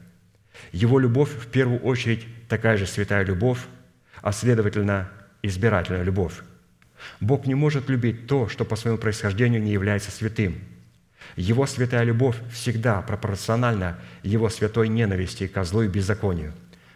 его 0.71 0.99
любовь 0.99 1.29
в 1.29 1.47
первую 1.47 1.79
очередь 1.81 2.25
такая 2.47 2.77
же 2.77 2.85
святая 2.85 3.23
любовь, 3.25 3.59
а 4.21 4.31
следовательно, 4.31 5.09
избирательная 5.41 6.03
любовь. 6.03 6.41
Бог 7.19 7.45
не 7.45 7.55
может 7.55 7.89
любить 7.89 8.27
то, 8.27 8.47
что 8.47 8.65
по 8.65 8.75
своему 8.75 8.97
происхождению 8.97 9.61
не 9.61 9.71
является 9.71 10.11
святым. 10.11 10.59
Его 11.35 11.65
святая 11.65 12.03
любовь 12.03 12.35
всегда 12.51 13.01
пропорциональна 13.01 13.99
его 14.23 14.49
святой 14.49 14.89
ненависти 14.89 15.47
к 15.47 15.63
злу 15.63 15.83
и 15.83 15.87
беззаконию. 15.87 16.53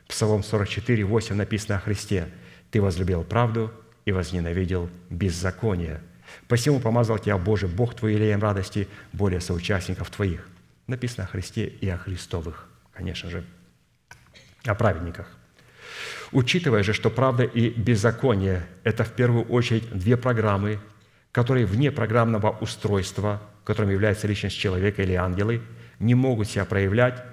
Псалом 0.08 0.44
44, 0.44 1.04
8 1.04 1.36
написано 1.36 1.78
о 1.78 1.80
Христе. 1.80 2.28
«Ты 2.72 2.82
возлюбил 2.82 3.24
правду 3.24 3.72
и 4.06 4.12
возненавидел 4.12 4.90
беззаконие. 5.10 6.02
Посему 6.48 6.80
помазал 6.80 7.18
тебя 7.18 7.38
Божий 7.38 7.70
Бог 7.70 7.96
твой 7.96 8.16
илеем 8.16 8.42
радости 8.42 8.88
более 9.14 9.42
соучастников 9.42 10.10
твоих». 10.10 10.48
Написано 10.88 11.24
о 11.24 11.28
Христе 11.28 11.66
и 11.66 11.90
о 11.90 11.98
Христовых, 11.98 12.68
конечно 12.94 13.30
же, 13.30 13.44
о 14.66 14.76
праведниках. 14.76 15.28
Учитывая 16.32 16.84
же, 16.84 16.94
что 16.94 17.10
правда 17.10 17.44
и 17.44 17.70
беззаконие– 17.70 18.66
это 18.84 19.04
в 19.04 19.12
первую 19.12 19.46
очередь 19.46 19.90
две 19.92 20.18
программы, 20.18 20.80
которые 21.32 21.66
вне 21.66 21.92
программного 21.92 22.50
устройства, 22.50 23.42
которым 23.64 23.92
является 23.92 24.28
личность 24.28 24.58
человека 24.58 25.04
или 25.04 25.14
ангелы, 25.14 25.62
не 26.00 26.16
могут 26.16 26.50
себя 26.50 26.66
проявлять, 26.66 27.24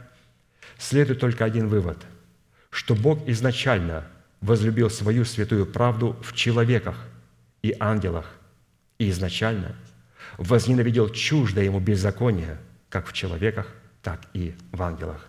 следует 0.79 1.21
только 1.21 1.45
один 1.45 1.69
вывод, 1.69 1.99
что 2.71 2.95
Бог 2.95 3.27
изначально 3.29 4.05
возлюбил 4.41 4.91
свою 4.91 5.25
святую 5.25 5.67
правду 5.67 6.17
в 6.23 6.33
человеках 6.35 6.97
и 7.63 7.75
ангелах, 7.81 8.27
и 8.99 9.11
изначально 9.11 9.75
возненавидел 10.39 11.09
чуждое 11.09 11.65
ему 11.65 11.81
беззаконие– 11.81 12.59
как 12.93 13.07
в 13.07 13.15
человеках, 13.15 13.67
так 14.03 14.21
и 14.35 14.55
в 14.71 14.83
ангелах. 14.83 15.27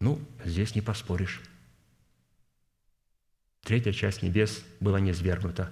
Ну, 0.00 0.20
здесь 0.44 0.74
не 0.74 0.80
поспоришь. 0.80 1.40
Третья 3.62 3.92
часть 3.92 4.22
небес 4.22 4.64
была 4.80 5.00
не 5.00 5.12
свергнута. 5.12 5.70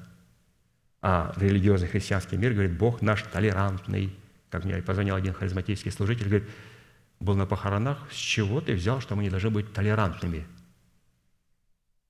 А 1.00 1.32
религиозный 1.36 1.88
христианский 1.88 2.36
мир 2.36 2.52
говорит, 2.52 2.76
Бог 2.76 3.02
наш 3.02 3.22
толерантный. 3.22 4.16
Как 4.50 4.64
мне 4.64 4.76
позвонил 4.82 5.14
один 5.14 5.34
харизматический 5.34 5.92
служитель, 5.92 6.28
говорит, 6.28 6.48
был 7.20 7.34
на 7.34 7.46
похоронах, 7.46 8.10
с 8.10 8.16
чего 8.16 8.60
ты 8.60 8.74
взял, 8.74 9.00
что 9.00 9.14
мы 9.14 9.22
не 9.22 9.30
должны 9.30 9.50
быть 9.50 9.72
толерантными? 9.72 10.46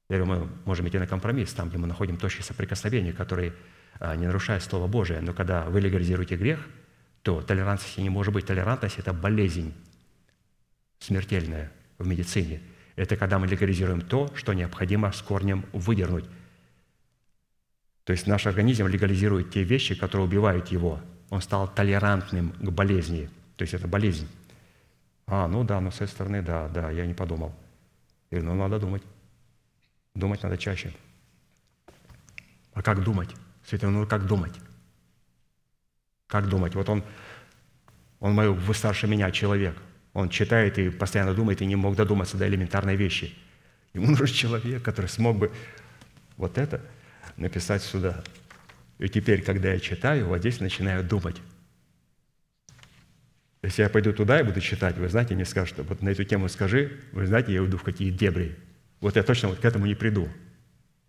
Я 0.08 0.18
говорю, 0.18 0.26
мы 0.26 0.48
можем 0.64 0.88
идти 0.88 0.98
на 0.98 1.06
компромисс, 1.06 1.52
там, 1.52 1.68
где 1.68 1.78
мы 1.78 1.86
находим 1.86 2.16
точки 2.16 2.42
соприкосновения, 2.42 3.12
которые 3.12 3.54
а, 3.98 4.14
не 4.16 4.26
нарушают 4.26 4.62
Слово 4.62 4.86
Божие. 4.86 5.20
Но 5.20 5.32
когда 5.32 5.64
вы 5.64 5.80
легализируете 5.80 6.36
грех– 6.36 6.60
то 7.24 7.40
толерантности 7.40 8.00
не 8.00 8.10
может 8.10 8.34
быть. 8.34 8.46
Толерантность– 8.46 8.98
это 8.98 9.14
болезнь 9.14 9.74
смертельная 11.00 11.72
в 11.98 12.06
медицине. 12.06 12.60
Это 12.96 13.16
когда 13.16 13.38
мы 13.38 13.46
легализируем 13.46 14.00
то, 14.00 14.34
что 14.36 14.52
необходимо 14.52 15.10
с 15.12 15.20
корнем 15.20 15.64
выдернуть. 15.72 16.26
То 18.04 18.12
есть 18.12 18.26
наш 18.26 18.46
организм 18.46 18.86
легализирует 18.86 19.50
те 19.50 19.62
вещи, 19.62 19.94
которые 19.94 20.26
убивают 20.26 20.68
его. 20.68 21.00
Он 21.30 21.40
стал 21.40 21.66
толерантным 21.66 22.52
к 22.52 22.70
болезни. 22.70 23.30
То 23.56 23.62
есть 23.62 23.74
это 23.74 23.88
болезнь. 23.88 24.28
А, 25.26 25.48
ну 25.48 25.64
да, 25.64 25.80
но 25.80 25.90
с 25.90 25.96
этой 25.96 26.08
стороны, 26.08 26.42
да, 26.42 26.68
да, 26.68 26.90
я 26.90 27.06
не 27.06 27.14
подумал. 27.14 27.54
Говорю, 28.30 28.46
ну 28.46 28.54
надо 28.54 28.78
думать. 28.78 29.02
Думать 30.14 30.42
надо 30.42 30.58
чаще. 30.58 30.92
А 32.74 32.82
как 32.82 33.02
думать? 33.02 33.30
Святой, 33.66 33.90
ну 33.90 34.06
как 34.06 34.26
думать? 34.26 34.52
Как 36.26 36.48
думать? 36.48 36.74
Вот 36.74 36.88
он, 36.88 37.02
он 38.20 38.34
мой, 38.34 38.50
вы 38.50 38.74
старше 38.74 39.06
меня 39.06 39.30
человек. 39.30 39.76
Он 40.14 40.28
читает 40.28 40.78
и 40.78 40.90
постоянно 40.90 41.34
думает, 41.34 41.60
и 41.60 41.66
не 41.66 41.76
мог 41.76 41.96
додуматься 41.96 42.36
до 42.36 42.48
элементарной 42.48 42.96
вещи. 42.96 43.34
Ему 43.92 44.10
нужен 44.10 44.26
человек, 44.26 44.82
который 44.82 45.06
смог 45.06 45.36
бы 45.36 45.52
вот 46.36 46.56
это 46.56 46.80
написать 47.36 47.82
сюда. 47.82 48.24
И 48.98 49.08
теперь, 49.08 49.42
когда 49.42 49.72
я 49.72 49.80
читаю, 49.80 50.26
вот 50.28 50.38
здесь 50.38 50.60
начинаю 50.60 51.04
думать. 51.04 51.36
Если 53.62 53.82
я 53.82 53.88
пойду 53.88 54.12
туда 54.12 54.40
и 54.40 54.44
буду 54.44 54.60
читать, 54.60 54.96
вы 54.98 55.08
знаете, 55.08 55.34
мне 55.34 55.44
скажут, 55.44 55.78
вот 55.78 56.00
на 56.00 56.10
эту 56.10 56.22
тему 56.24 56.48
скажи, 56.48 57.00
вы 57.12 57.26
знаете, 57.26 57.52
я 57.52 57.62
уйду 57.62 57.76
в 57.76 57.82
какие 57.82 58.10
дебри. 58.10 58.56
Вот 59.00 59.16
я 59.16 59.22
точно 59.22 59.48
вот 59.48 59.58
к 59.58 59.64
этому 59.64 59.86
не 59.86 59.94
приду. 59.94 60.28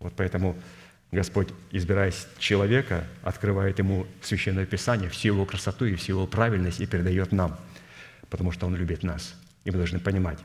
Вот 0.00 0.14
поэтому 0.16 0.58
Господь, 1.12 1.48
избирая 1.70 2.12
человека, 2.38 3.06
открывает 3.22 3.78
ему 3.78 4.06
Священное 4.22 4.66
Писание, 4.66 5.10
всю 5.10 5.28
его 5.28 5.44
красоту 5.44 5.84
и 5.84 5.94
всю 5.94 6.14
его 6.14 6.26
правильность 6.26 6.80
и 6.80 6.86
передает 6.86 7.30
нам, 7.30 7.58
потому 8.30 8.52
что 8.52 8.66
Он 8.66 8.76
любит 8.76 9.02
нас. 9.02 9.34
И 9.64 9.70
мы 9.70 9.78
должны 9.78 9.98
понимать, 9.98 10.38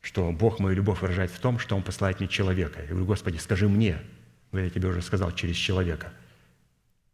что 0.00 0.30
Бог 0.32 0.58
мою 0.58 0.76
любовь 0.76 1.00
выражает 1.00 1.30
в 1.30 1.38
том, 1.38 1.58
что 1.58 1.76
Он 1.76 1.82
посылает 1.82 2.20
мне 2.20 2.28
человека. 2.28 2.80
Я 2.80 2.88
говорю, 2.88 3.06
Господи, 3.06 3.36
скажи 3.38 3.68
мне. 3.68 3.98
Говорю, 4.50 4.66
я 4.66 4.70
тебе 4.70 4.88
уже 4.88 5.02
сказал, 5.02 5.32
через 5.32 5.56
человека– 5.56 6.12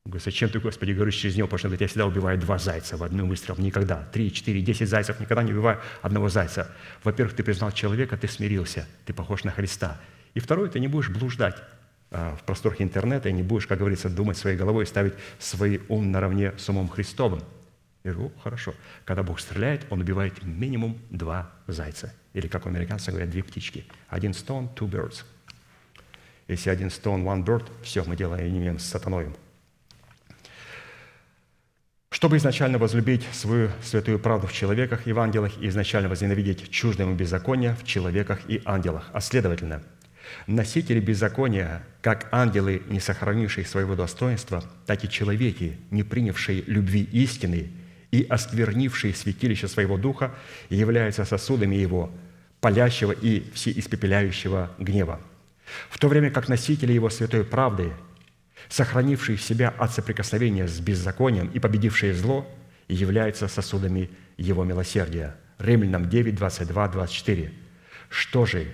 Говорю, 0.06 0.22
зачем 0.22 0.50
ты, 0.50 0.60
Господи, 0.60 0.92
говоришь 0.92 1.14
через 1.14 1.34
него? 1.34 1.46
Потому 1.46 1.58
что 1.60 1.68
говорит, 1.68 1.80
я 1.80 1.88
всегда 1.88 2.06
убиваю 2.06 2.38
два 2.38 2.58
зайца 2.58 2.98
в 2.98 3.02
одном 3.02 3.30
выстреле. 3.30 3.62
Никогда. 3.62 4.06
Три, 4.12 4.30
четыре, 4.30 4.60
десять 4.60 4.90
зайцев. 4.90 5.18
Никогда 5.18 5.42
не 5.42 5.52
убиваю 5.52 5.80
одного 6.02 6.28
зайца. 6.28 6.70
Во-первых, 7.02 7.34
ты 7.34 7.42
признал 7.42 7.72
человека, 7.72 8.18
ты 8.18 8.28
смирился. 8.28 8.86
Ты 9.06 9.14
похож 9.14 9.44
на 9.44 9.50
Христа. 9.50 9.98
И 10.34 10.40
второе, 10.40 10.68
ты 10.68 10.78
не 10.78 10.88
будешь 10.88 11.08
блуждать 11.08 11.56
а, 12.10 12.36
в 12.36 12.42
просторах 12.44 12.82
интернета 12.82 13.30
и 13.30 13.32
не 13.32 13.42
будешь, 13.42 13.66
как 13.66 13.78
говорится, 13.78 14.10
думать 14.10 14.36
своей 14.36 14.58
головой 14.58 14.84
и 14.84 14.86
ставить 14.86 15.14
свой 15.38 15.80
ум 15.88 16.12
наравне 16.12 16.52
с 16.58 16.68
умом 16.68 16.90
Христовым. 16.90 17.40
Я 18.04 18.12
говорю, 18.12 18.32
хорошо. 18.42 18.74
Когда 19.06 19.22
Бог 19.22 19.40
стреляет, 19.40 19.86
Он 19.88 20.02
убивает 20.02 20.42
минимум 20.42 20.98
два 21.08 21.50
зайца. 21.66 22.14
Или, 22.34 22.48
как 22.48 22.66
у 22.66 22.68
американцев 22.68 23.14
говорят, 23.14 23.30
две 23.30 23.42
птички. 23.42 23.86
Один 24.10 24.32
stone, 24.32 24.68
two 24.74 24.86
birds. 24.86 25.24
Если 26.46 26.68
один 26.68 26.88
stone, 26.88 27.24
one 27.24 27.42
bird, 27.42 27.66
все, 27.82 28.04
мы 28.04 28.14
делаем 28.14 28.46
имеем 28.46 28.78
с 28.78 28.84
сатаной. 28.84 29.28
Чтобы 32.10 32.36
изначально 32.36 32.76
возлюбить 32.76 33.26
свою 33.32 33.70
святую 33.82 34.18
правду 34.18 34.48
в 34.48 34.52
человеках 34.52 35.06
и 35.06 35.14
в 35.14 35.18
ангелах, 35.18 35.56
и 35.62 35.68
изначально 35.68 36.10
возненавидеть 36.10 36.70
чуждое 36.70 37.06
ему 37.06 37.16
беззаконие 37.16 37.74
в 37.74 37.84
человеках 37.86 38.40
и 38.48 38.60
ангелах. 38.66 39.08
А 39.14 39.20
следовательно, 39.22 39.82
носители 40.46 41.00
беззакония, 41.00 41.82
как 42.02 42.28
ангелы, 42.32 42.82
не 42.90 43.00
сохранившие 43.00 43.64
своего 43.64 43.96
достоинства, 43.96 44.62
так 44.84 45.02
и 45.04 45.08
человеки, 45.08 45.78
не 45.90 46.02
принявшие 46.02 46.62
любви 46.66 47.02
истины 47.04 47.72
и 48.14 48.26
осквернившие 48.28 49.14
святилище 49.14 49.68
своего 49.68 49.98
духа, 49.98 50.34
являются 50.70 51.24
сосудами 51.24 51.76
его, 51.76 52.10
палящего 52.60 53.12
и 53.12 53.44
всеиспепеляющего 53.54 54.70
гнева. 54.78 55.20
В 55.90 55.98
то 55.98 56.08
время 56.08 56.30
как 56.30 56.48
носители 56.48 56.92
его 56.92 57.10
святой 57.10 57.44
правды– 57.44 57.92
сохранившие 58.68 59.38
себя 59.38 59.72
от 59.78 59.92
соприкосновения 59.92 60.66
с 60.66 60.80
беззаконием 60.80 61.48
и 61.48 61.58
победившие 61.58 62.14
зло, 62.14 62.46
являются 62.88 63.48
сосудами 63.48 64.10
Его 64.36 64.64
милосердия. 64.64 65.36
Римлянам 65.58 66.08
9, 66.08 66.34
22, 66.34 66.88
24. 66.88 67.52
Что 68.08 68.46
же, 68.46 68.66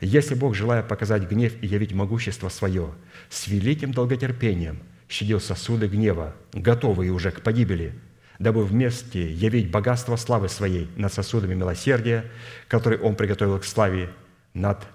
если 0.00 0.34
Бог, 0.34 0.54
желая 0.54 0.82
показать 0.82 1.28
гнев 1.28 1.52
и 1.60 1.66
явить 1.66 1.92
могущество 1.92 2.48
Свое, 2.48 2.94
с 3.28 3.48
великим 3.48 3.92
долготерпением 3.92 4.80
щадил 5.08 5.40
сосуды 5.40 5.88
гнева, 5.88 6.34
готовые 6.52 7.10
уже 7.10 7.32
к 7.32 7.42
погибели, 7.42 7.92
дабы 8.40 8.64
вместе 8.64 9.30
явить 9.30 9.70
богатство 9.70 10.16
славы 10.16 10.48
Своей 10.48 10.88
над 10.96 11.12
сосудами 11.12 11.54
милосердия, 11.54 12.24
которые 12.68 12.98
Он 13.00 13.14
приготовил 13.14 13.60
к 13.60 13.64
славе 13.64 14.10
над 14.54 14.88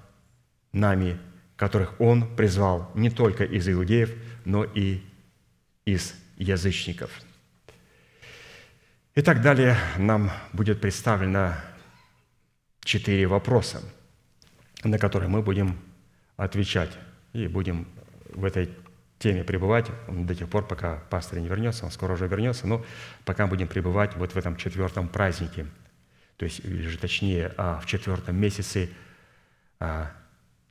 нами, 0.74 1.20
которых 1.56 2.02
Он 2.02 2.36
призвал 2.36 2.92
не 2.96 3.12
только 3.12 3.44
из 3.46 3.70
иудеев, 3.70 4.12
но 4.46 4.64
и 4.64 5.02
из 5.86 6.16
язычников. 6.38 7.12
И 9.14 9.22
так 9.22 9.44
далее 9.44 9.78
нам 9.98 10.32
будет 10.52 10.82
представлено 10.82 11.54
четыре 12.84 13.28
вопроса, 13.28 13.84
на 14.84 14.98
которые 14.98 15.30
мы 15.30 15.44
будем 15.44 15.78
отвечать 16.36 16.92
и 17.32 17.48
будем 17.48 17.88
в 18.34 18.44
этой 18.44 18.72
теме 19.26 19.44
пребывать 19.44 19.88
до 20.08 20.36
тех 20.36 20.48
пор, 20.48 20.68
пока 20.68 20.98
пастор 21.10 21.40
не 21.40 21.48
вернется, 21.48 21.84
он 21.84 21.90
скоро 21.90 22.14
уже 22.14 22.28
вернется, 22.28 22.68
но 22.68 22.86
пока 23.26 23.48
будем 23.48 23.68
пребывать 23.68 24.16
вот 24.16 24.34
в 24.34 24.38
этом 24.38 24.56
четвертом 24.56 25.08
празднике, 25.08 25.66
то 26.38 26.46
есть, 26.46 26.60
или 26.60 26.88
же 26.88 27.00
точнее, 27.00 27.52
а, 27.58 27.80
в 27.80 27.88
четвертом 27.88 28.36
месяце 28.36 28.92
а, 29.80 30.12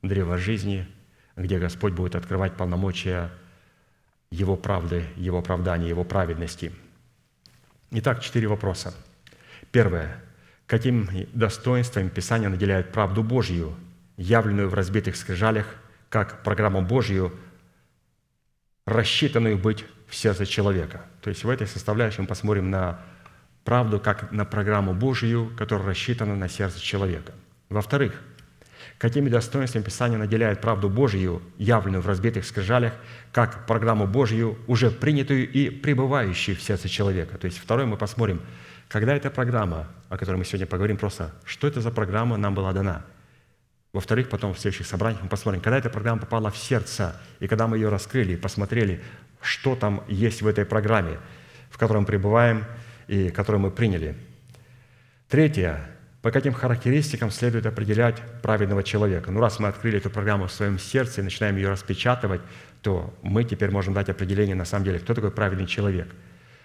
древа 0.01 0.37
жизни, 0.37 0.87
где 1.35 1.59
Господь 1.59 1.91
будет 1.91 2.15
открывать 2.15 2.55
полномочия 2.55 3.29
его 4.31 4.55
правды, 4.55 5.03
Его 5.17 5.39
оправдания, 5.39 5.89
Его 5.89 6.05
праведности. 6.05 6.71
Итак, 7.91 8.21
четыре 8.21 8.47
вопроса. 8.47 8.93
Первое. 9.71 10.15
Каким 10.65 11.09
достоинством 11.33 12.09
Писание 12.09 12.47
наделяет 12.47 12.93
правду 12.93 13.21
Божью, 13.21 13.75
явленную 14.15 14.69
в 14.69 14.73
разбитых 14.73 15.17
скрижалях, 15.17 15.75
как 16.07 16.41
программу 16.41 16.81
Божью, 16.81 17.33
рассчитанную 18.85 19.57
быть 19.57 19.85
в 20.07 20.15
сердце 20.15 20.45
человека. 20.45 21.05
То 21.21 21.29
есть 21.29 21.43
в 21.43 21.49
этой 21.49 21.67
составляющей 21.67 22.21
мы 22.21 22.27
посмотрим 22.27 22.69
на 22.69 22.99
правду 23.63 23.99
как 23.99 24.31
на 24.31 24.45
программу 24.45 24.93
Божью, 24.93 25.51
которая 25.57 25.87
рассчитана 25.87 26.35
на 26.35 26.47
сердце 26.47 26.79
человека. 26.79 27.33
Во-вторых, 27.69 28.21
какими 28.99 29.27
достоинствами 29.29 29.83
Писание 29.83 30.19
наделяет 30.19 30.61
правду 30.61 30.89
Божью, 30.89 31.41
явленную 31.57 32.01
в 32.01 32.07
разбитых 32.07 32.45
скрижалях, 32.45 32.93
как 33.31 33.65
программу 33.65 34.07
Божью, 34.07 34.57
уже 34.67 34.91
принятую 34.91 35.51
и 35.51 35.69
пребывающую 35.69 36.55
в 36.55 36.61
сердце 36.61 36.87
человека. 36.87 37.37
То 37.37 37.45
есть 37.45 37.57
второе 37.57 37.87
мы 37.87 37.97
посмотрим, 37.97 38.41
когда 38.87 39.15
эта 39.15 39.31
программа, 39.31 39.87
о 40.09 40.17
которой 40.17 40.37
мы 40.37 40.45
сегодня 40.45 40.67
поговорим, 40.67 40.97
просто 40.97 41.33
что 41.43 41.67
это 41.67 41.81
за 41.81 41.89
программа 41.89 42.37
нам 42.37 42.53
была 42.53 42.71
дана. 42.71 43.03
Во-вторых, 43.95 44.27
потом 44.27 44.53
в 44.53 44.59
следующих 44.59 44.87
собраниях 44.87 45.23
мы 45.23 45.29
посмотрим, 45.29 45.61
когда 45.61 45.77
эта 45.77 45.89
программа 45.89 46.19
попала 46.19 46.51
в 46.51 46.57
сердце, 46.57 47.15
и 47.39 47.47
когда 47.47 47.65
мы 47.65 47.77
ее 47.77 47.87
раскрыли, 47.87 48.35
посмотрели, 48.35 49.01
что 49.41 49.77
там 49.77 50.03
есть 50.09 50.41
в 50.41 50.47
этой 50.47 50.65
программе, 50.65 51.17
в 51.69 51.77
которой 51.77 51.99
мы 51.99 52.05
пребываем 52.05 52.65
и 53.07 53.29
которую 53.29 53.61
мы 53.61 53.71
приняли. 53.71 54.17
Третье 55.29 55.87
по 56.21 56.29
каким 56.29 56.51
характеристикам 56.51 57.31
следует 57.31 57.67
определять 57.67 58.21
праведного 58.41 58.83
человека. 58.83 59.31
Ну, 59.31 59.39
раз 59.39 59.59
мы 59.59 59.69
открыли 59.69 59.99
эту 59.99 60.09
программу 60.09 60.47
в 60.47 60.51
своем 60.51 60.77
сердце 60.77 61.21
и 61.21 61.23
начинаем 61.23 61.55
ее 61.55 61.69
распечатывать, 61.69 62.41
то 62.81 63.13
мы 63.21 63.45
теперь 63.45 63.71
можем 63.71 63.93
дать 63.93 64.09
определение, 64.09 64.55
на 64.55 64.65
самом 64.65 64.83
деле, 64.83 64.99
кто 64.99 65.13
такой 65.13 65.31
праведный 65.31 65.67
человек. 65.67 66.13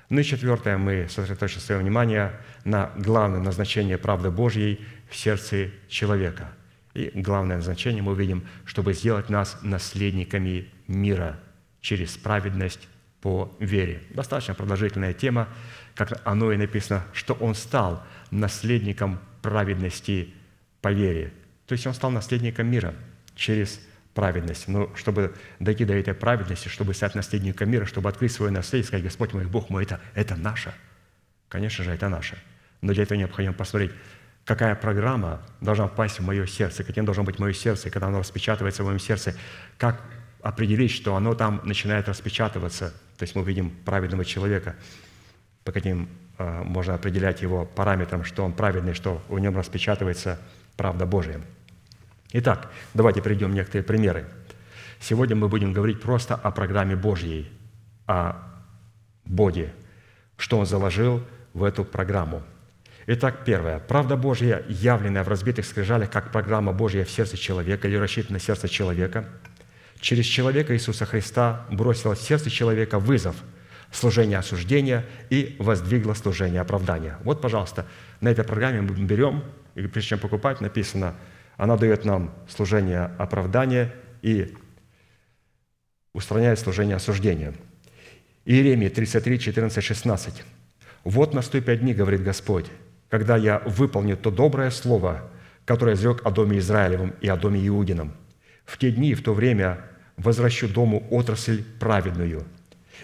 Ну 0.08 0.18
и 0.18 0.24
четвертое, 0.24 0.78
мы 0.78 1.06
сосредоточим 1.08 1.60
свое 1.60 1.80
внимание 1.80 2.32
на 2.64 2.90
главное 2.96 3.38
назначение 3.38 3.98
правды 3.98 4.30
Божьей 4.30 4.84
в 5.08 5.14
сердце 5.14 5.70
человека. 5.88 6.48
И 6.94 7.10
главное 7.14 7.56
назначение 7.56 8.02
мы 8.02 8.12
увидим, 8.12 8.46
чтобы 8.64 8.94
сделать 8.94 9.30
нас 9.30 9.58
наследниками 9.62 10.68
мира 10.88 11.38
через 11.80 12.16
праведность 12.16 12.88
по 13.20 13.54
вере. 13.60 14.02
Достаточно 14.10 14.54
продолжительная 14.54 15.12
тема, 15.12 15.48
как 15.94 16.20
оно 16.24 16.52
и 16.52 16.56
написано, 16.56 17.04
что 17.12 17.34
он 17.34 17.54
стал 17.54 18.02
наследником 18.30 19.20
праведности 19.42 20.32
по 20.80 20.92
вере. 20.92 21.32
То 21.66 21.72
есть 21.72 21.86
он 21.86 21.94
стал 21.94 22.10
наследником 22.10 22.66
мира 22.66 22.94
через 23.34 23.80
праведность. 24.14 24.66
Но 24.68 24.94
чтобы 24.96 25.34
дойти 25.60 25.84
до 25.84 25.94
этой 25.94 26.14
праведности, 26.14 26.68
чтобы 26.68 26.94
стать 26.94 27.14
наследником 27.14 27.70
мира, 27.70 27.84
чтобы 27.84 28.08
открыть 28.08 28.32
свое 28.32 28.50
наследие, 28.50 28.86
сказать, 28.86 29.04
Господь 29.04 29.32
мой, 29.32 29.46
Бог 29.46 29.70
мой, 29.70 29.84
это, 29.84 30.00
это 30.14 30.36
наше. 30.36 30.74
Конечно 31.48 31.84
же, 31.84 31.90
это 31.92 32.08
наше. 32.08 32.36
Но 32.80 32.92
для 32.92 33.02
этого 33.02 33.18
необходимо 33.18 33.54
посмотреть, 33.54 33.92
какая 34.50 34.74
программа 34.74 35.40
должна 35.60 35.86
впасть 35.86 36.18
в 36.18 36.24
мое 36.24 36.46
сердце, 36.46 36.84
каким 36.84 37.04
должно 37.04 37.24
быть 37.24 37.38
мое 37.38 37.52
сердце, 37.52 37.90
когда 37.90 38.08
оно 38.08 38.18
распечатывается 38.18 38.82
в 38.82 38.86
моем 38.86 38.98
сердце, 38.98 39.34
как 39.78 40.00
определить, 40.42 40.90
что 40.90 41.14
оно 41.16 41.34
там 41.34 41.60
начинает 41.64 42.08
распечатываться. 42.08 42.90
То 43.16 43.22
есть 43.22 43.34
мы 43.34 43.42
видим 43.44 43.70
праведного 43.84 44.24
человека, 44.24 44.74
по 45.64 45.72
каким 45.72 46.08
Э, 46.40 46.62
можно 46.64 46.94
определять 46.94 47.42
его 47.42 47.66
параметрам, 47.66 48.24
что 48.24 48.44
он 48.44 48.54
праведный, 48.54 48.94
что 48.94 49.22
в 49.28 49.38
нем 49.38 49.54
распечатывается 49.58 50.38
правда 50.74 51.04
Божия. 51.04 51.38
Итак, 52.32 52.70
давайте 52.94 53.20
приведем 53.20 53.52
некоторые 53.52 53.84
примеры. 53.84 54.26
Сегодня 55.00 55.36
мы 55.36 55.48
будем 55.48 55.74
говорить 55.74 56.00
просто 56.00 56.34
о 56.34 56.50
программе 56.50 56.96
Божьей, 56.96 57.52
о 58.06 58.36
Боге, 59.26 59.74
что 60.38 60.58
Он 60.58 60.64
заложил 60.64 61.22
в 61.52 61.62
эту 61.62 61.84
программу. 61.84 62.42
Итак, 63.06 63.44
первое. 63.44 63.78
Правда 63.78 64.16
Божья, 64.16 64.62
явленная 64.68 65.24
в 65.24 65.28
разбитых 65.28 65.64
скрижалях, 65.64 66.10
как 66.10 66.32
программа 66.32 66.72
Божья 66.72 67.04
в 67.04 67.10
сердце 67.10 67.36
человека 67.36 67.88
или 67.88 67.96
рассчитана 67.96 68.34
на 68.34 68.40
сердце 68.40 68.68
человека, 68.68 69.26
через 70.00 70.26
человека 70.26 70.74
Иисуса 70.74 71.06
Христа 71.06 71.66
бросила 71.70 72.14
в 72.14 72.20
сердце 72.20 72.50
человека 72.50 72.98
вызов 72.98 73.36
служения 73.90 74.38
осуждения 74.38 75.04
и 75.30 75.56
воздвигла 75.58 76.14
служение 76.14 76.60
оправдания. 76.60 77.16
Вот, 77.24 77.40
пожалуйста, 77.40 77.86
на 78.20 78.28
этой 78.28 78.44
программе 78.44 78.82
мы 78.82 78.94
берем, 78.94 79.44
и 79.74 79.86
прежде 79.86 80.10
чем 80.10 80.18
покупать, 80.18 80.60
написано, 80.60 81.14
она 81.56 81.76
дает 81.76 82.04
нам 82.04 82.34
служение 82.48 83.10
оправдания 83.18 83.94
и 84.22 84.54
устраняет 86.12 86.58
служение 86.58 86.96
осуждения. 86.96 87.54
Иеремия 88.44 88.90
33, 88.90 89.38
14, 89.38 89.84
16. 89.84 90.44
«Вот 91.04 91.34
наступят 91.34 91.80
дни, 91.80 91.94
говорит 91.94 92.22
Господь, 92.22 92.66
когда 93.10 93.36
я 93.36 93.60
выполню 93.66 94.16
то 94.16 94.30
доброе 94.30 94.70
слово, 94.70 95.28
которое 95.66 95.94
изрек 95.96 96.24
о 96.24 96.30
доме 96.30 96.58
Израилевом 96.58 97.12
и 97.20 97.28
о 97.28 97.36
доме 97.36 97.66
Иудином. 97.66 98.14
В 98.64 98.78
те 98.78 98.90
дни 98.90 99.10
и 99.10 99.14
в 99.14 99.22
то 99.22 99.34
время 99.34 99.84
возвращу 100.16 100.68
дому 100.68 101.06
отрасль 101.10 101.64
праведную, 101.80 102.44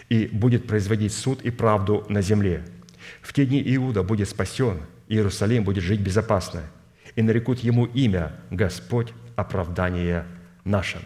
и 0.09 0.27
будет 0.27 0.65
производить 0.65 1.13
суд 1.13 1.41
и 1.41 1.51
правду 1.51 2.05
на 2.09 2.21
земле. 2.21 2.63
В 3.21 3.33
те 3.33 3.45
дни 3.45 3.61
Иуда 3.75 4.01
будет 4.03 4.29
спасен, 4.29 4.79
и 5.07 5.15
Иерусалим 5.15 5.63
будет 5.63 5.83
жить 5.83 5.99
безопасно, 5.99 6.63
и 7.15 7.21
нарекут 7.21 7.59
ему 7.59 7.85
имя 7.85 8.31
Господь 8.49 9.13
оправдание 9.35 10.25
наше». 10.63 10.99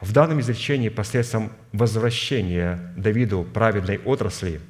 В 0.00 0.12
данном 0.12 0.40
изречении 0.40 0.88
посредством 0.88 1.52
возвращения 1.72 2.92
Давиду 2.96 3.44
праведной 3.44 3.98
отрасли 3.98 4.60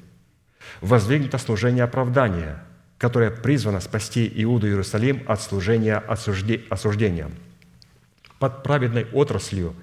воздвигнуто 0.81 1.37
служение 1.37 1.83
оправдания, 1.83 2.63
которое 2.97 3.31
призвано 3.31 3.79
спасти 3.79 4.31
Иуду 4.43 4.67
Иерусалим 4.67 5.23
от 5.27 5.41
служения 5.41 5.97
осуждения. 5.97 7.29
Под 8.39 8.63
праведной 8.63 9.05
отраслью, 9.11 9.75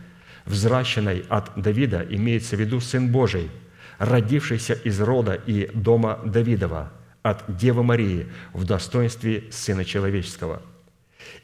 взращенной 0.45 1.25
от 1.29 1.53
Давида, 1.57 2.07
имеется 2.11 2.57
в 2.57 2.61
виду 2.61 2.81
Сын 2.81 3.11
Божий, 3.11 3.51
родившийся 3.99 4.75
из 4.75 5.01
рода 5.01 5.35
и 5.35 5.71
дома 5.75 6.21
Давидова, 6.25 6.93
от 7.23 7.45
Девы 7.57 7.83
Марии 7.83 8.27
в 8.53 8.65
достоинстве 8.65 9.45
Сына 9.51 9.85
Человеческого. 9.85 10.63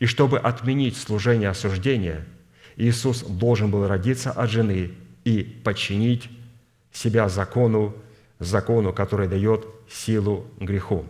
И 0.00 0.06
чтобы 0.06 0.38
отменить 0.38 0.96
служение 0.96 1.48
осуждения– 1.48 2.24
Иисус 2.78 3.22
должен 3.22 3.72
был 3.72 3.88
родиться 3.88 4.30
от 4.30 4.50
жены 4.50 4.92
и 5.24 5.42
подчинить 5.42 6.30
себя 6.92 7.28
закону, 7.28 7.94
закону, 8.38 8.92
который 8.92 9.28
дает 9.28 9.66
силу 9.90 10.46
греху. 10.58 11.04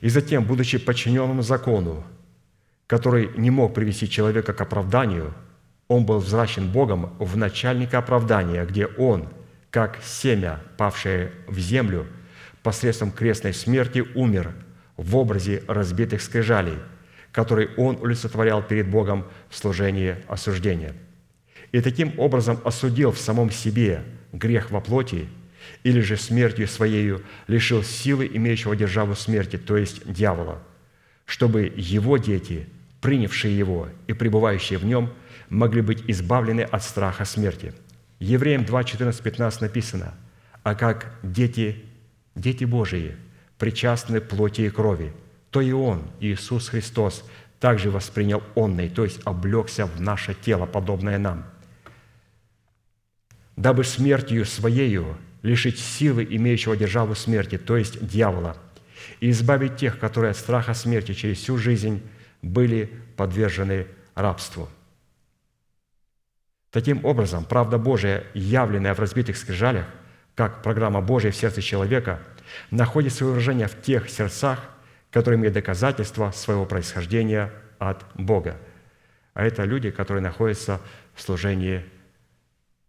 И 0.00 0.08
затем, 0.08 0.44
будучи 0.44 0.78
подчиненным 0.78 1.42
закону, 1.42 2.04
который 2.86 3.30
не 3.36 3.50
мог 3.50 3.74
привести 3.74 4.08
человека 4.08 4.52
к 4.52 4.60
оправданию, 4.60 5.34
он 5.88 6.06
был 6.06 6.18
взращен 6.18 6.70
Богом 6.70 7.14
в 7.18 7.36
начальника 7.36 7.98
оправдания, 7.98 8.64
где 8.64 8.86
он, 8.86 9.28
как 9.70 9.98
семя, 10.02 10.60
павшее 10.76 11.32
в 11.46 11.58
землю, 11.58 12.06
посредством 12.62 13.10
крестной 13.10 13.54
смерти 13.54 14.04
умер 14.14 14.52
в 14.96 15.16
образе 15.16 15.62
разбитых 15.66 16.22
скрижалей– 16.22 16.78
который 17.32 17.68
он 17.76 17.98
олицетворял 18.02 18.62
перед 18.62 18.88
Богом 18.88 19.26
в 19.48 19.56
служении 19.56 20.16
осуждения. 20.28 20.94
И 21.72 21.80
таким 21.80 22.18
образом 22.18 22.58
осудил 22.64 23.12
в 23.12 23.18
самом 23.18 23.50
себе 23.50 24.02
грех 24.32 24.70
во 24.70 24.80
плоти, 24.80 25.28
или 25.82 26.00
же 26.00 26.16
смертью 26.16 26.68
Своею 26.68 27.22
лишил 27.46 27.82
силы 27.82 28.30
имеющего 28.32 28.76
державу 28.76 29.14
смерти, 29.14 29.56
то 29.56 29.76
есть 29.76 30.10
дьявола, 30.10 30.62
чтобы 31.24 31.72
его 31.76 32.16
дети, 32.16 32.68
принявшие 33.00 33.56
его 33.56 33.88
и 34.06 34.12
пребывающие 34.12 34.78
в 34.78 34.84
нем, 34.84 35.12
могли 35.48 35.80
быть 35.80 36.04
избавлены 36.06 36.62
от 36.62 36.82
страха 36.82 37.24
смерти. 37.24 37.72
Евреям 38.18 38.64
2, 38.64 38.84
14, 38.84 39.22
15 39.22 39.60
написано, 39.62 40.14
«А 40.62 40.74
как 40.74 41.14
дети, 41.22 41.84
дети 42.34 42.64
Божии, 42.64 43.16
причастны 43.58 44.20
плоти 44.20 44.62
и 44.62 44.70
крови, 44.70 45.12
то 45.50 45.60
и 45.60 45.72
Он, 45.72 46.02
Иисус 46.20 46.68
Христос, 46.68 47.24
также 47.58 47.90
воспринял 47.90 48.42
онный, 48.54 48.88
то 48.88 49.04
есть 49.04 49.20
облегся 49.24 49.86
в 49.86 50.00
наше 50.00 50.34
тело, 50.34 50.66
подобное 50.66 51.18
нам, 51.18 51.44
дабы 53.56 53.84
смертью 53.84 54.46
Своею 54.46 55.16
лишить 55.42 55.78
силы 55.78 56.26
имеющего 56.28 56.76
державу 56.76 57.14
смерти, 57.14 57.58
то 57.58 57.76
есть 57.76 58.04
дьявола, 58.06 58.56
и 59.20 59.30
избавить 59.30 59.76
тех, 59.76 59.98
которые 59.98 60.32
от 60.32 60.36
страха 60.36 60.74
смерти 60.74 61.14
через 61.14 61.38
всю 61.38 61.56
жизнь 61.56 62.02
были 62.42 62.90
подвержены 63.16 63.86
рабству. 64.14 64.68
Таким 66.70 67.04
образом, 67.04 67.44
правда 67.44 67.78
Божия, 67.78 68.24
явленная 68.32 68.94
в 68.94 69.00
разбитых 69.00 69.36
скрижалях, 69.36 69.86
как 70.34 70.62
программа 70.62 71.00
Божия 71.00 71.32
в 71.32 71.36
сердце 71.36 71.62
человека, 71.62 72.20
находит 72.70 73.12
свое 73.12 73.32
выражение 73.32 73.66
в 73.66 73.80
тех 73.82 74.08
сердцах, 74.08 74.60
которые 75.10 75.38
имеют 75.38 75.54
доказательства 75.54 76.30
своего 76.30 76.66
происхождения 76.66 77.52
от 77.78 78.04
Бога. 78.14 78.56
А 79.34 79.44
это 79.44 79.64
люди, 79.64 79.90
которые 79.90 80.22
находятся 80.22 80.80
в 81.14 81.22
служении 81.22 81.84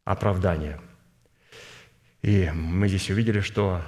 оправдания. 0.03 0.79
И 2.21 2.49
мы 2.53 2.87
здесь 2.87 3.09
увидели, 3.09 3.39
что 3.39 3.81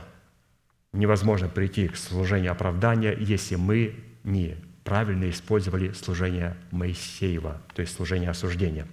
невозможно 0.91 1.47
прийти 1.49 1.87
к 1.87 1.95
служению 1.95 2.51
оправдания, 2.51 3.15
если 3.19 3.55
мы 3.55 3.95
не 4.23 4.57
правильно 4.83 5.29
использовали 5.29 5.91
служение 5.91 6.57
Моисеева, 6.71 7.61
то 7.73 7.81
есть 7.81 7.95
служение 7.95 8.29
осуждения. 8.29 8.87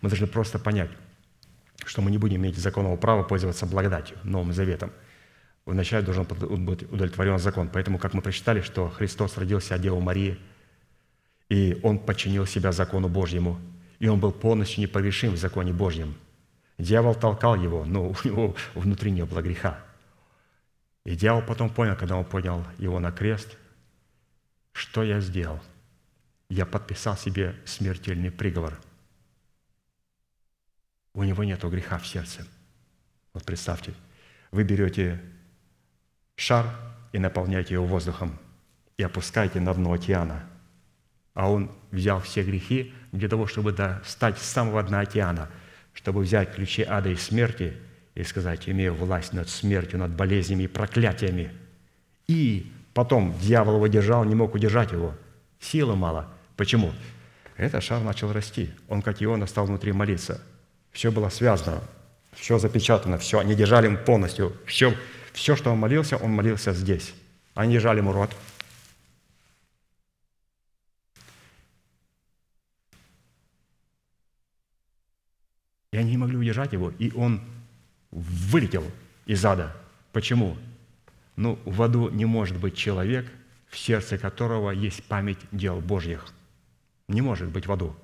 Мы 0.00 0.08
должны 0.08 0.26
просто 0.26 0.58
понять, 0.58 0.90
что 1.84 2.02
мы 2.02 2.10
не 2.10 2.18
будем 2.18 2.38
иметь 2.38 2.56
законного 2.56 2.96
права 2.96 3.22
пользоваться 3.22 3.66
благодатью, 3.66 4.18
Новым 4.24 4.52
Заветом– 4.52 4.92
вначале 5.70 6.04
должен 6.04 6.24
быть 6.24 6.82
удовлетворен 6.90 7.38
закон. 7.38 7.68
Поэтому, 7.72 7.98
как 7.98 8.14
мы 8.14 8.22
прочитали, 8.22 8.60
что 8.60 8.88
Христос 8.88 9.36
родился 9.36 9.74
от 9.74 9.80
Девы 9.80 10.00
Марии, 10.00 10.38
и 11.48 11.78
Он 11.82 11.98
подчинил 11.98 12.46
себя 12.46 12.72
закону 12.72 13.08
Божьему, 13.08 13.58
и 13.98 14.08
Он 14.08 14.20
был 14.20 14.32
полностью 14.32 14.80
непогрешим 14.82 15.32
в 15.32 15.36
законе 15.36 15.72
Божьем. 15.72 16.14
Дьявол 16.80 17.14
толкал 17.14 17.56
его, 17.56 17.84
но 17.84 18.08
у 18.08 18.14
него 18.24 18.56
внутри 18.74 19.10
не 19.10 19.24
было 19.24 19.42
греха. 19.42 19.78
И 21.04 21.14
дьявол 21.14 21.42
потом 21.42 21.68
понял, 21.68 21.94
когда 21.94 22.16
он 22.16 22.24
поднял 22.24 22.64
его 22.78 22.98
на 22.98 23.12
крест, 23.12 23.58
что 24.72 25.02
я 25.02 25.20
сделал? 25.20 25.60
Я 26.48 26.64
подписал 26.64 27.18
себе 27.18 27.54
смертельный 27.66 28.30
приговор. 28.30 28.80
У 31.12 31.22
него 31.22 31.44
нет 31.44 31.62
греха 31.64 31.98
в 31.98 32.06
сердце. 32.06 32.46
Вот 33.34 33.44
представьте, 33.44 33.92
вы 34.50 34.64
берете 34.64 35.20
шар 36.36 36.66
и 37.12 37.18
наполняйте 37.18 37.74
его 37.74 37.84
воздухом, 37.84 38.38
и 38.96 39.02
опускайте 39.02 39.60
на 39.60 39.74
дно 39.74 39.92
океана. 39.92 40.48
А 41.34 41.50
он 41.50 41.70
взял 41.90 42.20
все 42.20 42.42
грехи 42.42 42.94
для 43.12 43.28
того, 43.28 43.46
чтобы 43.46 43.72
достать 43.72 44.38
с 44.38 44.46
самого 44.46 44.82
дна 44.82 45.00
океана, 45.00 45.50
чтобы 45.92 46.20
взять 46.20 46.54
ключи 46.54 46.82
ада 46.82 47.10
и 47.10 47.16
смерти 47.16 47.74
и 48.14 48.22
сказать, 48.24 48.68
имею 48.68 48.94
власть 48.94 49.32
над 49.32 49.48
смертью, 49.48 49.98
над 49.98 50.12
болезнями 50.12 50.64
и 50.64 50.68
проклятиями. 50.68 51.50
И 52.26 52.70
потом 52.94 53.34
дьявол 53.40 53.76
его 53.76 53.86
держал, 53.86 54.24
не 54.24 54.34
мог 54.34 54.54
удержать 54.54 54.92
его. 54.92 55.14
Силы 55.60 55.96
мало. 55.96 56.28
Почему? 56.56 56.92
Этот 57.56 57.82
шар 57.82 58.02
начал 58.02 58.32
расти. 58.32 58.70
Он, 58.88 59.02
как 59.02 59.22
Иона, 59.22 59.46
стал 59.46 59.66
внутри 59.66 59.92
молиться. 59.92 60.40
Все 60.92 61.12
было 61.12 61.28
связано, 61.28 61.82
все 62.32 62.58
запечатано, 62.58 63.18
все. 63.18 63.38
Они 63.38 63.54
держали 63.54 63.86
ему 63.86 63.98
полностью. 63.98 64.56
Все 64.66 64.94
все, 65.32 65.56
что 65.56 65.70
он 65.70 65.78
молился, 65.78 66.16
он 66.16 66.30
молился 66.32 66.72
здесь. 66.72 67.14
Они 67.54 67.74
держали 67.74 67.98
ему 67.98 68.12
рот. 68.12 68.30
И 75.92 75.96
они 75.96 76.12
не 76.12 76.16
могли 76.16 76.36
удержать 76.36 76.72
его, 76.72 76.92
и 76.98 77.12
он 77.12 77.40
вылетел 78.10 78.84
из 79.26 79.44
ада. 79.44 79.76
Почему? 80.12 80.56
Ну, 81.36 81.58
в 81.64 81.82
аду 81.82 82.10
не 82.10 82.24
может 82.24 82.58
быть 82.58 82.76
человек, 82.76 83.30
в 83.68 83.78
сердце 83.78 84.18
которого 84.18 84.70
есть 84.70 85.04
память 85.04 85.38
дел 85.52 85.80
Божьих. 85.80 86.26
Не 87.08 87.22
может 87.22 87.48
быть 87.48 87.66
в 87.66 87.72
аду. 87.72 87.96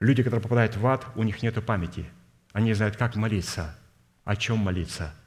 Люди, 0.00 0.22
которые 0.22 0.42
попадают 0.42 0.76
в 0.76 0.86
ад, 0.86 1.06
у 1.14 1.22
них 1.22 1.42
нет 1.42 1.64
памяти. 1.64 2.06
Они 2.52 2.66
не 2.66 2.74
знают, 2.74 2.96
как 2.96 3.16
молиться, 3.16 3.78
о 4.24 4.36
чем 4.36 4.58
молиться– 4.58 5.14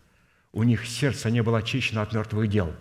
у 0.54 0.62
них 0.62 0.86
сердце 0.86 1.32
не 1.32 1.42
было 1.42 1.58
очищено 1.58 2.04
от 2.04 2.14
мертвых 2.14 2.48
дел. 2.48 2.74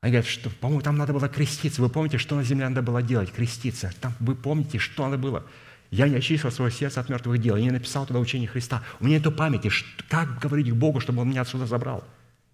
Они 0.00 0.12
говорят, 0.12 0.30
что, 0.30 0.50
по-моему, 0.50 0.82
там 0.82 0.96
надо 0.96 1.12
было 1.12 1.28
креститься. 1.28 1.82
Вы 1.82 1.88
помните, 1.88 2.18
что 2.18 2.36
на 2.36 2.44
земле 2.44 2.68
надо 2.68 2.82
было 2.82 3.02
делать? 3.02 3.32
Креститься. 3.32 3.92
Там, 4.00 4.14
вы 4.20 4.36
помните, 4.36 4.78
что 4.78 5.04
надо 5.04 5.18
было? 5.18 5.44
Я 5.90 6.08
не 6.08 6.16
очистил 6.16 6.50
свое 6.50 6.70
сердце 6.70 7.00
от 7.00 7.08
мертвых 7.08 7.40
дел. 7.40 7.56
Я 7.56 7.64
не 7.64 7.70
написал 7.70 8.06
туда 8.06 8.18
учение 8.18 8.48
Христа. 8.48 8.82
У 9.00 9.04
меня 9.04 9.18
нет 9.18 9.36
памяти. 9.36 9.70
Как 10.08 10.40
говорить 10.40 10.70
к 10.70 10.74
Богу, 10.74 11.00
чтобы 11.00 11.22
Он 11.22 11.28
меня 11.28 11.42
отсюда 11.42 11.66
забрал? 11.66 12.04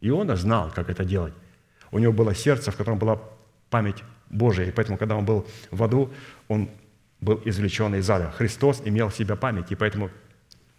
И 0.01 0.11
он 0.11 0.35
знал, 0.37 0.71
как 0.75 0.89
это 0.91 1.05
делать. 1.05 1.35
У 1.91 1.99
него 1.99 2.13
было 2.13 2.35
сердце, 2.35 2.71
в 2.71 2.77
котором 2.77 2.99
была 2.99 3.21
память 3.69 4.03
Божия. 4.31 4.67
И 4.67 4.71
поэтому, 4.71 4.97
когда 4.97 5.17
он 5.17 5.25
был 5.25 5.47
в 5.71 5.83
аду, 5.83 6.13
он 6.49 6.71
был 7.21 7.41
извлечен 7.45 7.95
из 7.95 8.09
ада. 8.09 8.31
Христос 8.31 8.83
имел 8.85 9.09
в 9.09 9.15
себя 9.15 9.37
память, 9.37 9.71
и 9.71 9.75
поэтому 9.75 10.11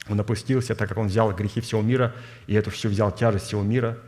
Он 0.10 0.20
опустился, 0.20 0.76
так 0.76 0.90
как 0.90 0.98
Он 0.98 1.08
взял 1.08 1.32
грехи 1.34 1.62
всего 1.62 1.82
мира, 1.82 2.16
и 2.48 2.56
эту 2.56 2.72
всю 2.72 2.90
взял 2.90 3.12
тяжесть 3.12 3.46
всего 3.46 3.62
мира, 3.62 4.00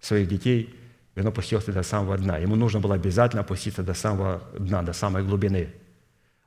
своих 0.00 0.28
детей, 0.28 0.74
и 1.14 1.20
Он 1.20 1.28
опустился 1.28 1.72
до 1.72 1.82
самого 1.82 2.18
дна. 2.18 2.38
Ему 2.38 2.56
нужно 2.56 2.80
было 2.80 2.96
обязательно 2.96 3.42
опуститься 3.42 3.82
до 3.82 3.94
самого 3.94 4.42
дна, 4.58 4.82
до 4.82 4.92
самой 4.92 5.22
глубины. 5.22 5.72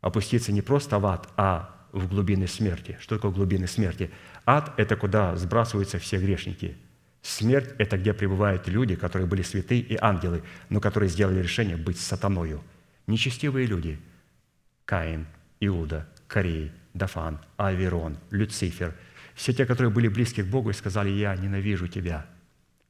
Опуститься 0.02 0.52
не 0.52 0.62
просто 0.62 1.00
в 1.00 1.06
ад, 1.06 1.30
а 1.38 1.88
в 1.92 2.08
глубины 2.08 2.48
смерти. 2.48 2.98
Что 3.00 3.16
такое 3.16 3.32
глубины 3.32 3.68
смерти? 3.68 4.12
Ад– 4.46 4.74
это 4.78 4.96
куда 4.96 5.36
сбрасываются 5.36 6.00
все 6.00 6.18
грешники. 6.18 6.76
Смерть– 7.22 7.74
это 7.78 7.98
где 7.98 8.14
пребывают 8.14 8.68
люди, 8.68 8.96
которые 8.96 9.28
были 9.28 9.44
святы 9.44 9.80
и 9.80 9.98
ангелы, 10.00 10.44
но 10.70 10.80
которые 10.80 11.10
сделали 11.10 11.40
решение 11.40 11.78
быть 11.78 12.00
сатаною. 12.00 12.64
Нечестивые 13.08 13.68
люди– 13.68 14.00
Каин, 14.86 15.28
Иуда, 15.60 16.10
Корей, 16.28 16.72
Дафан, 16.94 17.40
Аверон, 17.58 18.18
Люцифер– 18.32 18.96
все 19.36 19.54
те, 19.54 19.66
которые 19.66 19.92
были 19.92 20.08
близки 20.08 20.44
к 20.44 20.48
Богу 20.48 20.70
и 20.70 20.74
сказали, 20.74 21.10
«Я 21.10 21.36
ненавижу 21.36 21.88
тебя, 21.88 22.26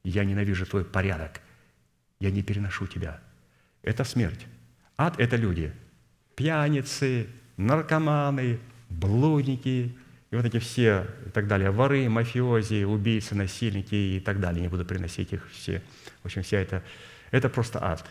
я 0.04 0.24
ненавижу 0.24 0.66
твой 0.66 0.84
порядок, 0.84 1.40
я 2.20 2.30
не 2.30 2.42
переношу 2.42 2.86
тебя». 2.86 3.20
Это 3.82 4.04
смерть. 4.04 4.46
Ад– 4.96 5.14
это 5.18 5.36
люди. 5.36 5.72
Пьяницы, 6.34 7.28
наркоманы, 7.56 8.58
блудники, 8.88 9.96
и 10.30 10.36
вот 10.36 10.44
эти 10.46 10.58
все 10.58 11.06
и 11.26 11.30
так 11.30 11.46
далее, 11.46 11.70
воры, 11.70 12.08
мафиози, 12.08 12.84
убийцы, 12.84 13.34
насильники 13.34 13.94
и 13.94 14.20
так 14.20 14.40
далее. 14.40 14.62
Не 14.62 14.68
буду 14.68 14.84
приносить 14.84 15.32
их 15.32 15.48
все. 15.50 15.82
В 16.22 16.26
общем, 16.26 16.42
вся 16.42 16.58
это, 16.58 16.82
это 17.30 17.48
просто 17.50 17.84
ад. 17.84 18.04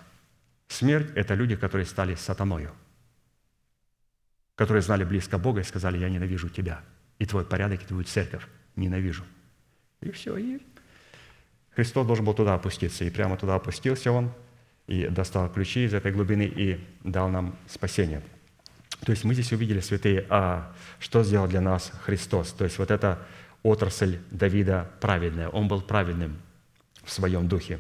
Смерть– 0.68 1.12
это 1.16 1.34
люди, 1.34 1.56
которые 1.56 1.86
стали 1.86 2.16
сатаною, 2.16 2.72
которые 4.56 4.82
знали 4.84 5.04
близко 5.04 5.38
Бога 5.38 5.62
и 5.62 5.64
сказали, 5.64 5.98
я 5.98 6.10
ненавижу 6.10 6.48
тебя, 6.50 6.82
и 7.20 7.26
твой 7.26 7.44
порядок, 7.44 7.82
и 7.84 7.86
твою 7.86 8.04
церковь 8.04 8.48
ненавижу. 8.76 9.26
И 10.02 10.12
все, 10.12 10.38
и 10.38 10.62
Христос 11.72 12.06
должен 12.06 12.24
был 12.26 12.34
туда 12.34 12.54
опуститься, 12.54 13.04
и 13.04 13.10
прямо 13.10 13.36
туда 13.38 13.56
опустился 13.56 14.12
Он, 14.12 14.32
и 14.92 15.08
достал 15.08 15.50
ключи 15.50 15.86
из 15.86 15.94
этой 15.94 16.12
глубины 16.12 16.44
и 16.44 16.80
дал 17.04 17.30
нам 17.30 17.56
спасение– 17.68 18.22
то 19.06 19.12
есть 19.12 19.24
мы 19.24 19.34
здесь 19.34 19.52
увидели, 19.52 19.80
святые, 19.80 20.26
а 20.30 20.74
что 21.00 21.24
сделал 21.24 21.48
для 21.48 21.62
нас 21.62 21.92
Христос. 22.04 22.52
То 22.52 22.66
есть 22.66 22.78
вот 22.78 22.92
эта 22.92 23.20
отрасль 23.64 24.20
Давида 24.30 24.92
праведная. 25.00 25.50
Он 25.50 25.68
был 25.68 25.82
праведным 25.82 26.40
в 27.04 27.12
своем 27.12 27.48
духе. 27.48 27.80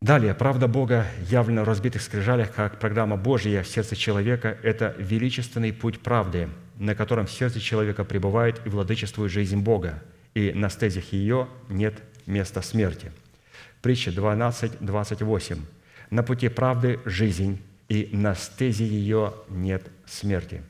Далее, 0.00 0.34
правда 0.34 0.68
Бога 0.68 1.06
явлена 1.30 1.62
в 1.62 1.68
разбитых 1.68 2.02
скрижалях, 2.02 2.52
как 2.52 2.78
программа 2.78 3.16
Божья 3.16 3.62
в 3.62 3.68
сердце 3.68 3.96
человека– 3.96 4.58
это 4.62 4.94
величественный 4.98 5.72
путь 5.72 6.00
правды, 6.00 6.50
на 6.76 6.94
котором 6.94 7.26
в 7.26 7.30
сердце 7.30 7.60
человека 7.60 8.04
пребывает 8.04 8.60
и 8.66 8.68
владычествует 8.68 9.32
жизнь 9.32 9.60
Бога, 9.60 10.02
и 10.34 10.52
на 10.52 10.68
стезях 10.68 11.12
ее 11.12 11.48
нет 11.70 12.02
места 12.26 12.60
смерти. 12.60 13.12
Притча 13.84 14.12
12, 14.12 14.78
28. 14.80 15.58
«На 16.08 16.22
пути 16.22 16.48
правды– 16.48 17.00
жизнь, 17.04 17.60
и 17.90 18.08
на 18.12 18.34
стезе 18.34 18.86
ее 18.86 19.34
нет 19.50 19.90
смерти. 20.06 20.62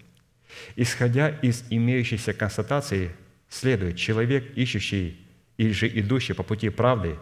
Исходя 0.74 1.28
из 1.28 1.62
имеющейся 1.70 2.32
констатации, 2.32 3.12
следует, 3.48 3.96
человек, 3.98 4.50
ищущий 4.56 5.24
или 5.58 5.70
же 5.70 5.86
идущий 5.86 6.32
по 6.32 6.42
пути 6.42 6.70
правды, 6.70 7.16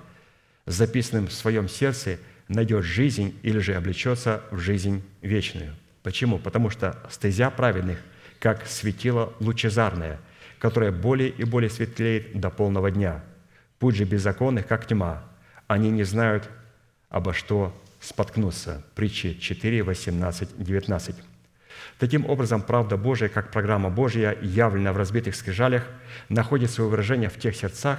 записанным 0.64 1.26
в 1.26 1.32
своем 1.34 1.68
сердце, 1.68 2.18
найдет 2.48 2.84
жизнь 2.84 3.38
или 3.42 3.58
же 3.58 3.74
облечется 3.74 4.42
в 4.50 4.60
жизнь 4.60 5.02
вечную. 5.20 5.74
Почему? 6.02 6.38
Потому 6.38 6.70
что 6.70 7.06
стезя 7.10 7.50
праведных, 7.50 7.98
как 8.38 8.66
светило 8.66 9.34
лучезарное, 9.40 10.18
которое 10.58 10.90
более 10.90 11.28
и 11.28 11.44
более 11.44 11.68
светлеет 11.68 12.40
до 12.40 12.48
полного 12.48 12.90
дня. 12.90 13.22
Путь 13.78 13.96
же 13.96 14.04
беззаконных, 14.04 14.66
как 14.66 14.86
тьма. 14.86 15.30
Они 15.72 15.90
не 15.90 16.02
знают, 16.02 16.50
обо 17.08 17.32
что 17.32 17.74
споткнуться. 17.98 18.84
Притчи 18.94 19.32
4, 19.40 19.82
18, 19.82 20.62
19. 20.62 21.16
Таким 21.98 22.26
образом, 22.28 22.60
правда 22.60 22.98
Божия, 22.98 23.30
как 23.30 23.50
программа 23.50 23.88
Божья, 23.88 24.36
явлена 24.42 24.92
в 24.92 24.98
разбитых 24.98 25.34
скрижалях, 25.34 25.88
находит 26.28 26.70
свое 26.70 26.90
выражение 26.90 27.30
в 27.30 27.38
тех 27.38 27.56
сердцах, 27.56 27.98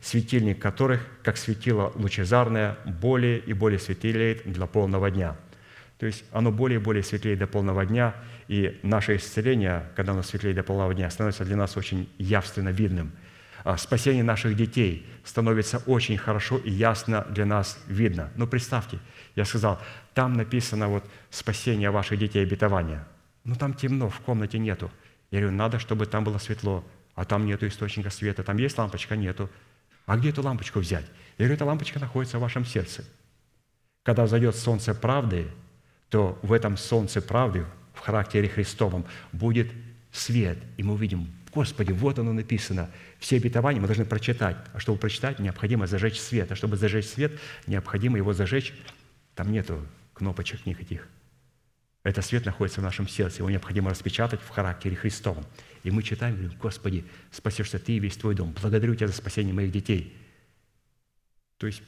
светильник 0.00 0.62
которых, 0.62 1.00
как 1.24 1.38
светило 1.38 1.92
лучезарное, 1.96 2.78
более 2.84 3.40
и 3.40 3.52
более 3.52 3.80
светлеет 3.80 4.44
для 4.44 4.66
полного 4.66 5.10
дня. 5.10 5.36
То 5.98 6.06
есть 6.06 6.22
оно 6.30 6.52
более 6.52 6.78
и 6.78 6.82
более 6.82 7.02
светлеет 7.02 7.40
до 7.40 7.48
полного 7.48 7.84
дня, 7.84 8.14
и 8.46 8.78
наше 8.84 9.16
исцеление, 9.16 9.88
когда 9.96 10.12
оно 10.12 10.22
светлеет 10.22 10.54
до 10.54 10.62
полного 10.62 10.94
дня, 10.94 11.10
становится 11.10 11.44
для 11.44 11.56
нас 11.56 11.76
очень 11.76 12.08
явственно 12.16 12.68
видным– 12.68 13.10
а, 13.64 13.76
спасение 13.76 14.22
наших 14.22 14.56
детей 14.56 15.06
становится 15.28 15.82
очень 15.84 16.16
хорошо 16.16 16.56
и 16.56 16.70
ясно 16.70 17.26
для 17.28 17.44
нас 17.44 17.78
видно. 17.86 18.30
Но 18.36 18.46
представьте, 18.46 18.98
я 19.36 19.44
сказал, 19.44 19.78
там 20.14 20.32
написано 20.32 20.88
вот 20.88 21.04
спасение 21.28 21.90
ваших 21.90 22.18
детей, 22.18 22.42
обетование. 22.42 23.04
Но 23.44 23.54
там 23.54 23.74
темно, 23.74 24.08
в 24.08 24.20
комнате 24.20 24.58
нету. 24.58 24.90
Я 25.30 25.40
говорю, 25.40 25.54
надо, 25.54 25.78
чтобы 25.78 26.06
там 26.06 26.24
было 26.24 26.38
светло, 26.38 26.82
а 27.14 27.26
там 27.26 27.44
нету 27.44 27.66
источника 27.66 28.08
света. 28.08 28.42
Там 28.42 28.56
есть 28.56 28.78
лампочка? 28.78 29.16
Нету. 29.16 29.50
А 30.06 30.16
где 30.16 30.30
эту 30.30 30.42
лампочку 30.42 30.78
взять? 30.78 31.04
Я 31.36 31.44
говорю, 31.44 31.54
эта 31.56 31.66
лампочка 31.66 31.98
находится 32.00 32.38
в 32.38 32.40
вашем 32.40 32.64
сердце. 32.64 33.04
Когда 34.04 34.24
взойдет 34.24 34.56
солнце 34.56 34.94
правды, 34.94 35.48
то 36.08 36.38
в 36.40 36.54
этом 36.54 36.78
солнце 36.78 37.20
правды, 37.20 37.66
в 37.92 38.00
характере 38.00 38.48
Христовом, 38.48 39.04
будет 39.32 39.70
свет, 40.10 40.56
и 40.78 40.82
мы 40.82 40.94
увидим 40.94 41.28
Господи, 41.54 41.92
вот 41.92 42.18
оно 42.18 42.32
написано. 42.32 42.90
Все 43.18 43.36
обетования 43.36 43.80
мы 43.80 43.86
должны 43.86 44.04
прочитать. 44.04 44.56
А 44.72 44.78
чтобы 44.78 44.98
прочитать, 44.98 45.38
необходимо 45.38 45.86
зажечь 45.86 46.20
свет. 46.20 46.50
А 46.52 46.56
чтобы 46.56 46.76
зажечь 46.76 47.06
свет, 47.06 47.32
необходимо 47.66 48.16
его 48.16 48.32
зажечь. 48.32 48.72
Там 49.34 49.50
нету 49.50 49.84
кнопочек 50.14 50.66
никаких. 50.66 51.08
Этот 52.04 52.24
свет 52.24 52.46
находится 52.46 52.80
в 52.80 52.84
нашем 52.84 53.08
сердце. 53.08 53.38
Его 53.38 53.50
необходимо 53.50 53.90
распечатать 53.90 54.40
в 54.40 54.48
характере 54.48 54.96
Христовом. 54.96 55.44
И 55.82 55.90
мы 55.90 56.02
читаем, 56.02 56.36
говорим, 56.36 56.58
Господи, 56.58 57.04
что 57.32 57.78
Ты 57.78 57.92
и 57.92 57.98
весь 57.98 58.16
Твой 58.16 58.34
дом. 58.34 58.54
Благодарю 58.60 58.94
Тебя 58.94 59.08
за 59.08 59.14
спасение 59.14 59.52
моих 59.52 59.72
детей. 59.72 60.16
То 61.58 61.66
есть 61.66 61.82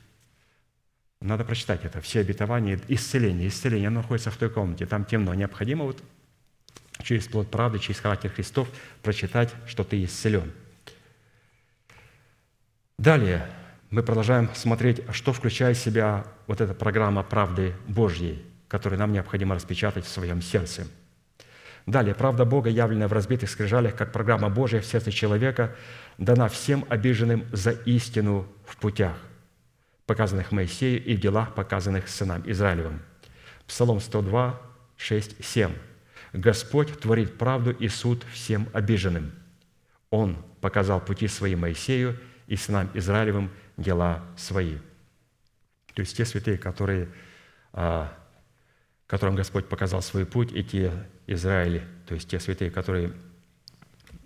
надо 1.20 1.44
прочитать 1.44 1.84
это. 1.84 2.00
Все 2.00 2.20
обетования, 2.20 2.80
исцеление. 2.88 3.48
Исцеление, 3.48 3.88
оно 3.88 4.00
находится 4.00 4.30
в 4.30 4.36
той 4.36 4.50
комнате. 4.50 4.86
Там 4.86 5.04
темно. 5.04 5.32
Необходимо 5.34 5.84
вот 5.84 6.02
через 7.04 7.28
плод 7.28 7.50
правды, 7.50 7.78
через 7.78 8.00
характер 8.00 8.30
Христов 8.30 8.68
прочитать, 9.02 9.54
что 9.66 9.84
ты 9.84 10.02
исцелен. 10.02 10.52
Далее 13.00 13.46
мы 13.88 14.02
продолжаем 14.02 14.50
смотреть, 14.52 15.00
что 15.10 15.32
включает 15.32 15.78
в 15.78 15.80
себя 15.80 16.26
вот 16.46 16.60
эта 16.60 16.74
программа 16.74 17.22
правды 17.22 17.72
Божьей, 17.88 18.44
которую 18.68 18.98
нам 18.98 19.14
необходимо 19.14 19.54
распечатать 19.54 20.04
в 20.04 20.10
своем 20.10 20.42
сердце. 20.42 20.86
Далее, 21.86 22.14
правда 22.14 22.44
Бога, 22.44 22.68
явленная 22.68 23.08
в 23.08 23.14
разбитых 23.14 23.48
скрижалях, 23.48 23.96
как 23.96 24.12
программа 24.12 24.50
Божья 24.50 24.82
в 24.82 24.84
сердце 24.84 25.12
человека, 25.12 25.74
дана 26.18 26.50
всем 26.50 26.84
обиженным 26.90 27.46
за 27.52 27.70
истину 27.70 28.46
в 28.66 28.76
путях, 28.76 29.16
показанных 30.04 30.52
Моисею 30.52 31.02
и 31.02 31.16
в 31.16 31.20
делах, 31.20 31.54
показанных 31.54 32.06
сынам 32.06 32.42
Израилевым. 32.44 33.00
Псалом 33.66 34.00
102, 34.00 34.60
6, 34.98 35.42
7. 35.42 35.72
Господь 36.34 37.00
творит 37.00 37.38
правду 37.38 37.70
и 37.70 37.88
суд 37.88 38.26
всем 38.30 38.68
обиженным. 38.74 39.32
Он 40.10 40.36
показал 40.60 41.00
пути 41.00 41.28
свои 41.28 41.54
Моисею 41.54 42.18
и 42.50 42.56
сынам 42.56 42.90
Израилевым 42.92 43.50
дела 43.78 44.22
свои». 44.36 44.76
То 45.94 46.02
есть 46.02 46.14
те 46.14 46.26
святые, 46.26 46.58
которые, 46.58 47.08
а, 47.72 48.12
которым 49.06 49.36
Господь 49.36 49.68
показал 49.68 50.02
свой 50.02 50.26
путь, 50.26 50.52
и 50.52 50.62
те 50.62 50.92
Израили, 51.26 51.82
то 52.06 52.14
есть 52.14 52.28
те 52.28 52.38
святые, 52.38 52.70
которые 52.70 53.12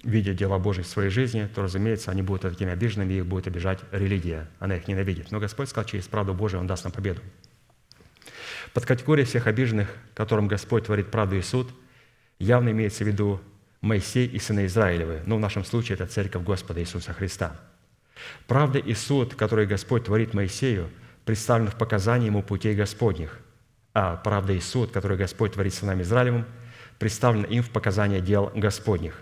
видят 0.02 0.36
дела 0.36 0.58
Божьи 0.58 0.82
в 0.82 0.86
своей 0.86 1.10
жизни, 1.10 1.48
то, 1.54 1.62
разумеется, 1.62 2.10
они 2.10 2.22
будут 2.22 2.42
такими 2.42 2.72
обиженными, 2.72 3.14
их 3.14 3.26
будет 3.26 3.46
обижать 3.46 3.78
религия, 3.92 4.48
она 4.58 4.76
их 4.76 4.88
ненавидит. 4.88 5.30
Но 5.30 5.38
Господь 5.38 5.68
сказал, 5.68 5.88
через 5.88 6.08
правду 6.08 6.34
Божию 6.34 6.60
Он 6.60 6.66
даст 6.66 6.84
нам 6.84 6.92
победу. 6.92 7.22
Под 8.72 8.84
категорией 8.84 9.24
всех 9.24 9.46
обиженных, 9.46 9.88
которым 10.14 10.48
Господь 10.48 10.86
творит 10.86 11.12
правду 11.12 11.36
и 11.36 11.42
суд– 11.42 11.70
явно 12.38 12.70
имеется 12.70 13.04
в 13.04 13.06
виду 13.06 13.40
Моисей 13.80 14.26
и 14.26 14.38
сыны 14.38 14.66
Израилевы, 14.66 15.22
но 15.26 15.36
в 15.36 15.40
нашем 15.40 15.64
случае 15.64 15.94
это 15.94 16.06
Церковь 16.06 16.42
Господа 16.42 16.80
Иисуса 16.80 17.12
Христа. 17.12 17.60
Правда 18.46 18.78
и 18.78 18.94
суд, 18.94 19.34
который 19.34 19.66
Господь 19.66 20.04
творит 20.04 20.34
Моисею, 20.34 20.90
представлен 21.24 21.68
в 21.68 21.76
показании 21.76 22.26
ему 22.26 22.42
путей 22.42 22.74
Господних, 22.74 23.38
а 23.92 24.16
правда 24.16 24.52
и 24.52 24.60
суд, 24.60 24.92
который 24.92 25.16
Господь 25.16 25.52
творит 25.52 25.74
сынам 25.74 26.02
Израилевым, 26.02 26.46
представлен 26.98 27.44
им 27.44 27.62
в 27.62 27.70
показании 27.70 28.20
дел 28.20 28.50
Господних. 28.54 29.20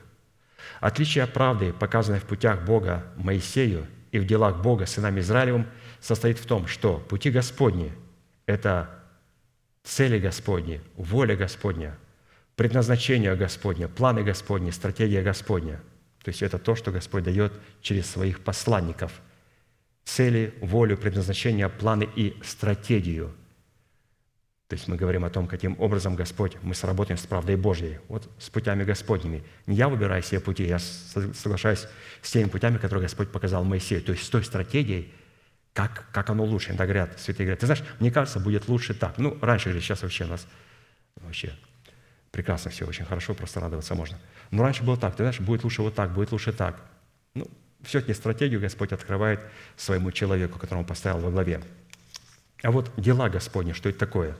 Отличие 0.80 1.26
правды, 1.26 1.72
показанной 1.72 2.20
в 2.20 2.24
путях 2.24 2.64
Бога 2.64 3.04
Моисею 3.16 3.86
и 4.10 4.18
в 4.18 4.26
делах 4.26 4.60
Бога 4.62 4.86
сынам 4.86 5.18
Израилевым, 5.18 5.66
состоит 6.00 6.38
в 6.38 6.46
том, 6.46 6.66
что 6.66 6.98
пути 6.98 7.30
Господни– 7.30 7.92
это 8.46 8.90
цели 9.84 10.18
Господни, 10.18 10.80
воля 10.96 11.36
Господня– 11.36 11.96
предназначение 12.56 13.34
Господне, 13.34 13.88
планы 13.88 14.22
Господни, 14.22 14.70
стратегия 14.70 15.22
Господня. 15.22 15.80
То 16.22 16.28
есть 16.28 16.42
это 16.42 16.58
то, 16.58 16.74
что 16.74 16.92
Господь 16.92 17.24
дает 17.24 17.52
через 17.80 18.08
своих 18.08 18.40
посланников. 18.40 19.20
Цели, 20.04 20.54
волю, 20.60 20.96
предназначение, 20.96 21.68
планы 21.68 22.08
и 22.14 22.36
стратегию. 22.44 23.34
То 24.68 24.74
есть 24.74 24.88
мы 24.88 24.96
говорим 24.96 25.24
о 25.24 25.30
том, 25.30 25.46
каким 25.46 25.78
образом 25.78 26.16
Господь, 26.16 26.56
мы 26.62 26.74
сработаем 26.74 27.18
с 27.18 27.26
правдой 27.26 27.56
Божьей, 27.56 27.98
вот 28.08 28.30
с 28.38 28.48
путями 28.48 28.84
Господними. 28.84 29.44
Не 29.66 29.76
я 29.76 29.88
выбираю 29.88 30.22
себе 30.22 30.40
пути, 30.40 30.64
я 30.64 30.78
соглашаюсь 30.78 31.86
с 32.22 32.30
теми 32.30 32.48
путями, 32.48 32.78
которые 32.78 33.02
Господь 33.02 33.30
показал 33.30 33.64
Моисею, 33.64 34.02
то 34.02 34.12
есть 34.12 34.24
с 34.24 34.30
той 34.30 34.42
стратегией, 34.42 35.12
как, 35.74 36.06
как 36.12 36.30
оно 36.30 36.44
лучше. 36.44 36.70
Иногда 36.70 36.86
говорят, 36.86 37.20
святые 37.20 37.46
говорят, 37.46 37.60
ты 37.60 37.66
знаешь, 37.66 37.82
мне 38.00 38.10
кажется, 38.10 38.40
будет 38.40 38.68
лучше 38.68 38.94
так. 38.94 39.18
Ну, 39.18 39.36
раньше 39.42 39.70
или 39.70 39.80
сейчас 39.80 40.02
вообще 40.02 40.24
у 40.24 40.28
нас 40.28 40.46
вообще 41.16 41.52
прекрасно 42.32 42.70
все, 42.70 42.86
очень 42.86 43.04
хорошо, 43.04 43.34
просто 43.34 43.60
радоваться 43.60 43.94
можно. 43.94 44.18
Но 44.50 44.62
раньше 44.62 44.82
было 44.82 44.96
так, 44.96 45.14
ты 45.14 45.22
знаешь, 45.22 45.38
будет 45.38 45.62
лучше 45.62 45.82
вот 45.82 45.94
так, 45.94 46.12
будет 46.12 46.32
лучше 46.32 46.52
так. 46.52 46.82
Ну, 47.34 47.46
все-таки 47.82 48.14
стратегию 48.14 48.60
Господь 48.60 48.92
открывает 48.92 49.40
своему 49.76 50.10
человеку, 50.10 50.58
которому 50.58 50.84
поставил 50.84 51.20
во 51.20 51.30
главе. 51.30 51.60
А 52.62 52.70
вот 52.70 52.90
дела 52.96 53.28
Господни, 53.28 53.72
что 53.72 53.88
это 53.88 53.98
такое? 53.98 54.36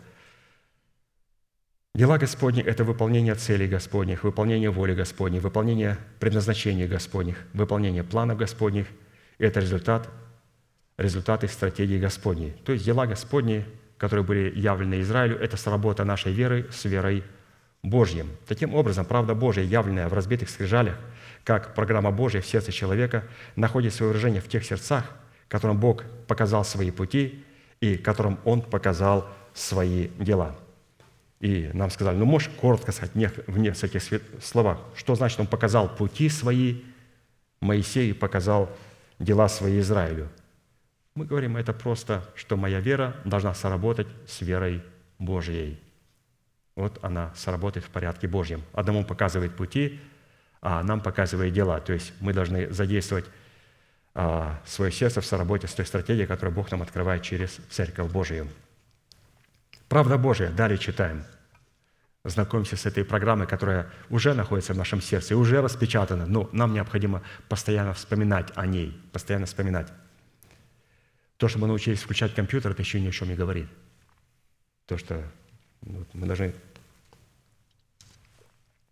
Дела 1.95 2.17
Господни– 2.17 2.63
это 2.65 2.85
выполнение 2.85 3.35
целей 3.35 3.69
Господних, 3.69 4.25
выполнение 4.25 4.71
воли 4.71 4.95
Господней, 4.95 5.41
выполнение 5.41 5.99
предназначений 6.21 6.87
Господних, 6.87 7.45
выполнение 7.53 8.03
планов 8.03 8.39
Господних– 8.39 8.87
это 9.39 9.61
результат, 9.61 10.09
результаты 10.97 11.49
стратегии 11.49 11.99
Господней. 11.99 12.53
То 12.65 12.73
есть 12.73 12.87
дела 12.87 13.07
Господни, 13.07 13.67
которые 13.99 14.25
были 14.25 14.59
явлены 14.59 15.03
Израилю, 15.03 15.37
это 15.37 15.59
сработа 15.59 16.05
нашей 16.05 16.33
веры 16.33 16.67
с 16.73 16.87
верой 16.87 17.25
Божьим. 17.83 18.31
Таким 18.47 18.75
образом, 18.75 19.05
правда 19.05 19.35
Божья, 19.35 19.63
явленная 19.63 20.09
в 20.09 20.13
разбитых 20.13 20.49
скрижалях, 20.49 20.97
как 21.43 21.75
программа 21.75 22.13
Божья 22.13 22.41
в 22.41 22.47
сердце 22.47 22.71
человека, 22.71 23.25
находит 23.57 23.93
свое 23.93 24.13
выражение 24.13 24.41
в 24.41 24.49
тех 24.49 24.65
сердцах, 24.65 25.05
которым 25.49 25.79
Бог 25.79 26.05
показал 26.29 26.65
свои 26.65 26.93
пути 26.93 27.45
и 27.81 27.97
которым 27.97 28.39
Он 28.45 28.63
показал 28.63 29.29
свои 29.53 30.09
дела. 30.21 30.55
И 31.41 31.71
нам 31.75 31.91
сказали, 31.91 32.17
ну 32.17 32.25
можешь 32.25 32.51
коротко 32.61 32.93
сказать 32.93 33.15
в 33.49 33.59
нескольких 33.59 34.03
словах, 34.41 34.79
что 34.95 35.17
значит 35.17 35.41
Он 35.41 35.49
показал 35.49 35.93
пути 35.95 36.29
свои 36.29 36.83
Моисею 37.61 38.15
показал 38.17 38.71
дела 39.19 39.49
свои 39.49 39.81
Израилю. 39.81 40.29
Мы 41.15 41.27
говорим, 41.27 41.57
это 41.57 41.73
просто, 41.73 42.25
что 42.35 42.57
моя 42.57 42.81
вера 42.81 43.15
должна 43.25 43.55
сработать 43.55 44.09
с 44.27 44.41
верой 44.41 44.83
Божьей– 45.19 45.81
вот 46.75 46.99
она 47.03 47.33
сработает 47.35 47.85
в 47.85 47.91
порядке 47.91 48.29
Божьем. 48.29 48.63
Одному 48.73 49.05
показывает 49.05 49.55
пути, 49.55 50.01
а 50.61 50.83
нам 50.83 51.01
показывает 51.01 51.53
дела. 51.53 51.81
То 51.81 51.93
есть 51.93 52.13
мы 52.21 52.33
должны 52.33 52.73
задействовать 52.73 53.27
а, 54.15 54.61
свое 54.65 54.91
сердце 54.93 55.21
в 55.21 55.27
соработе 55.27 55.67
с 55.67 55.75
той 55.75 55.85
стратегией, 55.85 56.27
которую 56.27 56.55
Бог 56.55 56.71
нам 56.71 56.83
открывает 56.83 57.23
через 57.23 57.59
Церковь 57.71 58.11
Божию. 58.11 58.49
Правда 59.89 60.17
Божия, 60.17 60.51
далее 60.51 60.79
читаем. 60.79 61.25
Знакомимся 62.25 62.77
с 62.77 62.87
этой 62.87 63.05
программой, 63.05 63.49
которая 63.49 63.91
уже 64.09 64.33
находится 64.33 64.75
в 64.75 64.77
нашем 64.77 65.03
сердце, 65.03 65.37
уже 65.37 65.61
распечатана, 65.61 66.25
но 66.25 66.49
нам 66.53 66.73
необходимо 66.73 67.23
постоянно 67.49 67.93
вспоминать 67.93 68.53
о 68.55 68.65
ней, 68.65 68.99
постоянно 69.13 69.47
вспоминать. 69.47 69.93
То, 71.37 71.49
что 71.49 71.59
мы 71.59 71.67
научились 71.67 72.01
включать 72.01 72.35
компьютер, 72.35 72.71
это 72.71 72.83
еще 72.83 73.01
ни 73.01 73.09
о 73.09 73.11
чем 73.11 73.29
не 73.29 73.35
говорит. 73.35 73.67
То, 74.87 74.97
что 74.99 75.25
мы 75.83 76.27
должны 76.27 76.55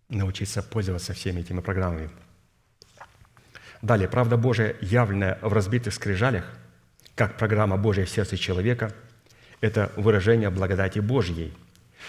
научиться 0.08 0.62
пользоваться 0.62 1.14
всеми 1.14 1.40
этими 1.40 1.60
программами. 1.60 2.10
Далее, 3.82 4.08
правда 4.08 4.36
Божия, 4.36 4.76
явленная 4.80 5.38
в 5.40 5.52
разбитых 5.52 5.94
скрижалях, 5.94 6.44
как 7.14 7.38
программа 7.38 7.76
Божия 7.76 8.04
в 8.04 8.10
сердце 8.10 8.36
человека, 8.36 8.92
это 9.60 9.92
выражение 9.96 10.50
благодати 10.50 10.98
Божьей, 10.98 11.52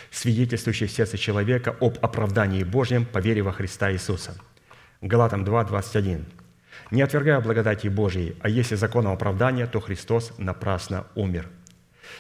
свидетельствующей 0.09 0.87
в 0.87 0.91
сердце 0.91 1.17
человека 1.17 1.75
об 1.79 1.97
оправдании 2.01 2.63
Божьем 2.63 3.05
по 3.05 3.19
вере 3.19 3.41
во 3.41 3.51
Христа 3.51 3.91
Иисуса. 3.91 4.35
Галатам 5.01 5.45
2, 5.45 5.65
21. 5.65 6.25
«Не 6.91 7.01
отвергая 7.01 7.39
благодати 7.39 7.87
Божьей, 7.87 8.35
а 8.41 8.49
если 8.49 8.75
законом 8.75 9.13
оправдания, 9.13 9.65
то 9.67 9.79
Христос 9.79 10.33
напрасно 10.37 11.05
умер». 11.15 11.49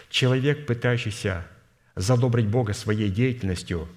Человек, 0.09 0.65
пытающийся 0.65 1.45
задобрить 1.95 2.47
Бога 2.47 2.73
своей 2.73 3.09
деятельностью, 3.09 3.87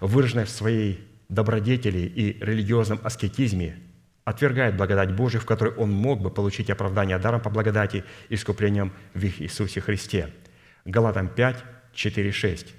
выраженной 0.00 0.44
в 0.44 0.50
своей 0.50 1.06
добродетели 1.28 1.98
и 2.00 2.38
религиозном 2.44 3.00
аскетизме, 3.02 3.78
отвергает 4.24 4.76
благодать 4.76 5.14
Божию, 5.14 5.40
в 5.40 5.46
которой 5.46 5.74
он 5.74 5.90
мог 5.90 6.20
бы 6.20 6.30
получить 6.30 6.70
оправдание 6.70 7.18
даром 7.18 7.40
по 7.40 7.50
благодати 7.50 8.04
искуплением 8.28 8.92
в 9.14 9.24
Иисусе 9.24 9.80
Христе. 9.80 10.32
Галатам 10.84 11.28
5, 11.28 11.64
4, 11.94 12.32
6. 12.32 12.74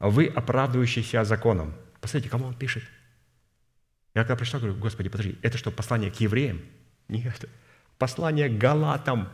«Вы, 0.00 0.26
оправдывающиеся 0.26 1.24
законом». 1.24 1.74
Посмотрите, 2.00 2.30
кому 2.30 2.46
он 2.46 2.54
пишет. 2.54 2.82
Я 4.14 4.22
когда 4.22 4.36
прочитал, 4.36 4.60
говорю, 4.60 4.78
Господи, 4.78 5.08
подожди, 5.08 5.38
это 5.42 5.58
что, 5.58 5.70
послание 5.70 6.10
к 6.10 6.16
евреям? 6.16 6.62
Нет, 7.08 7.48
послание 7.98 8.48
к 8.48 8.58
галатам, 8.58 9.28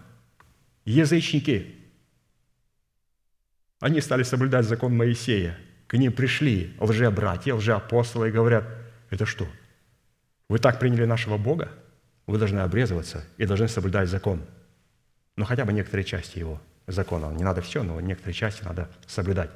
язычники, 0.85 1.80
они 3.81 4.01
стали 4.01 4.23
соблюдать 4.23 4.67
закон 4.67 4.97
Моисея. 4.97 5.59
К 5.87 5.95
ним 5.95 6.13
пришли 6.13 6.77
лжебратья, 6.79 7.55
лжеапостолы 7.55 8.29
и 8.29 8.33
говорят, 8.33 8.65
это 9.09 9.27
что? 9.27 9.49
Вы 10.49 10.59
так 10.59 10.79
приняли 10.79 11.05
нашего 11.05 11.39
Бога? 11.39 11.71
Вы 12.27 12.39
должны 12.39 12.61
обрезываться 12.61 13.25
и 13.39 13.47
должны 13.47 13.67
соблюдать 13.69 14.09
закон. 14.09 14.45
Ну, 15.37 15.45
хотя 15.45 15.65
бы 15.65 15.73
некоторые 15.73 16.05
части 16.05 16.39
его 16.39 16.61
закона. 16.87 17.35
Не 17.35 17.43
надо 17.43 17.63
все, 17.63 17.83
но 17.83 18.01
некоторые 18.01 18.35
части 18.35 18.63
надо 18.63 18.89
соблюдать. 19.07 19.51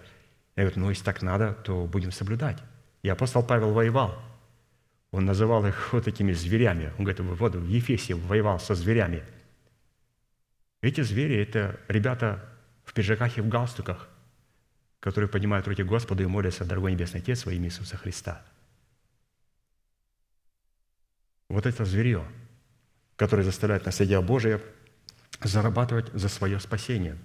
Я 0.56 0.64
говорю, 0.64 0.80
ну, 0.80 0.90
если 0.90 1.04
так 1.04 1.22
надо, 1.22 1.52
то 1.52 1.84
будем 1.84 2.10
соблюдать. 2.10 2.58
И 3.02 3.08
апостол 3.08 3.42
Павел 3.42 3.72
воевал. 3.72 4.20
Он 5.10 5.26
называл 5.26 5.66
их 5.66 5.92
вот 5.92 6.04
такими 6.04 6.32
зверями. 6.32 6.92
Он 6.98 7.04
говорит, 7.04 7.20
вот 7.20 7.54
в 7.54 7.68
Ефесе 7.68 8.14
воевал 8.14 8.58
со 8.58 8.74
зверями. 8.74 9.22
Эти 10.80 11.02
звери– 11.02 11.36
это 11.42 11.78
ребята 11.88 12.42
в 12.84 12.92
пиджаках 12.92 13.38
и 13.38 13.40
в 13.40 13.48
галстуках, 13.48 14.08
которые 15.04 15.28
поднимают 15.28 15.68
руки 15.68 15.82
Господу 15.82 16.22
и 16.22 16.26
молятся, 16.26 16.64
дорогой 16.64 16.92
Небесный 16.92 17.20
Отец, 17.20 17.44
во 17.44 17.52
имя 17.52 17.66
Иисуса 17.66 17.98
Христа. 17.98 18.42
Вот 21.50 21.66
это 21.66 21.84
зверье, 21.84 22.24
которое 23.16 23.42
заставляет 23.42 23.84
наследие 23.84 24.22
Божие 24.22 24.62
зарабатывать 25.42 26.10
за 26.14 26.30
свое 26.30 26.58
спасение. 26.58 27.18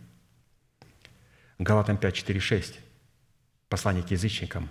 Галатам 1.57 1.95
5, 1.95 2.15
4, 2.15 2.39
6. 2.41 2.79
Послание 3.69 4.03
к 4.03 4.11
язычникам. 4.11 4.69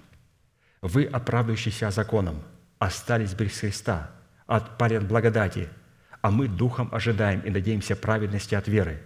«Вы, 0.82 1.06
оправдывающиеся 1.06 1.90
законом, 1.90 2.43
остались 2.78 3.32
без 3.32 3.59
Христа, 3.59 4.10
отпали 4.47 4.97
от 4.97 5.09
благодати, 5.09 5.70
а 6.20 6.30
мы 6.30 6.47
духом 6.47 6.94
ожидаем 6.94 7.40
и 7.40 7.48
надеемся 7.48 7.97
праведности 7.97 8.55
от 8.55 8.68
веры. 8.68 9.02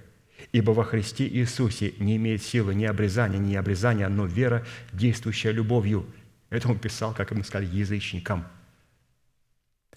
Ибо 0.53 0.73
во 0.73 0.85
Христе 0.85 1.27
Иисусе 1.27 1.95
не 1.99 2.17
имеет 2.17 2.43
силы 2.43 2.75
ни 2.75 2.85
обрезания, 2.85 3.39
ни 3.39 3.55
обрезания, 3.55 4.09
но 4.09 4.27
вера, 4.27 4.65
действующая 4.93 5.53
любовью. 5.53 6.07
Это 6.51 6.69
он 6.69 6.79
писал, 6.79 7.15
как 7.15 7.31
ему 7.31 7.43
сказали, 7.45 7.67
язычникам. 7.67 8.47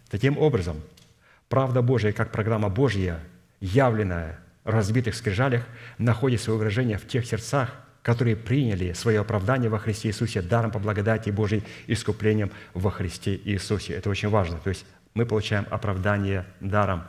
Таким 0.09 0.37
образом, 0.37 0.81
правда 1.49 1.81
Божия, 1.81 2.13
как 2.13 2.31
программа 2.31 2.69
Божья, 2.69 3.19
явленная 3.59 4.39
в 4.63 4.69
разбитых 4.69 5.15
скрижалях, 5.15 5.65
находит 5.97 6.41
свое 6.41 6.59
выражение 6.59 6.97
в 6.97 7.07
тех 7.07 7.25
сердцах, 7.25 7.73
которые 8.01 8.35
приняли 8.35 8.93
свое 8.93 9.19
оправдание 9.19 9.69
во 9.69 9.79
Христе 9.79 10.09
Иисусе 10.09 10.41
даром 10.43 10.71
по 10.71 10.77
благодати 10.77 11.31
Божьей 11.31 11.63
искуплением 11.87 12.51
во 12.75 12.91
Христе 12.91 13.35
Иисусе. 13.35 13.93
Это 13.93 14.09
очень 14.11 14.29
важно. 14.29 14.59
То 14.59 14.69
есть 14.69 14.85
мы 15.15 15.25
получаем 15.25 15.65
оправдание 15.71 16.45
даром 16.59 17.03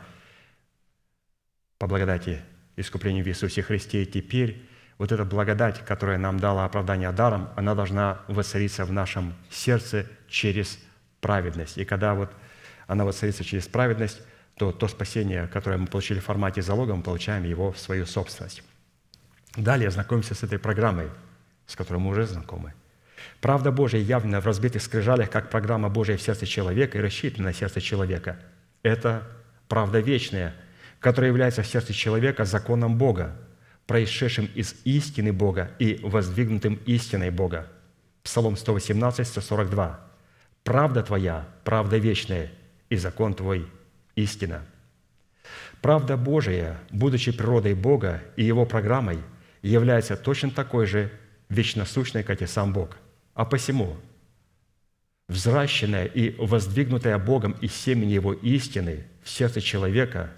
по 1.77 1.85
благодати 1.85 2.41
искуплению 2.77 3.25
в 3.25 3.27
Иисусе 3.27 3.61
Христе. 3.61 4.05
Теперь 4.05 4.63
вот 4.97 5.11
эта 5.11 5.25
благодать, 5.25 5.83
которая 5.83 6.17
нам 6.17 6.39
дала 6.39 6.63
оправдание 6.65 7.11
даром, 7.11 7.49
она 7.55 7.75
должна 7.75 8.19
воцариться 8.27 8.85
в 8.85 8.91
нашем 8.91 9.33
сердце 9.49 10.05
через 10.29 10.79
праведность. 11.19 11.77
И 11.77 11.85
когда 11.85 12.13
вот 12.13 12.31
она 12.87 13.03
воцарится 13.03 13.43
через 13.43 13.67
праведность, 13.67 14.21
то 14.57 14.71
то 14.71 14.87
спасение, 14.87 15.47
которое 15.47 15.77
мы 15.77 15.87
получили 15.87 16.19
в 16.19 16.25
формате 16.25 16.61
залога, 16.61 16.95
мы 16.95 17.03
получаем 17.03 17.43
его 17.43 17.71
в 17.71 17.79
свою 17.79 18.05
собственность. 18.05 18.63
Далее 19.55 19.91
знакомимся 19.91 20.35
с 20.35 20.43
этой 20.43 20.57
программой, 20.57 21.09
с 21.65 21.75
которой 21.75 21.97
мы 21.97 22.11
уже 22.11 22.25
знакомы. 22.25 22.73
Правда 23.41 23.71
Божия 23.71 23.99
явлена 23.99 24.41
в 24.41 24.45
разбитых 24.45 24.81
скрижалях, 24.81 25.29
как 25.29 25.49
программа 25.49 25.89
Божия 25.89 26.17
в 26.17 26.21
сердце 26.21 26.45
человека 26.45 26.97
и 26.97 27.01
рассчитана 27.01 27.49
на 27.49 27.53
сердце 27.53 27.81
человека. 27.81 28.39
Это 28.83 29.27
правда 29.67 29.99
вечная– 29.99 30.55
которое 30.99 31.27
является 31.27 31.61
в 31.61 31.67
сердце 31.67 31.93
человека 31.93 32.45
законом 32.45 32.97
Бога, 32.97 33.35
происшедшим 33.85 34.49
из 34.55 34.75
истины 34.83 35.31
Бога 35.31 35.71
и 35.79 35.99
воздвигнутым 36.03 36.75
истиной 36.85 37.29
Бога. 37.29 37.67
Псалом 38.23 38.57
118, 38.57 39.27
142. 39.27 39.99
Правда 40.63 41.03
Твоя– 41.03 41.47
правда 41.63 41.97
вечная, 41.97 42.51
и 42.89 42.97
закон 42.97 43.33
Твой– 43.33 43.67
истина». 44.15 44.65
Правда 45.81 46.17
Божия, 46.17 46.79
будучи 46.91 47.31
природой 47.31 47.73
Бога 47.73 48.21
и 48.35 48.43
Его 48.43 48.65
программой, 48.65 49.19
является 49.61 50.17
точно 50.17 50.51
такой 50.51 50.85
же 50.87 51.11
вечносущной, 51.49 52.23
как 52.23 52.41
и 52.41 52.47
сам 52.47 52.73
Бог. 52.73 52.97
А 53.33 53.45
посему, 53.45 53.95
взращенная 55.29 56.05
и 56.05 56.35
воздвигнутая 56.37 57.17
Богом 57.19 57.53
из 57.61 57.73
семени 57.73 58.13
Его 58.13 58.33
истины 58.33 59.05
в 59.23 59.29
сердце 59.29 59.61
человека, 59.61 60.31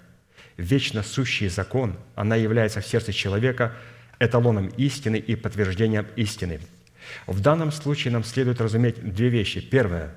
вечно 0.60 1.02
сущий 1.02 1.48
закон, 1.48 1.96
она 2.14 2.36
является 2.36 2.80
в 2.80 2.86
сердце 2.86 3.12
человека 3.12 3.72
эталоном 4.18 4.68
истины 4.76 5.16
и 5.16 5.34
подтверждением 5.34 6.06
истины. 6.16 6.60
В 7.26 7.40
данном 7.40 7.72
случае 7.72 8.12
нам 8.12 8.24
следует 8.24 8.60
разуметь 8.60 9.02
две 9.14 9.28
вещи. 9.28 9.60
Первое, 9.60 10.14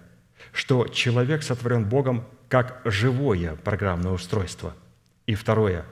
что 0.52 0.88
человек 0.88 1.44
сотворен 1.44 1.86
Богом 1.86 2.26
как 2.50 2.82
живое 2.86 3.56
программное 3.56 4.12
устройство– 4.12 4.76
и 5.26 5.36
второе, 5.36 5.86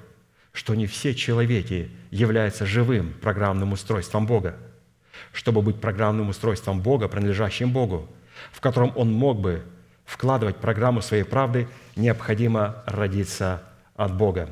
что 0.52 0.76
не 0.76 0.88
все 0.88 1.16
человеки 1.16 1.90
являются 2.10 2.66
живым 2.66 3.14
программным 3.22 3.72
устройством 3.72 4.26
Бога. 4.26 4.58
Чтобы 5.32 5.62
быть 5.62 5.80
программным 5.80 6.30
устройством 6.30 6.82
Бога, 6.82 7.08
принадлежащим 7.08 7.72
Богу, 7.72 8.10
в 8.52 8.60
котором 8.60 8.92
Он 8.96 9.12
мог 9.12 9.40
бы 9.40 9.64
вкладывать 10.06 10.58
программу 10.58 11.02
своей 11.02 11.24
правды, 11.24 11.68
необходимо 11.96 12.84
родиться 12.86 13.64
от 14.06 14.18
Бога. 14.18 14.50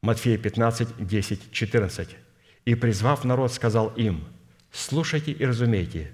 Матфея 0.00 0.38
15, 0.38 0.88
10, 0.98 1.52
14. 1.52 2.16
«И, 2.64 2.74
призвав 2.74 3.24
народ, 3.24 3.52
сказал 3.52 3.88
им, 3.96 4.24
«Слушайте 4.72 5.32
и 5.32 5.44
разумейте, 5.44 6.12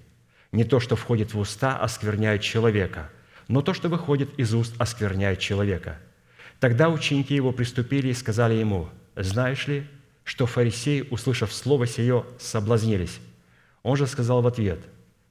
не 0.50 0.64
то, 0.64 0.80
что 0.80 0.96
входит 0.96 1.34
в 1.34 1.38
уста, 1.38 1.78
оскверняет 1.78 2.42
человека, 2.42 3.10
но 3.48 3.62
то, 3.62 3.74
что 3.74 3.88
выходит 3.88 4.28
из 4.38 4.54
уст, 4.54 4.74
оскверняет 4.78 5.38
человека». 5.38 5.98
Тогда 6.58 6.88
ученики 6.90 7.34
его 7.34 7.52
приступили 7.52 8.08
и 8.08 8.14
сказали 8.14 8.54
ему, 8.54 8.88
«Знаешь 9.16 9.66
ли, 9.68 9.86
что 10.24 10.46
фарисеи, 10.46 11.06
услышав 11.10 11.52
слово 11.52 11.86
сие, 11.86 12.24
соблазнились?» 12.38 13.20
Он 13.82 13.96
же 13.96 14.06
сказал 14.06 14.42
в 14.42 14.46
ответ, 14.46 14.80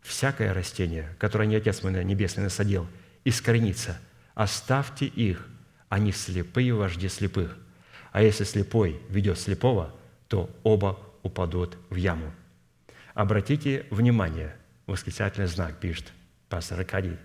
«Всякое 0.01 0.53
растение, 0.53 1.15
которое 1.19 1.45
не 1.45 1.55
Отец 1.55 1.83
мой 1.83 2.03
Небесный 2.03 2.43
насадил, 2.43 2.87
искоренится. 3.23 3.99
Оставьте 4.33 5.05
их, 5.05 5.47
они 5.91 6.11
слепые 6.11 6.73
вожди 6.73 7.07
слепых. 7.07 7.55
А 8.11 8.23
если 8.23 8.43
слепой 8.43 8.99
ведет 9.09 9.37
слепого, 9.37 9.93
то 10.27 10.49
оба 10.63 10.99
упадут 11.21 11.77
в 11.91 11.95
яму». 11.95 12.33
Обратите 13.13 13.85
внимание, 13.91 14.55
восклицательный 14.87 15.47
знак 15.47 15.79
пишет 15.79 16.11
пастор 16.49 16.79
Аркадий. 16.79 17.17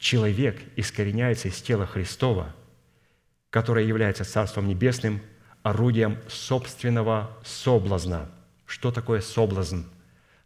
Человек 0.00 0.58
искореняется 0.74 1.46
из 1.46 1.62
тела 1.62 1.86
Христова– 1.86 2.52
которое 3.50 3.84
является 3.86 4.24
Царством 4.24 4.68
Небесным, 4.68 5.20
орудием 5.62 6.18
собственного 6.28 7.36
соблазна. 7.44 8.30
Что 8.66 8.90
такое 8.90 9.20
соблазн? 9.20 9.82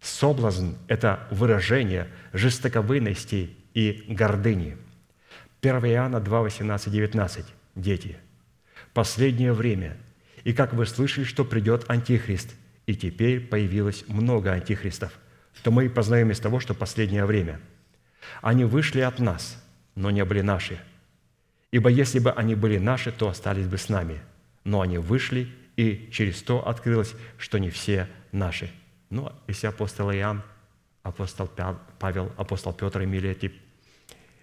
Соблазн– 0.01 0.75
это 0.89 1.27
выражение 1.31 2.09
жестоковыности 2.33 3.57
и 3.75 4.05
гордыни. 4.09 4.77
1 5.63 5.77
Иоанна 5.87 6.21
2, 6.21 6.41
18, 6.43 6.93
19. 6.93 7.47
Дети, 7.75 8.17
последнее 8.93 9.53
время, 9.53 9.97
и 10.45 10.53
как 10.53 10.75
вы 10.75 10.85
слышали, 10.85 11.25
что 11.25 11.45
придет 11.45 11.89
Антихрист, 11.89 12.55
и 12.87 12.95
теперь 12.95 13.41
появилось 13.41 14.05
много 14.09 14.53
антихристов, 14.53 15.13
то 15.63 15.71
мы 15.71 15.89
познаем 15.89 16.31
из 16.31 16.41
того, 16.41 16.61
что 16.61 16.75
последнее 16.75 17.25
время. 17.25 17.61
Они 18.43 18.65
вышли 18.65 19.01
от 19.01 19.21
нас, 19.21 19.63
но 19.95 20.11
не 20.11 20.25
были 20.25 20.41
наши– 20.41 20.79
Ибо 21.73 21.89
если 21.89 22.19
бы 22.19 22.31
они 22.31 22.55
были 22.55 22.77
наши, 22.77 23.11
то 23.11 23.29
остались 23.29 23.67
бы 23.67 23.79
с 23.79 23.89
нами. 23.89 24.21
Но 24.63 24.83
они 24.83 24.99
вышли, 24.99 25.49
и 25.77 26.09
через 26.13 26.43
то 26.43 26.67
открылось, 26.69 27.15
что 27.39 27.59
не 27.59 27.71
все 27.71 28.09
наши. 28.31 28.71
Ну, 29.09 29.33
если 29.49 29.67
апостол 29.67 30.13
Иоанн, 30.13 30.43
апостол 31.03 31.51
Павел, 31.99 32.31
апостол 32.37 32.75
Петр 32.75 33.03
имели 33.03 33.31
эти 33.31 33.53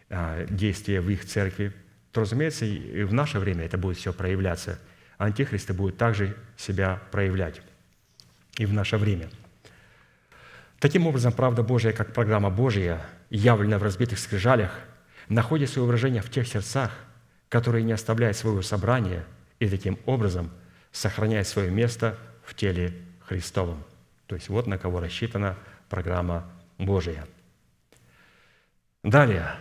действия 0.10 1.02
в 1.02 1.10
их 1.10 1.26
церкви, 1.26 1.74
то, 2.12 2.22
разумеется, 2.22 2.66
и 2.66 3.04
в 3.04 3.14
наше 3.14 3.40
время 3.40 3.66
это 3.66 3.78
будет 3.78 3.98
все 3.98 4.12
проявляться. 4.12 4.80
Антихристы 5.18 5.74
будут 5.74 5.98
также 5.98 6.36
себя 6.58 7.02
проявлять 7.12 7.62
и 8.58 8.66
в 8.66 8.74
наше 8.74 8.98
время. 8.98 9.30
Таким 10.80 11.08
образом, 11.08 11.34
правда 11.34 11.62
Божия, 11.62 11.92
как 11.92 12.14
программа 12.14 12.50
Божия, 12.50 13.02
явленная 13.30 13.80
в 13.80 13.84
разбитых 13.84 14.18
скрижалях, 14.18 14.72
находит 15.28 15.70
свое 15.70 15.86
выражение 15.86 16.22
в 16.22 16.32
тех 16.32 16.48
сердцах, 16.48 16.92
который 17.50 17.84
не 17.84 17.92
оставляет 17.92 18.38
своего 18.38 18.62
собрания 18.62 19.26
и 19.60 19.68
таким 19.68 20.00
образом 20.06 20.52
сохраняет 20.92 21.48
свое 21.48 21.70
место 21.70 22.18
в 22.44 22.56
теле 22.56 22.94
Христовом. 23.28 23.84
То 24.26 24.36
есть 24.36 24.50
вот 24.50 24.68
на 24.68 24.78
кого 24.78 25.00
рассчитана 25.02 25.58
программа 25.90 26.50
Божия. 26.78 27.28
Далее 29.04 29.52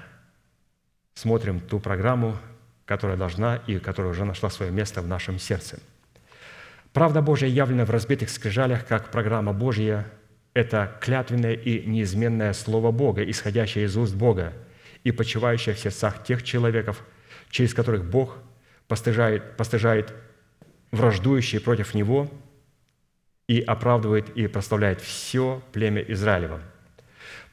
смотрим 1.18 1.60
ту 1.60 1.80
программу, 1.80 2.36
которая 2.84 3.16
должна 3.16 3.56
и 3.66 3.78
которая 3.78 4.12
уже 4.12 4.24
нашла 4.24 4.50
свое 4.50 4.70
место 4.70 5.02
в 5.02 5.08
нашем 5.08 5.38
сердце. 5.38 5.78
Правда 6.92 7.22
Божия 7.22 7.48
явлена 7.48 7.84
в 7.84 7.90
разбитых 7.90 8.30
скрижалях, 8.30 8.86
как 8.86 9.10
программа 9.10 9.52
Божья– 9.52 10.06
это 10.54 10.96
клятвенное 11.00 11.54
и 11.54 11.86
неизменное 11.86 12.52
Слово 12.52 12.90
Бога, 12.90 13.22
исходящее 13.22 13.84
из 13.84 13.96
уст 13.96 14.14
Бога 14.14 14.52
и 15.04 15.12
почивающее 15.12 15.74
в 15.74 15.78
сердцах 15.78 16.24
тех 16.24 16.42
человеков– 16.42 17.04
через 17.50 17.74
которых 17.74 18.04
Бог 18.04 18.38
постыжает, 18.86 19.56
постыжает 19.56 20.12
враждующие 20.90 21.60
против 21.60 21.94
Него 21.94 22.30
и 23.46 23.60
оправдывает 23.60 24.30
и 24.36 24.46
прославляет 24.46 25.00
все 25.00 25.62
племя 25.72 26.02
Израилева. 26.02 26.60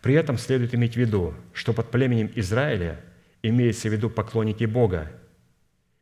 При 0.02 0.14
этом 0.14 0.38
следует 0.38 0.76
иметь 0.76 0.94
в 0.94 0.98
виду, 0.98 1.34
что 1.54 1.74
под 1.74 1.90
племенем 1.90 2.32
Израиля 2.36 3.00
имеется 3.50 3.90
в 3.90 3.94
виду 3.94 4.10
поклонники 4.10 4.66
Бога 4.66 5.12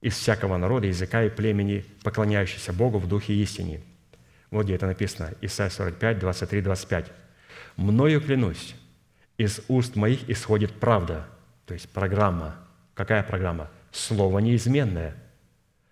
из 0.02 0.16
всякого 0.16 0.58
народа, 0.58 0.88
языка 0.88 1.24
и 1.24 1.30
племени, 1.30 1.86
поклоняющиеся 2.04 2.74
Богу 2.74 3.00
в 3.00 3.08
духе 3.08 3.34
истине. 3.34 3.82
Вот 4.52 4.66
где 4.66 4.76
это 4.76 4.88
написано, 4.88 5.34
Исайя 5.42 5.70
45, 5.70 6.20
23, 6.20 6.62
25. 6.62 7.12
«Мною 7.78 8.22
клянусь, 8.22 8.76
из 9.38 9.62
уст 9.68 9.96
моих 9.96 10.30
исходит 10.30 10.74
правда». 10.74 11.28
То 11.66 11.74
есть 11.74 11.90
программа. 11.90 12.56
Какая 12.94 13.24
программа? 13.24 13.70
слово 13.94 14.40
неизменное, 14.40 15.16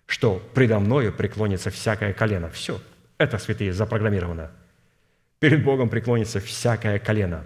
что 0.06 0.42
предо 0.54 0.78
мною 0.80 1.12
преклонится 1.12 1.70
всякое 1.70 2.12
колено. 2.12 2.50
Все, 2.50 2.80
это, 3.16 3.38
святые, 3.38 3.72
запрограммировано. 3.72 4.50
Перед 5.38 5.64
Богом 5.64 5.88
преклонится 5.88 6.40
всякое 6.40 6.98
колено. 6.98 7.44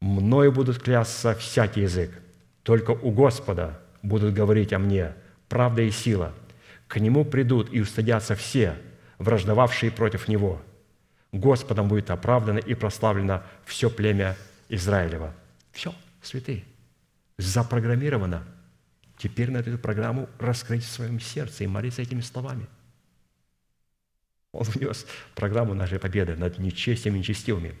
Мною 0.00 0.52
будут 0.52 0.82
клясться 0.82 1.34
всякий 1.34 1.82
язык. 1.82 2.10
Только 2.64 2.90
у 2.90 3.12
Господа 3.12 3.80
будут 4.02 4.34
говорить 4.34 4.72
о 4.72 4.80
мне 4.80 5.12
правда 5.48 5.82
и 5.82 5.92
сила. 5.92 6.34
К 6.88 6.98
Нему 6.98 7.24
придут 7.24 7.72
и 7.72 7.80
устыдятся 7.80 8.34
все, 8.34 8.76
враждовавшие 9.18 9.92
против 9.92 10.26
Него. 10.26 10.60
Господом 11.30 11.86
будет 11.86 12.10
оправдано 12.10 12.58
и 12.58 12.74
прославлено 12.74 13.44
все 13.64 13.88
племя 13.88 14.36
Израилева. 14.68 15.32
Все, 15.70 15.94
святые, 16.20 16.64
запрограммировано– 17.38 18.42
Теперь 19.16 19.50
надо 19.50 19.70
эту 19.70 19.78
программу 19.78 20.28
раскрыть 20.38 20.84
в 20.84 20.90
своем 20.90 21.20
сердце 21.20 21.64
и 21.64 21.66
молиться 21.66 22.02
этими 22.02 22.20
словами. 22.20 22.66
Он 24.52 24.64
внес 24.64 25.06
программу 25.34 25.74
нашей 25.74 25.98
победы 25.98 26.36
над 26.36 26.58
нечестием 26.58 27.16
и 27.16 27.18
нечестивыми. 27.18 27.74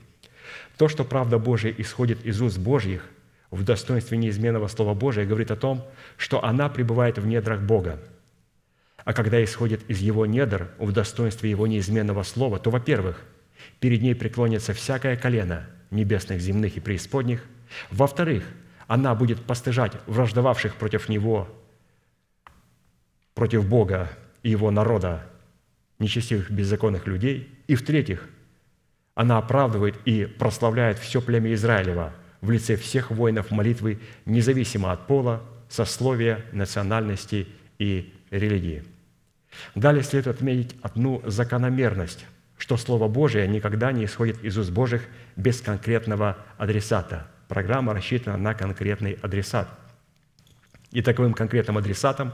То, 0.76 0.88
что 0.88 1.04
правда 1.04 1.38
Божия 1.38 1.72
исходит 1.76 2.24
из 2.24 2.40
уст 2.40 2.58
Божьих 2.58 3.08
в 3.54 3.62
достоинстве 3.62 4.18
неизменного 4.18 4.66
Слова 4.66 4.94
Божия, 4.94 5.24
говорит 5.24 5.52
о 5.52 5.56
том, 5.56 5.86
что 6.16 6.44
она 6.44 6.68
пребывает 6.68 7.18
в 7.18 7.26
недрах 7.26 7.60
Бога. 7.60 8.00
А 9.04 9.12
когда 9.12 9.42
исходит 9.44 9.88
из 9.88 10.00
Его 10.00 10.26
недр 10.26 10.70
в 10.78 10.90
достоинстве 10.90 11.50
Его 11.50 11.68
неизменного 11.68 12.24
Слова, 12.24 12.58
то, 12.58 12.70
во-первых, 12.70 13.22
перед 13.78 14.02
ней 14.02 14.14
преклонится 14.16 14.72
всякое 14.72 15.16
колено 15.16 15.66
небесных, 15.90 16.40
земных 16.40 16.76
и 16.76 16.80
преисподних. 16.80 17.44
Во-вторых, 17.90 18.44
она 18.88 19.14
будет 19.14 19.40
постыжать 19.44 19.92
враждовавших 20.06 20.74
против 20.74 21.08
Него, 21.08 21.48
против 23.34 23.68
Бога 23.68 24.10
и 24.42 24.50
Его 24.50 24.72
народа, 24.72 25.30
нечестивых 26.00 26.50
беззаконных 26.50 27.06
людей. 27.06 27.48
И 27.68 27.76
в-третьих, 27.76 28.28
она 29.14 29.38
оправдывает 29.38 29.94
и 30.06 30.24
прославляет 30.24 30.98
все 30.98 31.22
племя 31.22 31.54
Израилева 31.54 32.12
в 32.44 32.50
лице 32.50 32.76
всех 32.76 33.10
воинов 33.10 33.50
молитвы, 33.50 33.98
независимо 34.26 34.92
от 34.92 35.06
пола, 35.06 35.42
сословия, 35.68 36.44
национальности 36.52 37.48
и 37.78 38.12
религии. 38.30 38.84
Далее 39.74 40.02
следует 40.02 40.36
отметить 40.36 40.76
одну 40.82 41.22
закономерность, 41.24 42.26
что 42.58 42.76
Слово 42.76 43.08
Божие 43.08 43.48
никогда 43.48 43.92
не 43.92 44.04
исходит 44.04 44.44
из 44.44 44.58
уст 44.58 44.70
Божьих 44.70 45.02
без 45.36 45.60
конкретного 45.60 46.36
адресата– 46.58 47.28
программа 47.48 47.94
рассчитана 47.94 48.36
на 48.36 48.54
конкретный 48.54 49.18
адресат. 49.22 49.68
И 50.90 51.02
таковым 51.02 51.34
конкретным 51.34 51.78
адресатом 51.78 52.32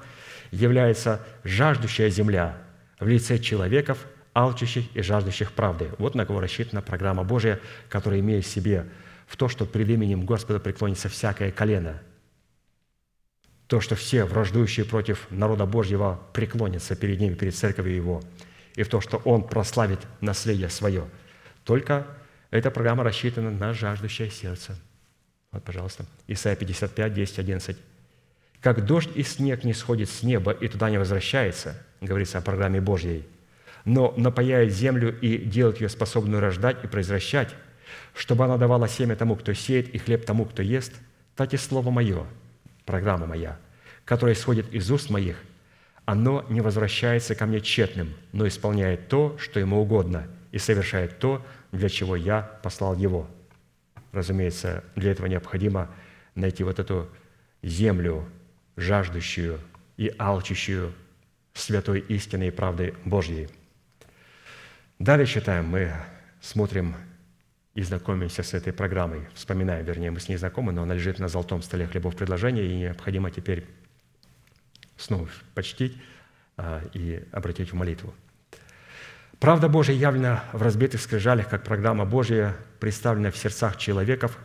является 0.51 1.25
жаждущая 1.45 2.11
земля 2.11 2.57
в 2.99 3.07
лице 3.07 3.39
человеков, 3.39 3.99
алчущих 4.35 4.85
и 4.95 5.03
жаждущих 5.03 5.53
правды. 5.53 5.91
Вот 5.99 6.15
на 6.15 6.27
кого 6.27 6.41
рассчитана 6.41 6.83
программа 6.83 7.25
Божья, 7.25 7.61
которая 7.89 8.21
имеет 8.21 8.45
в 8.45 8.49
себе 8.49 8.87
в 9.31 9.37
то, 9.37 9.49
что 9.49 9.65
пред 9.65 9.89
именем 9.89 10.27
Господа 10.27 10.59
преклонится 10.59 11.09
всякое 11.09 11.53
колено. 11.53 12.03
То, 13.69 13.81
что 13.81 13.95
все 13.95 14.25
враждующие 14.25 14.85
против 14.85 15.29
народа 15.31 15.67
Божьего 15.67 16.21
преклонятся 16.33 16.97
перед 16.97 17.21
ним, 17.21 17.37
перед 17.37 17.55
церковью 17.55 17.95
Его. 17.95 18.23
И 18.75 18.83
в 18.83 18.89
то, 18.89 19.01
что 19.01 19.19
Он 19.19 19.47
прославит 19.47 20.01
наследие 20.21 20.69
свое. 20.69 21.05
Только 21.63 22.09
эта 22.51 22.73
программа 22.73 23.05
рассчитана 23.05 23.53
на 23.53 23.73
жаждущее 23.73 24.33
сердце. 24.33 24.77
Вот, 25.53 25.63
пожалуйста. 25.63 26.07
Исайя 26.27 26.57
55, 26.57 27.15
10, 27.15 27.39
11. 27.39 27.77
«Как 28.61 28.85
дождь 28.85 29.11
и 29.15 29.23
снег 29.23 29.63
не 29.63 29.75
сходит 29.75 30.11
с 30.11 30.25
неба 30.25 30.51
и 30.51 30.67
туда 30.67 30.91
не 30.91 30.99
возвращается», 30.99 31.81
говорится 32.01 32.39
о 32.39 32.43
программе 32.43 32.81
Божьей, 32.81 33.25
«но 33.85 34.13
напаяет 34.17 34.73
землю 34.73 35.17
и 35.21 35.39
делает 35.39 35.81
ее 35.81 35.89
способную 35.89 36.41
рождать 36.41 36.83
и 36.83 36.89
произвращать, 36.89 37.55
чтобы 38.15 38.45
она 38.45 38.57
давала 38.57 38.89
семя 38.89 39.17
тому, 39.17 39.37
кто 39.37 39.53
сеет, 39.53 39.89
и 39.95 39.99
хлеб 39.99 40.25
тому, 40.25 40.45
кто 40.45 40.63
ест, 40.63 40.93
так 41.37 41.55
и 41.55 41.57
слово 41.57 41.91
мое, 41.91 42.27
программа 42.85 43.27
моя, 43.27 43.59
которая 44.05 44.35
исходит 44.35 44.73
из 44.73 44.91
уст 44.91 45.11
моих, 45.11 45.37
оно 46.05 46.45
не 46.49 46.61
возвращается 46.61 47.35
ко 47.35 47.47
мне 47.47 47.61
тщетным, 47.61 48.15
но 48.33 48.49
исполняет 48.49 49.09
то, 49.09 49.37
что 49.39 49.61
ему 49.61 49.81
угодно, 49.81 50.27
и 50.51 50.59
совершает 50.59 51.19
то, 51.19 51.45
для 51.73 51.89
чего 51.89 52.17
я 52.17 52.43
послал 52.63 52.97
его». 52.97 53.29
Разумеется, 54.13 54.83
для 54.97 55.13
этого 55.13 55.27
необходимо 55.27 55.89
найти 56.35 56.65
вот 56.65 56.79
эту 56.79 57.09
землю, 57.63 58.29
жаждущую 58.77 59.61
и 59.97 60.13
алчущую 60.19 60.93
святой 61.55 62.01
истины 62.01 62.49
и 62.49 62.51
правды 62.51 62.95
Божьей. 63.05 63.49
Далее 64.99 65.27
читаем, 65.27 65.67
мы 65.67 65.93
смотрим 66.41 66.97
и 67.75 67.83
знакомимся 67.83 68.43
с 68.43 68.55
этой 68.55 68.73
программой, 68.73 69.29
вспоминаем, 69.35 69.85
вернее, 69.85 70.11
мы 70.11 70.21
с 70.21 70.29
ней 70.29 70.37
знакомы, 70.37 70.73
но 70.73 70.83
она 70.83 70.95
лежит 70.95 71.19
на 71.19 71.29
золотом 71.29 71.63
столе 71.63 71.87
хлебов 71.87 72.17
предложения, 72.17 72.67
и 72.67 72.77
необходимо 72.77 73.31
теперь 73.31 73.65
снова 74.97 75.29
почтить 75.55 75.97
а, 76.57 76.83
и 76.93 77.25
обратить 77.33 77.73
в 77.73 77.77
молитву. 77.77 78.13
Правда 79.39 79.69
Божья 79.69 79.95
явлена 79.95 80.45
в 80.53 80.61
разбитых 80.63 81.01
скрижалях, 81.01 81.49
как 81.49 81.65
программа 81.65 82.05
Божья, 82.05 82.57
представлена 82.79 83.31
в 83.31 83.37
сердцах 83.37 83.79
человеков, 83.79 84.37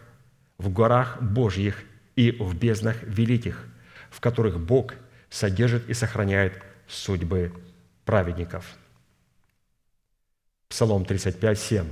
в 0.57 0.71
горах 0.71 1.21
Божьих 1.21 1.83
и 2.15 2.31
в 2.31 2.57
безднах 2.57 3.03
великих, 3.03 3.65
в 4.09 4.21
которых 4.21 4.59
Бог 4.59 4.93
содержит 5.29 5.89
и 5.89 5.93
сохраняет 5.93 6.63
судьбы 6.87 7.51
праведников. 8.05 8.65
Псалом 10.69 11.03
35, 11.03 11.59
7. 11.59 11.85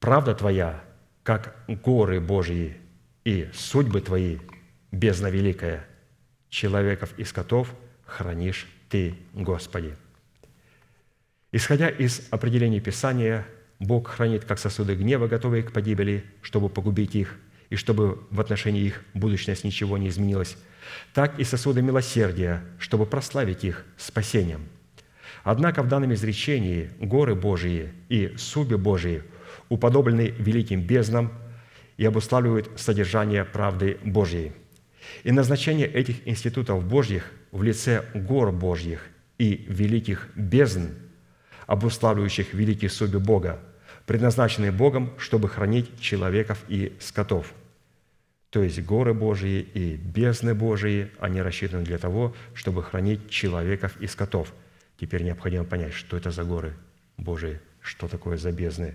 «Правда 0.00 0.34
Твоя, 0.34 0.84
как 1.22 1.56
горы 1.66 2.20
Божьи, 2.20 2.76
и 3.24 3.48
судьбы 3.52 4.00
Твои, 4.00 4.38
бездна 4.92 5.28
великая, 5.28 5.86
человеков 6.48 7.12
и 7.16 7.24
скотов 7.24 7.74
хранишь 8.04 8.66
Ты, 8.88 9.14
Господи». 9.32 9.96
Исходя 11.52 11.88
из 11.88 12.28
определений 12.30 12.80
Писания, 12.80 13.46
Бог 13.78 14.08
хранит 14.08 14.44
как 14.44 14.58
сосуды 14.58 14.94
гнева, 14.94 15.26
готовые 15.26 15.62
к 15.62 15.72
погибели, 15.72 16.24
чтобы 16.42 16.68
погубить 16.68 17.14
их, 17.14 17.36
и 17.70 17.76
чтобы 17.76 18.22
в 18.30 18.40
отношении 18.40 18.82
их 18.82 19.02
будущность 19.14 19.64
ничего 19.64 19.98
не 19.98 20.08
изменилась, 20.08 20.56
так 21.14 21.38
и 21.38 21.44
сосуды 21.44 21.82
милосердия, 21.82 22.62
чтобы 22.78 23.06
прославить 23.06 23.64
их 23.64 23.84
спасением. 23.96 24.68
Однако 25.42 25.82
в 25.82 25.88
данном 25.88 26.14
изречении 26.14 26.90
горы 27.00 27.34
Божии 27.34 27.92
и 28.08 28.34
суби 28.36 28.74
Божии 28.74 29.22
уподоблены 29.68 30.34
великим 30.38 30.82
безднам 30.82 31.32
и 31.96 32.04
обуславливают 32.04 32.70
содержание 32.76 33.44
правды 33.44 33.98
Божьей. 34.04 34.52
И 35.24 35.32
назначение 35.32 35.86
этих 35.86 36.26
институтов 36.26 36.84
Божьих 36.84 37.30
в 37.52 37.62
лице 37.62 38.04
гор 38.14 38.52
Божьих 38.52 39.06
и 39.38 39.64
великих 39.68 40.28
бездн– 40.34 40.88
обуславливающих 41.66 42.54
великие 42.54 42.90
судьбы 42.90 43.20
Бога, 43.20 43.60
предназначенные 44.06 44.72
Богом, 44.72 45.12
чтобы 45.18 45.48
хранить 45.48 46.00
человеков 46.00 46.64
и 46.68 46.96
скотов. 47.00 47.52
То 48.50 48.62
есть 48.62 48.80
горы 48.82 49.12
Божьи 49.12 49.60
и 49.74 49.96
бездны 49.96 50.54
Божьи, 50.54 51.10
они 51.18 51.42
рассчитаны 51.42 51.84
для 51.84 51.98
того, 51.98 52.34
чтобы 52.54 52.82
хранить 52.82 53.28
человеков 53.28 54.00
и 54.00 54.06
скотов. 54.06 54.54
Теперь 54.98 55.24
необходимо 55.24 55.64
понять, 55.64 55.92
что 55.92 56.16
это 56.16 56.30
за 56.30 56.44
горы 56.44 56.74
Божьи, 57.18 57.60
что 57.80 58.08
такое 58.08 58.36
за 58.36 58.52
бездны, 58.52 58.94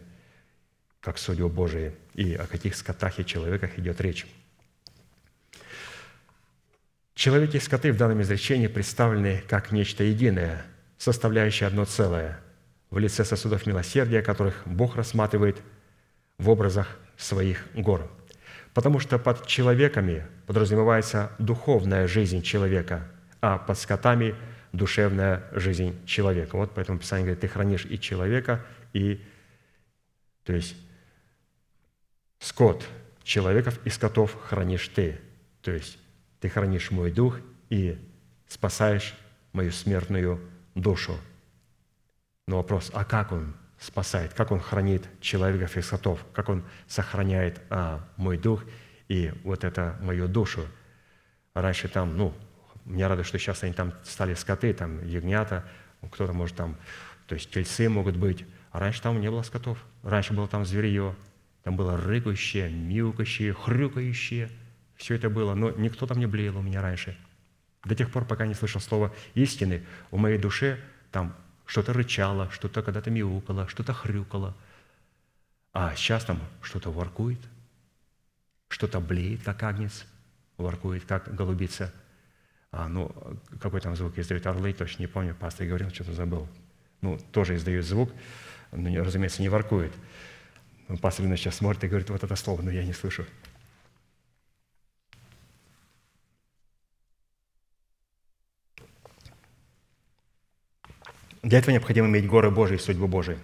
как 1.02 1.18
судьбы 1.18 1.49
Божии, 1.49 1.94
и 2.14 2.36
о 2.36 2.48
каких 2.48 2.76
скотах 2.76 3.19
и 3.19 3.26
человеках 3.26 3.78
идет 3.78 3.99
речь. 4.02 4.26
Человеки 7.15 7.57
и 7.57 7.60
скоты 7.60 7.91
в 7.91 7.98
данном 7.98 8.22
изречении 8.22 8.68
представлены 8.68 9.44
как 9.48 9.72
нечто 9.72 10.03
единое, 10.03 10.65
составляющее 10.98 11.68
одно 11.68 11.86
целое– 11.86 12.40
в 12.90 12.98
лице 12.98 13.23
сосудов 13.23 13.65
милосердия, 13.65 14.22
которых 14.22 14.64
Бог 14.65 14.98
рассматривает 14.98 15.61
в 16.38 16.49
образах 16.49 16.99
своих 17.15 17.65
гор. 17.73 18.11
Потому 18.73 18.99
что 18.99 19.18
под 19.18 19.48
человеками 19.48 20.28
подразумевается 20.45 21.32
духовная 21.40 22.07
жизнь 22.07 22.41
человека, 22.41 23.07
а 23.40 23.57
под 23.57 23.78
скотами– 23.78 24.36
душевная 24.73 25.44
жизнь 25.52 26.06
человека. 26.06 26.56
Вот 26.56 26.72
поэтому 26.73 26.99
Писание 26.99 27.26
говорит, 27.26 27.41
ты 27.41 27.48
хранишь 27.48 27.86
и 27.86 27.99
человека, 27.99 28.65
и, 28.94 29.22
то 30.44 30.53
есть, 30.53 30.76
скот 32.41 32.85
человеков 33.23 33.80
и 33.85 33.89
скотов 33.89 34.35
хранишь 34.41 34.89
ты. 34.89 35.22
То 35.61 35.72
есть, 35.72 35.97
ты 36.41 36.49
хранишь 36.49 36.91
мой 36.91 37.09
дух 37.09 37.39
и 37.69 37.97
спасаешь 38.49 39.13
мою 39.53 39.72
смертную 39.72 40.41
душу– 40.76 41.18
но 42.51 42.57
вопрос, 42.57 42.91
а 42.93 43.05
как 43.05 43.31
Он 43.31 43.53
спасает, 43.80 44.34
как 44.34 44.51
Он 44.51 44.59
хранит 44.59 45.07
человеков 45.22 45.77
и 45.77 45.81
скотов, 45.81 46.26
как 46.34 46.49
Он 46.49 46.65
сохраняет 46.85 47.61
а, 47.69 48.05
мой 48.18 48.38
дух 48.38 48.65
и 49.07 49.31
вот 49.45 49.63
это 49.63 49.97
мою 50.01 50.27
душу. 50.27 50.68
Раньше 51.53 51.88
там, 51.88 52.18
ну, 52.18 52.34
меня 52.84 53.07
радует, 53.07 53.26
что 53.26 53.39
сейчас 53.39 53.63
они 53.63 53.72
там 53.72 53.93
стали 54.03 54.34
скоты, 54.34 54.73
там 54.73 55.01
ягнята, 55.07 55.65
кто-то 56.11 56.34
может 56.34 56.57
там, 56.57 56.77
то 57.26 57.35
есть 57.35 57.49
тельцы 57.49 57.88
могут 57.88 58.18
быть, 58.18 58.45
а 58.72 58.80
раньше 58.80 59.01
там 59.01 59.22
не 59.22 59.30
было 59.30 59.43
скотов. 59.43 59.77
Раньше 60.03 60.34
было 60.34 60.49
там 60.49 60.65
зверье, 60.65 61.15
там 61.63 61.75
было 61.75 61.97
рыкающее, 61.97 62.69
мяукающее, 62.69 63.53
хрюкающее. 63.53 64.49
Все 64.95 65.15
это 65.15 65.29
было, 65.29 65.53
но 65.53 65.71
никто 65.71 66.05
там 66.07 66.19
не 66.19 66.25
блеял 66.25 66.57
у 66.57 66.61
меня 66.61 66.81
раньше. 66.81 67.17
До 67.83 67.95
тех 67.95 68.11
пор, 68.11 68.25
пока 68.25 68.45
не 68.45 68.53
слышал 68.53 68.81
слова 68.81 69.13
истины, 69.33 69.83
в 70.11 70.17
моей 70.17 70.38
душе 70.38 70.79
там 71.11 71.35
что-то 71.65 71.93
рычало, 71.93 72.49
что-то 72.51 72.81
когда-то 72.83 73.09
мяукало, 73.09 73.67
что-то 73.67 73.93
хрюкало. 73.93 74.55
А 75.73 75.95
сейчас 75.95 76.25
там 76.25 76.39
что-то 76.61 76.91
воркует, 76.91 77.39
что-то 78.67 78.99
блеет, 78.99 79.43
как 79.43 79.63
агнец, 79.63 80.05
воркует, 80.57 81.05
как 81.05 81.33
голубица. 81.33 81.93
А, 82.71 82.88
ну, 82.88 83.11
какой 83.59 83.81
там 83.81 83.95
звук 83.95 84.17
издают 84.17 84.45
орлы, 84.47 84.73
точно 84.73 85.03
не 85.03 85.07
помню, 85.07 85.35
пастор 85.35 85.67
говорил, 85.67 85.89
что-то 85.89 86.13
забыл. 86.13 86.47
Ну, 87.01 87.17
тоже 87.31 87.55
издают 87.55 87.85
звук, 87.85 88.11
но, 88.71 89.03
разумеется, 89.03 89.41
не 89.41 89.49
воркует. 89.49 89.91
Пастор 90.99 91.26
сейчас 91.38 91.55
смотрит 91.55 91.84
и 91.84 91.88
говорит, 91.88 92.09
вот 92.09 92.23
это 92.23 92.35
слово, 92.35 92.61
но 92.61 92.72
я 92.72 92.84
не 92.84 92.93
слышу. 92.93 93.26
Для 101.43 101.59
этого 101.59 101.72
необходимо 101.72 102.07
иметь 102.07 102.27
горы 102.27 102.51
Божии 102.51 102.77
судьбу 102.77 103.07
Божию. 103.07 103.39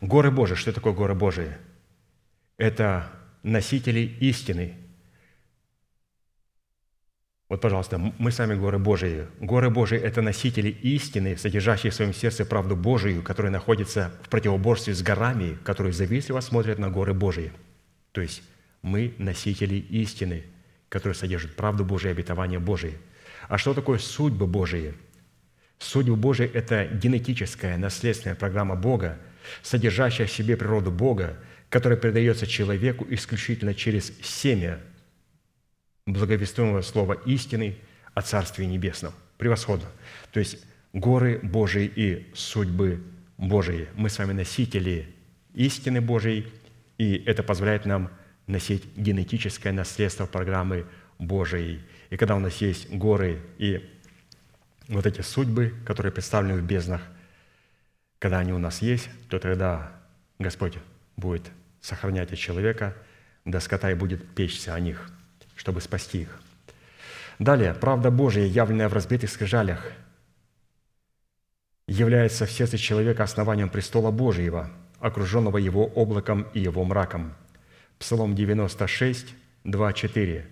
Горы 0.00 0.30
Божии, 0.30 0.54
что 0.54 0.72
такое 0.72 0.92
горы 0.92 1.14
Божии? 1.14 1.56
Это 2.56 3.12
носители 3.42 4.00
истины. 4.00 4.76
Вот, 7.48 7.62
пожалуйста, 7.62 7.98
мы 8.18 8.30
сами 8.30 8.54
горы 8.54 8.78
Божии. 8.78 9.26
Горы 9.40 9.70
Божии– 9.70 9.98
это 9.98 10.20
носители 10.20 10.68
истины, 10.68 11.36
содержащие 11.36 11.90
в 11.90 11.94
своем 11.94 12.12
сердце 12.12 12.44
правду 12.44 12.76
Божию, 12.76 13.22
которая 13.22 13.50
находится 13.50 14.12
в 14.22 14.28
противоборстве 14.28 14.94
с 14.94 15.02
горами, 15.02 15.56
которые 15.64 15.94
завистливо 15.94 16.40
смотрят 16.40 16.78
на 16.78 16.90
горы 16.90 17.14
Божии. 17.14 17.52
То 18.12 18.20
есть 18.20 18.42
мы 18.82 19.14
носители 19.18 19.76
истины, 19.76 20.44
которые 20.90 21.16
содержат 21.16 21.56
правду 21.56 21.84
Божию 21.84 22.10
и 22.10 22.14
обетование 22.14 22.58
Божие. 22.58 22.94
А 23.48 23.56
что 23.56 23.72
такое 23.72 23.98
судьбы 23.98 24.46
Божии– 24.46 24.94
Судьба 25.78 26.16
Божия– 26.16 26.50
это 26.54 26.86
генетическая, 26.86 27.76
наследственная 27.76 28.34
программа 28.34 28.74
Бога, 28.74 29.18
содержащая 29.62 30.26
в 30.26 30.32
себе 30.32 30.56
природу 30.56 30.90
Бога, 30.90 31.38
которое 31.70 31.96
передается 31.96 32.46
человеку 32.46 33.06
исключительно 33.08 33.74
через 33.74 34.12
семя 34.22 34.80
благовестуемого 36.08 36.82
слова 36.82 37.12
истины 37.26 37.76
о 38.14 38.22
Царстве 38.22 38.66
Небесном. 38.66 39.12
Превосходно. 39.36 39.86
То 40.32 40.40
есть 40.40 40.58
горы 40.92 41.38
Божии 41.42 41.90
и 41.94 42.30
судьбы 42.34 43.02
Божии. 43.36 43.88
Мы 43.94 44.08
с 44.08 44.18
вами 44.18 44.32
носители 44.32 45.14
истины 45.54 46.00
Божией, 46.00 46.46
и 46.96 47.16
это 47.26 47.42
позволяет 47.42 47.84
нам 47.84 48.10
носить 48.46 48.84
генетическое 48.96 49.72
наследство 49.72 50.26
программы 50.26 50.86
Божией. 51.18 51.80
И 52.10 52.16
когда 52.16 52.36
у 52.36 52.40
нас 52.40 52.56
есть 52.56 52.90
горы 52.90 53.40
и 53.58 53.88
вот 54.88 55.04
эти 55.06 55.20
судьбы, 55.20 55.74
которые 55.84 56.10
представлены 56.10 56.60
в 56.60 56.64
безднах, 56.64 57.02
когда 58.18 58.38
они 58.38 58.52
у 58.52 58.58
нас 58.58 58.80
есть, 58.80 59.10
то 59.28 59.38
тогда 59.38 59.92
Господь 60.38 60.78
будет 61.16 61.50
сохранять 61.82 62.32
от 62.32 62.38
человека 62.38 62.96
до 63.44 63.60
скота 63.60 63.90
и 63.90 63.94
будет 63.94 64.26
печься 64.34 64.74
о 64.74 64.80
них, 64.80 65.10
чтобы 65.58 65.80
спасти 65.80 66.22
их. 66.22 66.40
Далее, 67.38 67.74
правда 67.74 68.10
Божия, 68.10 68.46
явленная 68.46 68.88
в 68.88 68.94
разбитых 68.94 69.28
скрижалях, 69.30 69.92
является 71.86 72.46
в 72.46 72.50
сердце 72.50 72.78
человека 72.78 73.24
основанием 73.24 73.68
престола 73.68 74.10
Божьего, 74.10 74.70
окруженного 75.00 75.58
его 75.58 75.84
облаком 75.86 76.46
и 76.54 76.60
его 76.60 76.84
мраком. 76.84 77.34
Псалом 77.98 78.34
96, 78.34 79.34
2, 79.64 79.92
4. 79.92 80.46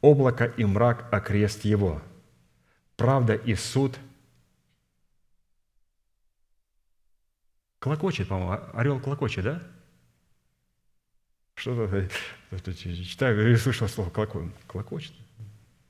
«Облако 0.00 0.44
и 0.44 0.64
мрак– 0.64 1.08
окрест 1.12 1.64
его, 1.64 2.00
правда 2.96 3.34
и 3.34 3.54
суд 3.54 3.98
Клокочет, 7.80 8.28
по-моему, 8.28 8.62
орел 8.74 9.00
клокочет, 9.00 9.44
да? 9.44 9.62
Что-то 11.54 12.08
читаю 12.58 13.52
и 13.52 13.56
слышал 13.56 13.88
слово 13.88 14.10
клокочет. 14.10 15.12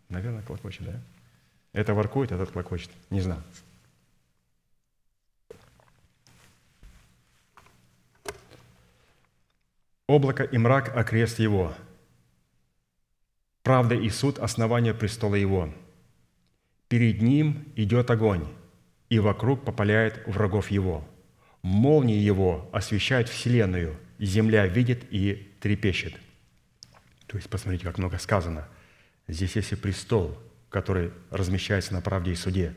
Наверное, 0.09 0.43
клокочет, 0.43 0.85
да? 0.85 1.01
Это 1.73 1.95
воркует, 1.95 2.33
этот 2.33 2.51
клокочет. 2.51 2.91
Не 3.11 3.21
знаю. 3.21 3.43
Облако 10.09 10.43
и 10.43 10.59
мрак– 10.59 10.95
окрест 10.97 11.39
его. 11.39 11.73
Правда 13.63 13.95
и 13.95 14.11
суд– 14.11 14.39
основание 14.41 14.93
престола 14.93 15.37
его. 15.37 15.73
Перед 16.89 17.23
ним 17.23 17.65
идет 17.77 18.11
огонь, 18.11 18.49
и 19.09 19.21
вокруг 19.21 19.65
попаляет 19.65 20.27
врагов 20.27 20.73
его. 20.73 21.07
Молнии 21.63 22.19
его 22.19 22.69
освещают 22.73 23.29
вселенную, 23.29 23.97
земля 24.19 24.67
видит 24.67 25.05
и 25.13 25.55
трепещет. 25.61 26.15
То 27.31 27.37
есть, 27.37 27.49
посмотрите, 27.49 27.85
как 27.85 27.99
много 27.99 28.19
сказано. 28.19 28.67
Здесь 29.29 29.55
есть 29.57 29.73
и 29.73 29.77
престол, 29.77 30.37
который 30.69 31.13
размещается 31.31 31.95
на 31.95 32.01
правде 32.01 32.33
и 32.33 32.35
суде. 32.35 32.75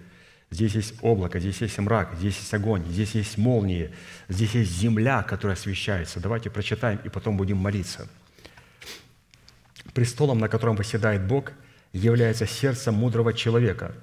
Здесь 0.51 0.75
есть 0.75 0.93
облако, 1.01 1.39
здесь 1.39 1.59
есть 1.61 1.79
мрак, 1.79 2.13
здесь 2.15 2.37
есть 2.37 2.53
огонь, 2.53 2.85
здесь 2.85 3.15
есть 3.15 3.37
молнии, 3.39 3.91
здесь 4.29 4.53
есть 4.53 4.71
земля, 4.71 5.23
которая 5.23 5.57
освещается. 5.57 6.19
Давайте 6.19 6.51
прочитаем 6.51 6.99
и 7.03 7.09
потом 7.09 7.37
будем 7.37 7.57
молиться. 7.57 8.07
Престолом, 9.95 10.37
на 10.37 10.47
котором 10.47 10.75
восседает 10.75 11.25
Бог– 11.25 11.51
является 11.93 12.47
сердце 12.47 12.91
мудрого 12.91 13.33
человека, 13.33 13.93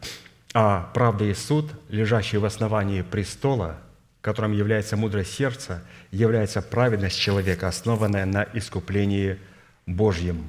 а 0.55 0.91
правда 0.95 1.25
и 1.25 1.35
суд, 1.35 1.71
лежащий 1.89 2.39
в 2.39 2.45
основании 2.45 3.03
престола, 3.03 3.79
которым 4.21 4.53
является 4.53 4.97
мудрое 4.97 5.25
сердце, 5.25 5.83
является 6.11 6.63
праведность 6.63 7.19
человека, 7.19 7.69
основанная 7.69 8.27
на 8.27 8.47
искуплении 8.55 9.39
Божьем. 9.87 10.49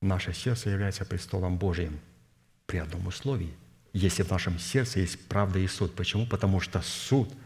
Наше 0.00 0.32
сердце 0.32 0.70
является 0.70 1.04
престолом 1.04 1.56
Божьим 1.56 1.98
при 2.66 2.78
одном 2.78 3.06
условии. 3.06 3.54
Если 3.92 4.22
в 4.22 4.30
нашем 4.30 4.58
сердце 4.58 5.00
есть 5.00 5.28
правда 5.28 5.58
и 5.58 5.66
суд. 5.66 5.94
Почему? 5.94 6.26
Потому 6.26 6.60
что 6.60 6.80
суд– 6.82 7.32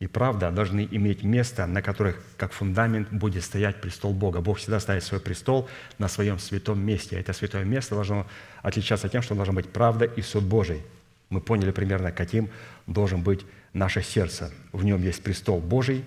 и 0.00 0.06
правда 0.06 0.50
должны 0.50 0.88
иметь 0.90 1.22
место, 1.22 1.66
на 1.66 1.82
которых 1.82 2.24
как 2.38 2.52
фундамент 2.52 3.12
будет 3.12 3.44
стоять 3.44 3.82
престол 3.82 4.14
Бога. 4.14 4.40
Бог 4.40 4.56
всегда 4.56 4.80
ставит 4.80 5.04
свой 5.04 5.20
престол 5.20 5.68
на 5.98 6.08
своем 6.08 6.38
святом 6.38 6.80
месте. 6.80 7.20
Это 7.20 7.34
святое 7.34 7.64
место 7.64 7.94
должно 7.94 8.26
отличаться 8.62 9.10
тем, 9.10 9.20
что 9.20 9.34
должна 9.34 9.52
быть 9.52 9.68
правда 9.68 10.06
и 10.06 10.22
суд 10.22 10.44
Божий. 10.44 10.80
Мы 11.28 11.42
поняли 11.42 11.70
примерно, 11.70 12.12
каким 12.12 12.48
должен 12.86 13.22
быть 13.22 13.44
наше 13.74 14.02
сердце. 14.02 14.50
В 14.72 14.84
нем 14.84 15.02
есть 15.02 15.22
престол 15.22 15.60
Божий, 15.60 16.06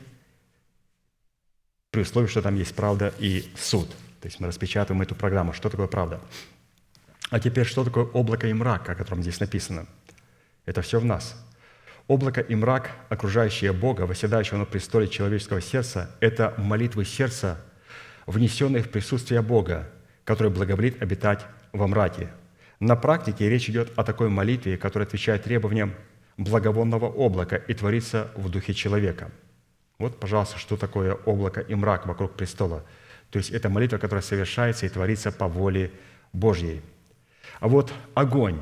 при 1.93 2.01
условии, 2.01 2.27
что 2.27 2.41
там 2.41 2.55
есть 2.55 2.75
правда 2.75 3.13
и 3.19 3.49
суд. 3.55 3.87
То 4.19 4.27
есть 4.27 4.41
мы 4.41 4.47
распечатываем 4.47 5.01
эту 5.01 5.15
программу. 5.15 5.53
Что 5.53 5.69
такое 5.69 5.87
правда? 5.87 6.19
А 7.29 7.39
теперь, 7.39 7.65
что 7.65 7.85
такое 7.85 8.03
облако 8.03 8.47
и 8.47 8.53
мрак, 8.53 8.89
о 8.89 8.95
котором 8.95 9.21
здесь 9.21 9.39
написано? 9.39 9.85
Это 10.65 10.81
все 10.81 10.99
в 10.99 11.05
нас– 11.05 11.37
Облако 12.07 12.41
и 12.41 12.53
мрак, 12.53 12.91
окружающие 13.07 13.71
Бога, 13.71 14.01
восседающего 14.01 14.57
на 14.57 14.65
престоле 14.65 15.07
человеческого 15.07 15.61
сердца, 15.61 16.11
это 16.19 16.53
молитвы 16.57 17.05
сердца, 17.05 17.57
внесенные 18.25 18.83
в 18.83 18.89
присутствие 18.89 19.41
Бога, 19.41 19.89
который 20.25 20.51
благоволит 20.51 21.01
обитать 21.01 21.45
во 21.71 21.87
мраке. 21.87 22.29
На 22.81 22.97
практике 22.97 23.49
речь 23.49 23.69
идет 23.69 23.93
о 23.95 24.03
такой 24.03 24.27
молитве, 24.27 24.77
которая 24.77 25.07
отвечает 25.07 25.43
требованиям 25.43 25.93
благовонного 26.35 27.05
облака 27.07 27.55
и 27.55 27.73
творится 27.73 28.29
в 28.35 28.49
духе 28.49 28.73
человека. 28.73 29.31
Вот, 29.99 30.19
пожалуйста, 30.19 30.57
что 30.57 30.77
такое 30.77 31.13
облако 31.13 31.61
и 31.61 31.75
мрак 31.75 32.05
вокруг 32.05 32.33
престола. 32.33 32.83
То 33.29 33.37
есть 33.37 33.51
это 33.51 33.69
молитва, 33.69 33.97
которая 33.97 34.23
совершается 34.23 34.85
и 34.85 34.89
творится 34.89 35.31
по 35.31 35.47
воле 35.47 35.91
Божьей. 36.33 36.81
А 37.59 37.67
вот 37.67 37.93
огонь. 38.13 38.59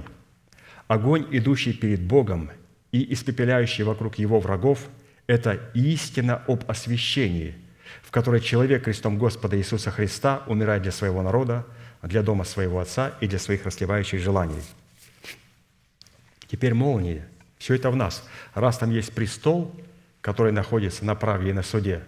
Огонь, 0.87 1.25
идущий 1.31 1.73
перед 1.73 2.01
Богом, 2.01 2.51
и 2.91 3.13
испепеляющий 3.13 3.83
вокруг 3.83 4.15
его 4.15 4.39
врагов– 4.39 4.87
это 5.27 5.59
истина 5.73 6.43
об 6.47 6.69
освящении, 6.69 7.55
в 8.03 8.11
которой 8.11 8.41
человек 8.41 8.83
крестом 8.83 9.17
Господа 9.17 9.57
Иисуса 9.57 9.91
Христа 9.91 10.43
умирает 10.47 10.83
для 10.83 10.91
своего 10.91 11.21
народа, 11.21 11.65
для 12.01 12.21
дома 12.21 12.43
своего 12.43 12.79
Отца 12.79 13.13
и 13.21 13.27
для 13.27 13.39
своих 13.39 13.65
расливающих 13.65 14.19
желаний. 14.19 14.61
Теперь 16.47 16.73
молнии. 16.73 17.23
Все 17.57 17.75
это 17.75 17.91
в 17.91 17.95
нас. 17.95 18.27
Раз 18.53 18.77
там 18.79 18.91
есть 18.91 19.13
престол, 19.13 19.73
который 20.21 20.51
находится 20.51 21.03
на 21.05 21.15
праве 21.15 21.49
и 21.49 21.53
на 21.53 21.63
суде, 21.63 22.03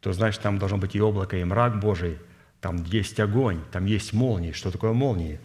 то 0.00 0.12
значит, 0.12 0.40
там 0.40 0.58
должно 0.58 0.78
быть 0.78 0.94
и 0.94 1.00
облако, 1.00 1.36
и 1.36 1.44
мрак 1.44 1.80
Божий, 1.80 2.18
там 2.60 2.84
есть 2.84 3.18
огонь, 3.20 3.60
там 3.72 3.86
есть 3.86 4.12
молнии. 4.12 4.52
Что 4.52 4.70
такое 4.70 4.92
молнии? 4.92 5.40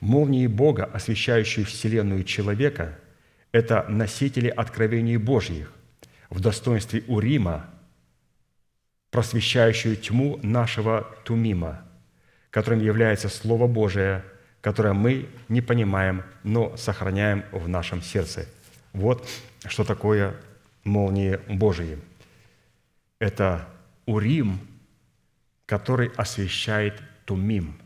Молнии 0.00 0.46
Бога, 0.46 0.84
освещающие 0.84 1.64
вселенную 1.64 2.24
человека– 2.24 2.98
это 3.52 3.84
носители 3.88 4.48
откровений 4.48 5.16
Божьих 5.16 5.72
в 6.30 6.40
достоинстве 6.40 7.02
Урима, 7.08 7.66
просвещающую 9.10 9.96
тьму 9.96 10.38
нашего 10.42 11.06
Тумима, 11.24 11.82
которым 12.50 12.80
является 12.80 13.28
Слово 13.28 13.66
Божие, 13.66 14.24
которое 14.60 14.94
мы 14.94 15.28
не 15.48 15.60
понимаем, 15.60 16.22
но 16.44 16.76
сохраняем 16.76 17.44
в 17.52 17.68
нашем 17.68 18.02
сердце. 18.02 18.46
Вот 18.92 19.26
что 19.66 19.84
такое 19.84 20.34
молнии 20.84 21.38
Божьи. 21.48 21.98
Это 23.18 23.68
Урим, 24.06 24.60
который 25.66 26.08
освещает 26.16 27.00
Тумим. 27.24 27.80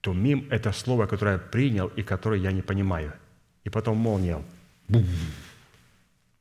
Тумим– 0.00 0.48
это 0.50 0.72
слово, 0.72 1.06
которое 1.06 1.34
я 1.34 1.38
принял 1.38 1.88
и 1.88 2.02
которое 2.02 2.40
я 2.40 2.52
не 2.52 2.62
понимаю. 2.62 3.12
И 3.64 3.70
потом 3.70 3.96
молния– 3.96 4.42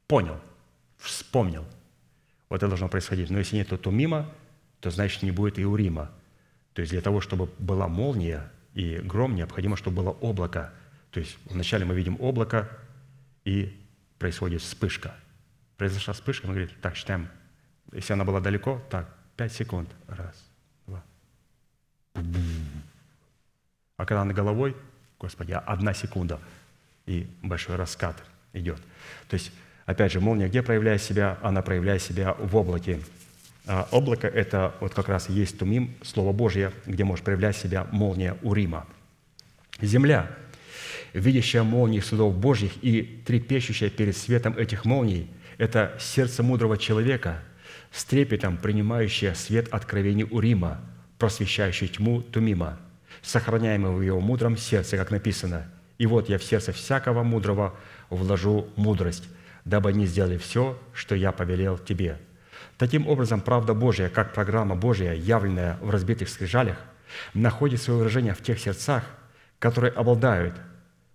Понял, 0.08 0.40
вспомнил. 0.98 1.66
Вот 2.50 2.58
это 2.58 2.68
должно 2.68 2.88
происходить. 2.88 3.30
Но 3.30 3.38
если 3.38 3.58
нет 3.58 3.70
тумима, 3.82 4.28
то 4.80 4.90
значит 4.90 5.22
не 5.22 5.32
будет 5.32 5.60
и 5.60 5.66
урима. 5.66 6.10
То 6.74 6.82
есть 6.82 6.92
для 6.92 7.02
того, 7.02 7.22
чтобы 7.22 7.50
была 7.60 7.88
молния 7.88 8.52
и 8.74 8.98
гром, 8.98 9.36
необходимо, 9.36 9.78
чтобы 9.78 9.98
было 9.98 10.10
облако. 10.10 10.74
То 11.12 11.20
есть 11.20 11.38
вначале 11.46 11.86
мы 11.86 11.94
видим 11.96 12.18
облако, 12.20 12.70
и 13.46 13.78
происходит 14.18 14.62
вспышка. 14.62 15.16
Произошла 15.80 16.14
вспышка, 16.14 16.46
мы 16.46 16.54
говорим, 16.54 16.76
так, 16.82 16.96
считаем, 16.96 17.30
если 17.94 18.14
она 18.14 18.26
была 18.26 18.40
далеко, 18.42 18.82
так, 18.92 19.10
пять 19.38 19.54
секунд. 19.54 19.90
Раз, 20.08 20.36
два. 20.86 21.04
А 23.98 24.06
когда 24.06 24.22
она 24.22 24.34
головой, 24.34 24.76
Господи, 25.20 25.54
одна 25.54 25.94
секунда, 25.94 26.40
и 27.08 27.28
большой 27.42 27.76
раскат– 27.78 28.22
идет. 28.54 28.82
То 29.30 29.36
есть, 29.36 29.52
опять 29.86 30.12
же, 30.12 30.20
молния 30.20 30.48
где 30.48 30.62
проявляет 30.62 31.02
себя? 31.02 31.38
Она 31.42 31.62
проявляет 31.62 32.02
себя 32.02 32.34
в 32.34 32.56
облаке. 32.56 33.00
А 33.66 33.88
облако– 33.92 34.28
это 34.28 34.76
вот 34.80 34.94
как 34.94 35.08
раз 35.10 35.30
есть 35.30 35.60
тумим, 35.60 35.96
Слово 36.02 36.34
Божье, 36.34 36.74
где 36.86 37.04
может 37.04 37.24
проявлять 37.24 37.56
себя 37.56 37.88
молния 37.92 38.36
Урима. 38.42 38.86
Земля, 39.82 40.30
видящая 41.14 41.64
молнии 41.64 42.00
судов 42.00 42.36
Божьих 42.36 42.84
и 42.84 43.24
трепещущая 43.26 43.90
перед 43.90 44.18
светом 44.18 44.58
этих 44.58 44.86
молний, 44.86 45.30
Это 45.60 45.94
сердце 46.00 46.42
мудрого 46.42 46.78
человека, 46.78 47.42
с 47.92 48.06
трепетом 48.06 48.56
принимающее 48.56 49.36
свет 49.36 49.68
откровений 49.72 50.24
Урима, 50.24 50.80
просвещающий 51.18 51.90
тьму 51.90 52.22
Тумима, 52.22 52.80
сохраняемый 53.22 53.92
в 53.92 54.02
его 54.02 54.22
мудром 54.22 54.56
сердце, 54.56 54.96
как 54.96 55.12
написано, 55.12 55.70
«И 55.98 56.08
вот 56.08 56.30
я 56.30 56.38
в 56.38 56.44
сердце 56.46 56.72
всякого 56.72 57.24
мудрого 57.24 57.76
вложу 58.10 58.70
мудрость, 58.78 59.26
дабы 59.66 59.90
они 59.90 60.06
сделали 60.06 60.38
все, 60.38 60.80
что 60.94 61.14
я 61.14 61.34
повелел 61.34 61.78
тебе». 61.78 62.20
Таким 62.78 63.06
образом, 63.06 63.42
правда 63.42 63.74
Божья, 63.74 64.08
как 64.08 64.34
программа 64.34 64.78
Божья, 64.78 65.12
явленная 65.12 65.78
в 65.82 65.90
разбитых 65.90 66.30
скрижалях, 66.30 66.78
находит 67.34 67.82
свое 67.82 68.00
выражение 68.00 68.34
в 68.34 68.42
тех 68.42 68.60
сердцах, 68.60 69.04
которые 69.60 69.92
обладают 69.92 70.56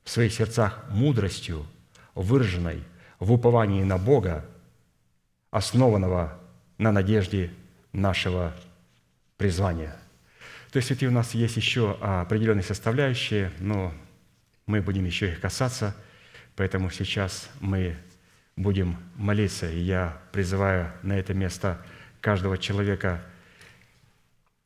в 0.05 0.11
своих 0.11 0.35
сердцах 0.35 0.85
мудростью, 0.91 1.65
выраженной 2.15 2.83
в 3.25 3.33
уповании 3.33 3.83
на 3.83 3.97
Бога, 3.97 4.45
основанного 5.51 6.39
на 6.77 6.93
надежде 6.93 7.51
нашего 7.93 8.55
призвания. 9.39 9.97
То 10.71 10.77
есть 10.77 10.91
эти 10.91 11.07
у 11.07 11.11
нас 11.11 11.33
есть 11.35 11.57
еще 11.57 11.97
определенные 12.01 12.63
составляющие, 12.63 13.51
но 13.61 13.95
мы 14.67 14.83
будем 14.83 15.07
еще 15.07 15.31
их 15.33 15.41
касаться, 15.41 15.97
поэтому 16.55 16.91
сейчас 16.91 17.49
мы 17.61 17.97
будем 18.57 18.97
молиться, 19.17 19.71
и 19.71 19.79
я 19.79 20.19
призываю 20.33 20.93
на 21.03 21.19
это 21.19 21.33
место 21.33 21.81
каждого 22.21 22.59
человека, 22.59 23.23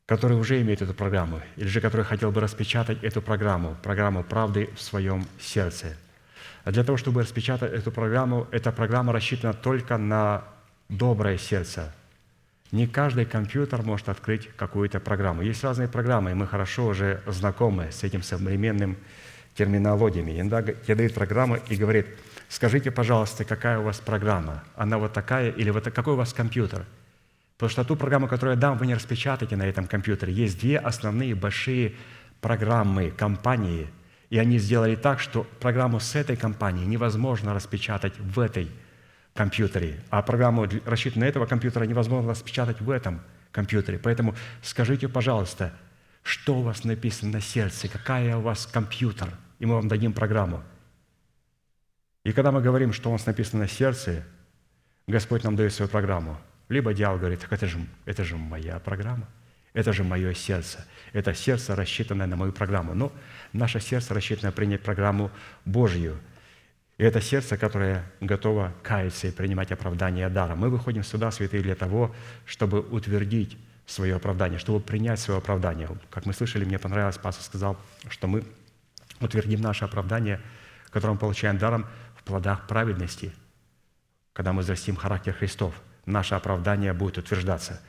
который 0.05 0.37
уже 0.37 0.61
имеет 0.61 0.81
эту 0.81 0.93
программу, 0.93 1.41
или 1.55 1.67
же 1.67 1.79
который 1.79 2.05
хотел 2.05 2.31
бы 2.31 2.41
распечатать 2.41 3.03
эту 3.03 3.21
программу, 3.21 3.77
программу 3.81 4.23
правды 4.23 4.69
в 4.75 4.81
своем 4.81 5.25
сердце. 5.39 5.95
А 6.63 6.71
для 6.71 6.83
того, 6.83 6.97
чтобы 6.97 7.21
распечатать 7.21 7.71
эту 7.73 7.91
программу, 7.91 8.47
эта 8.51 8.71
программа 8.71 9.13
рассчитана 9.13 9.53
только 9.53 9.97
на 9.97 10.43
доброе 10.89 11.37
сердце. 11.37 11.93
Не 12.71 12.85
каждый 12.85 13.25
компьютер 13.25 13.81
может 13.81 14.09
открыть 14.09 14.49
какую-то 14.55 14.99
программу. 14.99 15.41
Есть 15.41 15.63
разные 15.63 15.87
программы, 15.87 16.31
и 16.31 16.33
мы 16.35 16.45
хорошо 16.47 16.87
уже 16.87 17.21
знакомы 17.25 17.91
с 17.91 18.03
этим 18.03 18.21
современным 18.21 18.97
терминологиями. 19.55 20.39
Иногда 20.39 20.61
тебе 20.61 20.95
дают 20.95 21.13
программу 21.13 21.57
и 21.67 21.75
говорит– 21.75 22.07
Скажите, 22.49 22.89
пожалуйста, 22.89 23.45
какая 23.45 23.77
у 23.77 23.83
вас 23.83 23.99
программа? 23.99 24.63
Она 24.75 24.97
вот 24.97 25.13
такая 25.13 25.51
или 25.51 25.69
вот 25.69 25.85
какой 25.91 26.13
у 26.13 26.17
вас 26.17 26.33
компьютер? 26.33 26.85
Потому 27.57 27.69
что 27.69 27.83
ту 27.83 27.95
программу, 27.95 28.27
которую 28.27 28.55
я 28.55 28.59
дам, 28.59 28.77
вы 28.77 28.87
не 28.87 28.95
распечатаете 28.95 29.55
на 29.55 29.67
этом 29.67 29.85
компьютере. 29.85 30.33
Есть 30.33 30.59
две 30.59 30.79
основные 30.79 31.35
большие 31.35 31.93
программы 32.41 33.11
компании, 33.11 33.87
и 34.29 34.37
они 34.37 34.59
сделали 34.59 34.95
так, 34.95 35.19
что 35.19 35.43
программу 35.59 35.99
с 35.99 36.15
этой 36.15 36.35
компании 36.35 36.85
невозможно 36.85 37.53
распечатать 37.53 38.17
в 38.19 38.39
этой 38.39 38.69
компьютере, 39.33 39.99
а 40.09 40.21
программу, 40.21 40.67
рассчитанную 40.85 41.25
на 41.25 41.29
этого 41.29 41.45
компьютера, 41.45 41.85
невозможно 41.85 42.31
распечатать 42.31 42.81
в 42.81 42.89
этом 42.89 43.21
компьютере. 43.51 43.99
Поэтому 43.99 44.35
скажите, 44.61 45.07
пожалуйста, 45.07 45.73
что 46.23 46.57
у 46.57 46.61
вас 46.61 46.83
написано 46.83 47.33
на 47.33 47.41
сердце, 47.41 47.87
какая 47.87 48.35
у 48.37 48.41
вас 48.41 48.65
компьютер, 48.65 49.29
и 49.59 49.65
мы 49.65 49.75
вам 49.75 49.87
дадим 49.87 50.13
программу– 50.13 50.63
и 52.23 52.31
когда 52.31 52.51
мы 52.51 52.61
говорим, 52.61 52.93
что 52.93 53.09
у 53.09 53.13
нас 53.13 53.25
написано 53.25 53.63
на 53.63 53.67
сердце, 53.67 54.23
Господь 55.07 55.43
нам 55.43 55.55
дает 55.55 55.73
свою 55.73 55.89
программу. 55.89 56.39
Либо 56.67 56.93
дьявол 56.93 57.17
говорит, 57.17 57.39
так 57.39 57.51
это 57.51 57.65
же, 57.65 57.79
это 58.05 58.23
же 58.23 58.37
моя 58.37 58.79
программа, 58.79 59.27
это 59.73 59.93
же 59.93 60.03
мое 60.03 60.33
сердце. 60.33 60.85
Это 61.13 61.33
сердце, 61.33 61.75
рассчитанное 61.75 62.27
на 62.27 62.35
мою 62.35 62.51
программу. 62.51 62.93
Но 62.93 63.11
наше 63.53 63.79
сердце 63.79 64.13
рассчитано 64.13 64.51
принять 64.51 64.81
программу 64.81 65.31
Божью. 65.65 66.17
И 66.97 67.03
это 67.03 67.21
сердце, 67.21 67.57
которое 67.57 68.03
готово 68.19 68.73
каяться 68.83 69.27
и 69.27 69.31
принимать 69.31 69.71
оправдание 69.71 70.27
дара. 70.29 70.55
Мы 70.55 70.69
выходим 70.69 71.03
сюда, 71.03 71.31
святые, 71.31 71.63
для 71.63 71.75
того, 71.75 72.13
чтобы 72.45 72.81
утвердить 72.81 73.57
свое 73.85 74.15
оправдание, 74.15 74.59
чтобы 74.59 74.79
принять 74.81 75.19
свое 75.19 75.37
оправдание. 75.37 75.89
Как 76.09 76.25
мы 76.25 76.33
слышали, 76.33 76.65
мне 76.65 76.77
понравилось, 76.77 77.17
пастор 77.17 77.43
сказал, 77.43 77.77
что 78.09 78.27
мы 78.27 78.43
утвердим 79.21 79.61
наше 79.61 79.85
оправдание, 79.85 80.41
которое 80.91 81.13
мы 81.13 81.19
получаем 81.19 81.57
даром 81.57 81.87
плодах 82.29 82.67
праведности, 82.67 83.33
когда 84.33 84.53
мы 84.53 84.61
взрастим 84.61 84.95
характер 84.95 85.33
Христов, 85.33 85.73
наше 86.05 86.35
оправдание 86.35 86.93
будет 86.93 87.17
утверждаться. 87.17 87.81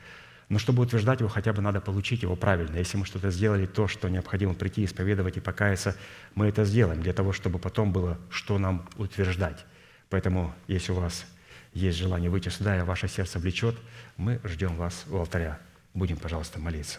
Но 0.50 0.58
чтобы 0.58 0.82
утверждать 0.82 1.20
его, 1.20 1.28
хотя 1.28 1.52
бы 1.52 1.62
надо 1.62 1.80
получить 1.80 2.22
его 2.22 2.34
правильно. 2.34 2.76
Если 2.76 2.98
мы 2.98 3.06
что-то 3.06 3.30
сделали, 3.30 3.66
то, 3.66 3.86
что 3.86 4.08
необходимо 4.08 4.52
прийти, 4.52 4.84
исповедовать 4.84 5.36
и 5.36 5.40
покаяться, 5.40 5.96
мы 6.34 6.46
это 6.46 6.64
сделаем 6.64 7.00
для 7.00 7.12
того, 7.12 7.32
чтобы 7.32 7.60
потом 7.60 7.92
было, 7.92 8.18
что 8.30 8.58
нам 8.58 8.88
утверждать. 8.96 9.64
Поэтому, 10.10 10.52
если 10.66 10.90
у 10.90 10.96
вас 10.96 11.24
есть 11.72 11.98
желание 11.98 12.30
выйти 12.30 12.48
сюда, 12.48 12.76
и 12.76 12.82
ваше 12.82 13.06
сердце 13.06 13.38
влечет, 13.38 13.76
мы 14.16 14.40
ждем 14.42 14.74
вас 14.74 15.06
у 15.08 15.18
алтаря. 15.18 15.60
Будем, 15.94 16.16
пожалуйста, 16.16 16.58
молиться. 16.58 16.98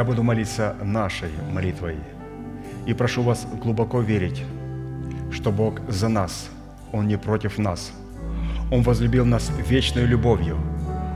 Я 0.00 0.04
буду 0.04 0.22
молиться 0.22 0.74
нашей 0.82 1.28
молитвой. 1.52 1.96
И 2.86 2.94
прошу 2.94 3.22
вас 3.22 3.46
глубоко 3.62 4.00
верить, 4.00 4.42
что 5.30 5.52
Бог 5.52 5.78
за 5.88 6.08
нас, 6.08 6.48
Он 6.90 7.06
не 7.06 7.18
против 7.18 7.58
нас. 7.58 7.92
Он 8.70 8.80
возлюбил 8.80 9.26
нас 9.26 9.52
вечной 9.68 10.06
любовью. 10.06 10.56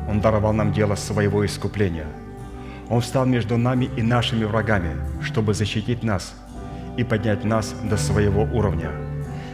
Он 0.06 0.20
даровал 0.20 0.52
нам 0.52 0.74
дело 0.74 0.96
своего 0.96 1.46
искупления. 1.46 2.04
Он 2.90 3.00
встал 3.00 3.24
между 3.24 3.56
нами 3.56 3.88
и 3.96 4.02
нашими 4.02 4.44
врагами, 4.44 4.96
чтобы 5.22 5.54
защитить 5.54 6.02
нас 6.02 6.34
и 6.98 7.04
поднять 7.04 7.42
нас 7.42 7.74
до 7.90 7.96
своего 7.96 8.42
уровня. 8.42 8.90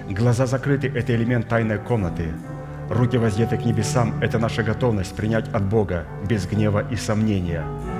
Глаза 0.09 0.47
закрыты– 0.47 0.89
это 0.97 1.15
элемент 1.15 1.47
тайной 1.47 1.79
комнаты. 1.79 2.33
Руки 2.89 3.17
воздеты 3.17 3.59
к 3.59 3.65
небесам– 3.65 4.13
это 4.23 4.41
наша 4.41 4.65
готовность 4.65 5.15
принять 5.15 5.49
от 5.55 5.63
Бога 5.63 6.05
без 6.29 6.47
гнева 6.49 6.85
и 6.91 6.97
сомнения– 6.97 7.63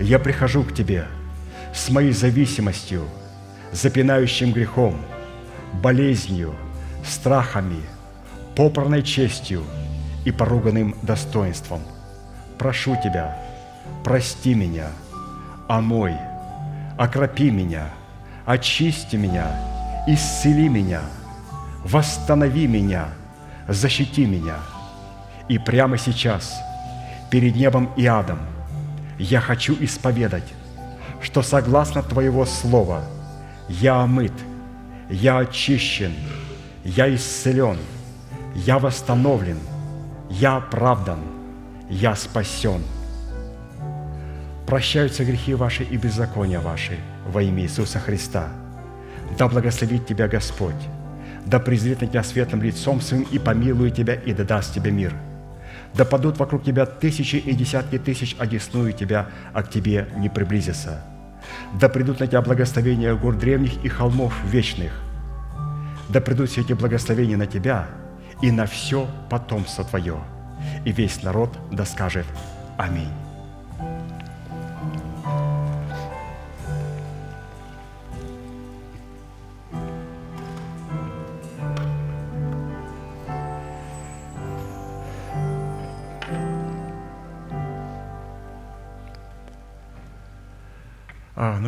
Я 0.00 0.18
прихожу 0.18 0.64
к 0.64 0.74
Тебе 0.74 1.06
с 1.74 1.88
моей 1.90 2.12
зависимостью, 2.12 3.04
запинающим 3.72 4.52
грехом, 4.52 4.96
болезнью, 5.82 6.54
страхами, 7.04 7.80
попранной 8.56 9.02
честью 9.02 9.64
и 10.24 10.30
поруганным 10.30 10.94
достоинством. 11.02 11.80
Прошу 12.58 12.96
Тебя, 13.02 13.36
прости 14.04 14.54
меня, 14.54 14.88
омой, 15.68 16.14
окропи 16.98 17.50
меня, 17.50 17.90
очисти 18.46 19.16
меня, 19.16 20.04
исцели 20.06 20.68
меня– 20.68 21.02
восстанови 21.84 22.66
меня, 22.66 23.08
защити 23.68 24.24
меня. 24.26 24.56
И 25.48 25.58
прямо 25.58 25.98
сейчас, 25.98 26.58
перед 27.30 27.54
небом 27.54 27.90
и 27.96 28.06
адом, 28.06 28.38
я 29.18 29.40
хочу 29.40 29.76
исповедать, 29.80 30.52
что 31.20 31.42
согласно 31.42 32.02
Твоего 32.02 32.44
Слова 32.44 33.04
я 33.68 34.02
омыт, 34.02 34.32
я 35.08 35.38
очищен, 35.38 36.12
я 36.84 37.14
исцелен, 37.14 37.78
я 38.54 38.78
восстановлен, 38.78 39.58
я 40.30 40.56
оправдан, 40.56 41.20
я 41.88 42.14
спасен. 42.14 42.82
Прощаются 44.66 45.24
грехи 45.24 45.54
ваши 45.54 45.82
и 45.84 45.96
беззакония 45.96 46.60
ваши 46.60 46.98
во 47.26 47.42
имя 47.42 47.62
Иисуса 47.62 47.98
Христа. 47.98 48.48
Да 49.38 49.48
благословит 49.48 50.06
тебя 50.06 50.28
Господь, 50.28 50.74
да 51.46 51.58
презрит 51.58 52.00
на 52.00 52.06
тебя 52.06 52.22
светлым 52.22 52.62
лицом 52.62 53.00
своим 53.00 53.26
и 53.30 53.38
помилует 53.38 53.94
тебя, 53.94 54.14
и 54.14 54.32
да 54.32 54.44
даст 54.44 54.74
тебе 54.74 54.90
мир. 54.90 55.14
Да 55.96 56.04
падут 56.04 56.38
вокруг 56.38 56.64
тебя 56.64 56.86
тысячи 56.86 57.36
и 57.36 57.54
десятки 57.54 57.98
тысяч, 57.98 58.36
одесную 58.38 58.92
тебя, 58.92 59.28
а 59.52 59.62
к 59.62 59.70
тебе 59.70 60.08
не 60.16 60.28
приблизится. 60.28 61.04
Да 61.80 61.88
придут 61.88 62.20
на 62.20 62.26
тебя 62.26 62.42
благословения 62.42 63.14
гор 63.14 63.36
древних 63.36 63.84
и 63.84 63.88
холмов 63.88 64.34
вечных. 64.44 64.92
Да 66.08 66.20
придут 66.20 66.50
все 66.50 66.62
эти 66.62 66.72
благословения 66.72 67.36
на 67.36 67.46
тебя 67.46 67.86
и 68.42 68.50
на 68.50 68.66
все 68.66 69.08
потомство 69.30 69.84
твое. 69.84 70.18
И 70.84 70.92
весь 70.92 71.22
народ 71.22 71.56
да 71.70 71.84
скажет 71.84 72.26
Аминь. 72.76 73.23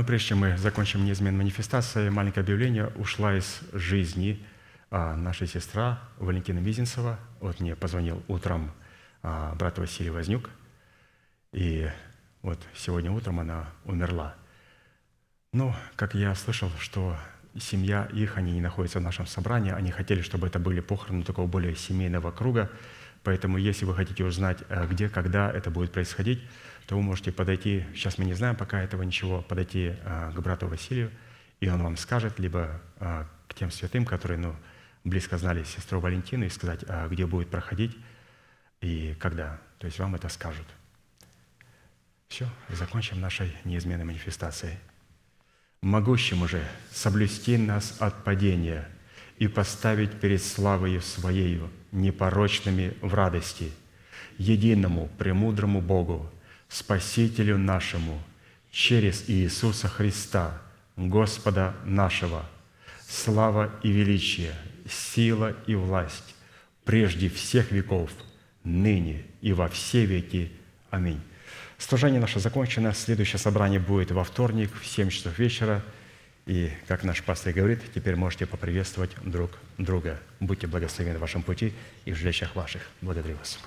Прежде 0.06 0.28
чем 0.28 0.38
мы 0.38 0.56
закончим 0.56 1.04
неизменную 1.04 1.42
манифестацию, 1.42 2.12
маленькое 2.12 2.44
объявление. 2.44 2.86
Ушла 2.94 3.36
из 3.36 3.60
жизни 3.72 4.40
а, 4.90 5.16
наша 5.16 5.46
сестра 5.46 6.00
Валентина 6.18 6.60
Мизинцева. 6.60 7.18
Вот 7.40 7.58
мне 7.58 7.74
позвонил 7.74 8.22
утром 8.28 8.70
а, 9.22 9.54
брат 9.56 9.78
Василий 9.78 10.10
Вознюк. 10.10 10.50
И 11.52 11.90
вот 12.42 12.60
сегодня 12.74 13.10
утром 13.10 13.40
она 13.40 13.66
умерла. 13.84 14.36
Ну, 15.52 15.74
как 15.96 16.14
я 16.14 16.34
слышал, 16.36 16.70
что 16.78 17.16
семья 17.58 18.08
их, 18.12 18.36
они 18.36 18.52
не 18.52 18.60
находятся 18.60 19.00
в 19.00 19.02
нашем 19.02 19.26
собрании, 19.26 19.72
они 19.72 19.90
хотели, 19.90 20.22
чтобы 20.22 20.46
это 20.46 20.60
были 20.60 20.80
похороны 20.80 21.24
такого 21.24 21.48
более 21.48 21.74
семейного 21.74 22.30
круга, 22.30 22.70
поэтому 23.24 23.58
если 23.58 23.84
вы 23.84 23.94
хотите 23.94 24.24
узнать, 24.24 24.58
а, 24.68 24.86
где, 24.86 25.08
когда 25.08 25.50
это 25.50 25.70
будет 25.70 25.90
происходить, 25.92 26.42
то 26.86 26.96
вы 26.96 27.02
можете 27.02 27.32
подойти, 27.32 27.84
сейчас 27.94 28.18
мы 28.18 28.24
не 28.24 28.34
знаем 28.34 28.56
пока 28.56 28.80
этого 28.80 29.02
ничего, 29.02 29.42
подойти 29.42 29.94
а, 30.04 30.30
к 30.32 30.40
брату 30.40 30.68
Василию, 30.68 31.10
и 31.60 31.68
он 31.68 31.82
вам 31.82 31.96
скажет, 31.96 32.38
либо 32.38 32.80
а, 32.98 33.26
к 33.48 33.54
тем 33.54 33.70
святым, 33.70 34.04
которые 34.04 34.38
ну, 34.38 34.54
близко 35.04 35.36
знали 35.36 35.64
сестру 35.64 36.00
Валентину, 36.00 36.44
и 36.44 36.48
сказать, 36.48 36.84
а, 36.88 37.08
где 37.08 37.26
будет 37.26 37.50
проходить 37.50 37.96
и 38.80 39.16
когда. 39.18 39.58
То 39.78 39.86
есть 39.86 39.98
вам 39.98 40.14
это 40.14 40.28
скажут. 40.28 40.66
Все, 42.28 42.48
закончим 42.68 43.20
нашей 43.20 43.52
неизменной 43.64 44.04
манифестацией. 44.04 44.78
Могущему 45.82 46.48
же 46.48 46.62
соблюсти 46.90 47.56
нас 47.56 47.96
от 48.00 48.24
падения 48.24 48.88
и 49.38 49.48
поставить 49.48 50.20
перед 50.20 50.42
славою 50.42 51.00
Своею 51.00 51.70
непорочными 51.92 52.96
в 53.00 53.14
радости, 53.14 53.72
единому, 54.38 55.08
премудрому 55.18 55.80
Богу, 55.80 56.30
Спасителю 56.68 57.58
нашему, 57.58 58.22
через 58.70 59.28
Иисуса 59.28 59.88
Христа, 59.88 60.60
Господа 60.96 61.74
нашего, 61.84 62.44
слава 63.08 63.72
и 63.82 63.90
величие, 63.90 64.52
сила 64.88 65.54
и 65.66 65.74
власть 65.74 66.34
прежде 66.84 67.28
всех 67.28 67.72
веков, 67.72 68.10
ныне 68.64 69.24
и 69.42 69.52
во 69.52 69.68
все 69.68 70.06
веки. 70.06 70.50
Аминь. 70.90 71.20
Служение 71.78 72.20
наше 72.20 72.40
закончено. 72.40 72.94
Следующее 72.94 73.38
собрание 73.38 73.80
будет 73.80 74.10
во 74.10 74.24
вторник 74.24 74.70
в 74.80 74.86
7 74.86 75.10
часов 75.10 75.38
вечера. 75.38 75.82
И, 76.46 76.70
как 76.86 77.02
наш 77.02 77.22
пастор 77.22 77.52
говорит, 77.52 77.80
теперь 77.94 78.14
можете 78.16 78.46
поприветствовать 78.46 79.10
друг 79.24 79.50
друга. 79.78 80.20
Будьте 80.38 80.68
благословены 80.68 81.18
в 81.18 81.20
вашем 81.20 81.42
пути 81.42 81.74
и 82.04 82.12
в 82.12 82.16
жилищах 82.16 82.54
ваших. 82.54 82.82
Благодарю 83.02 83.36
вас. 83.36 83.58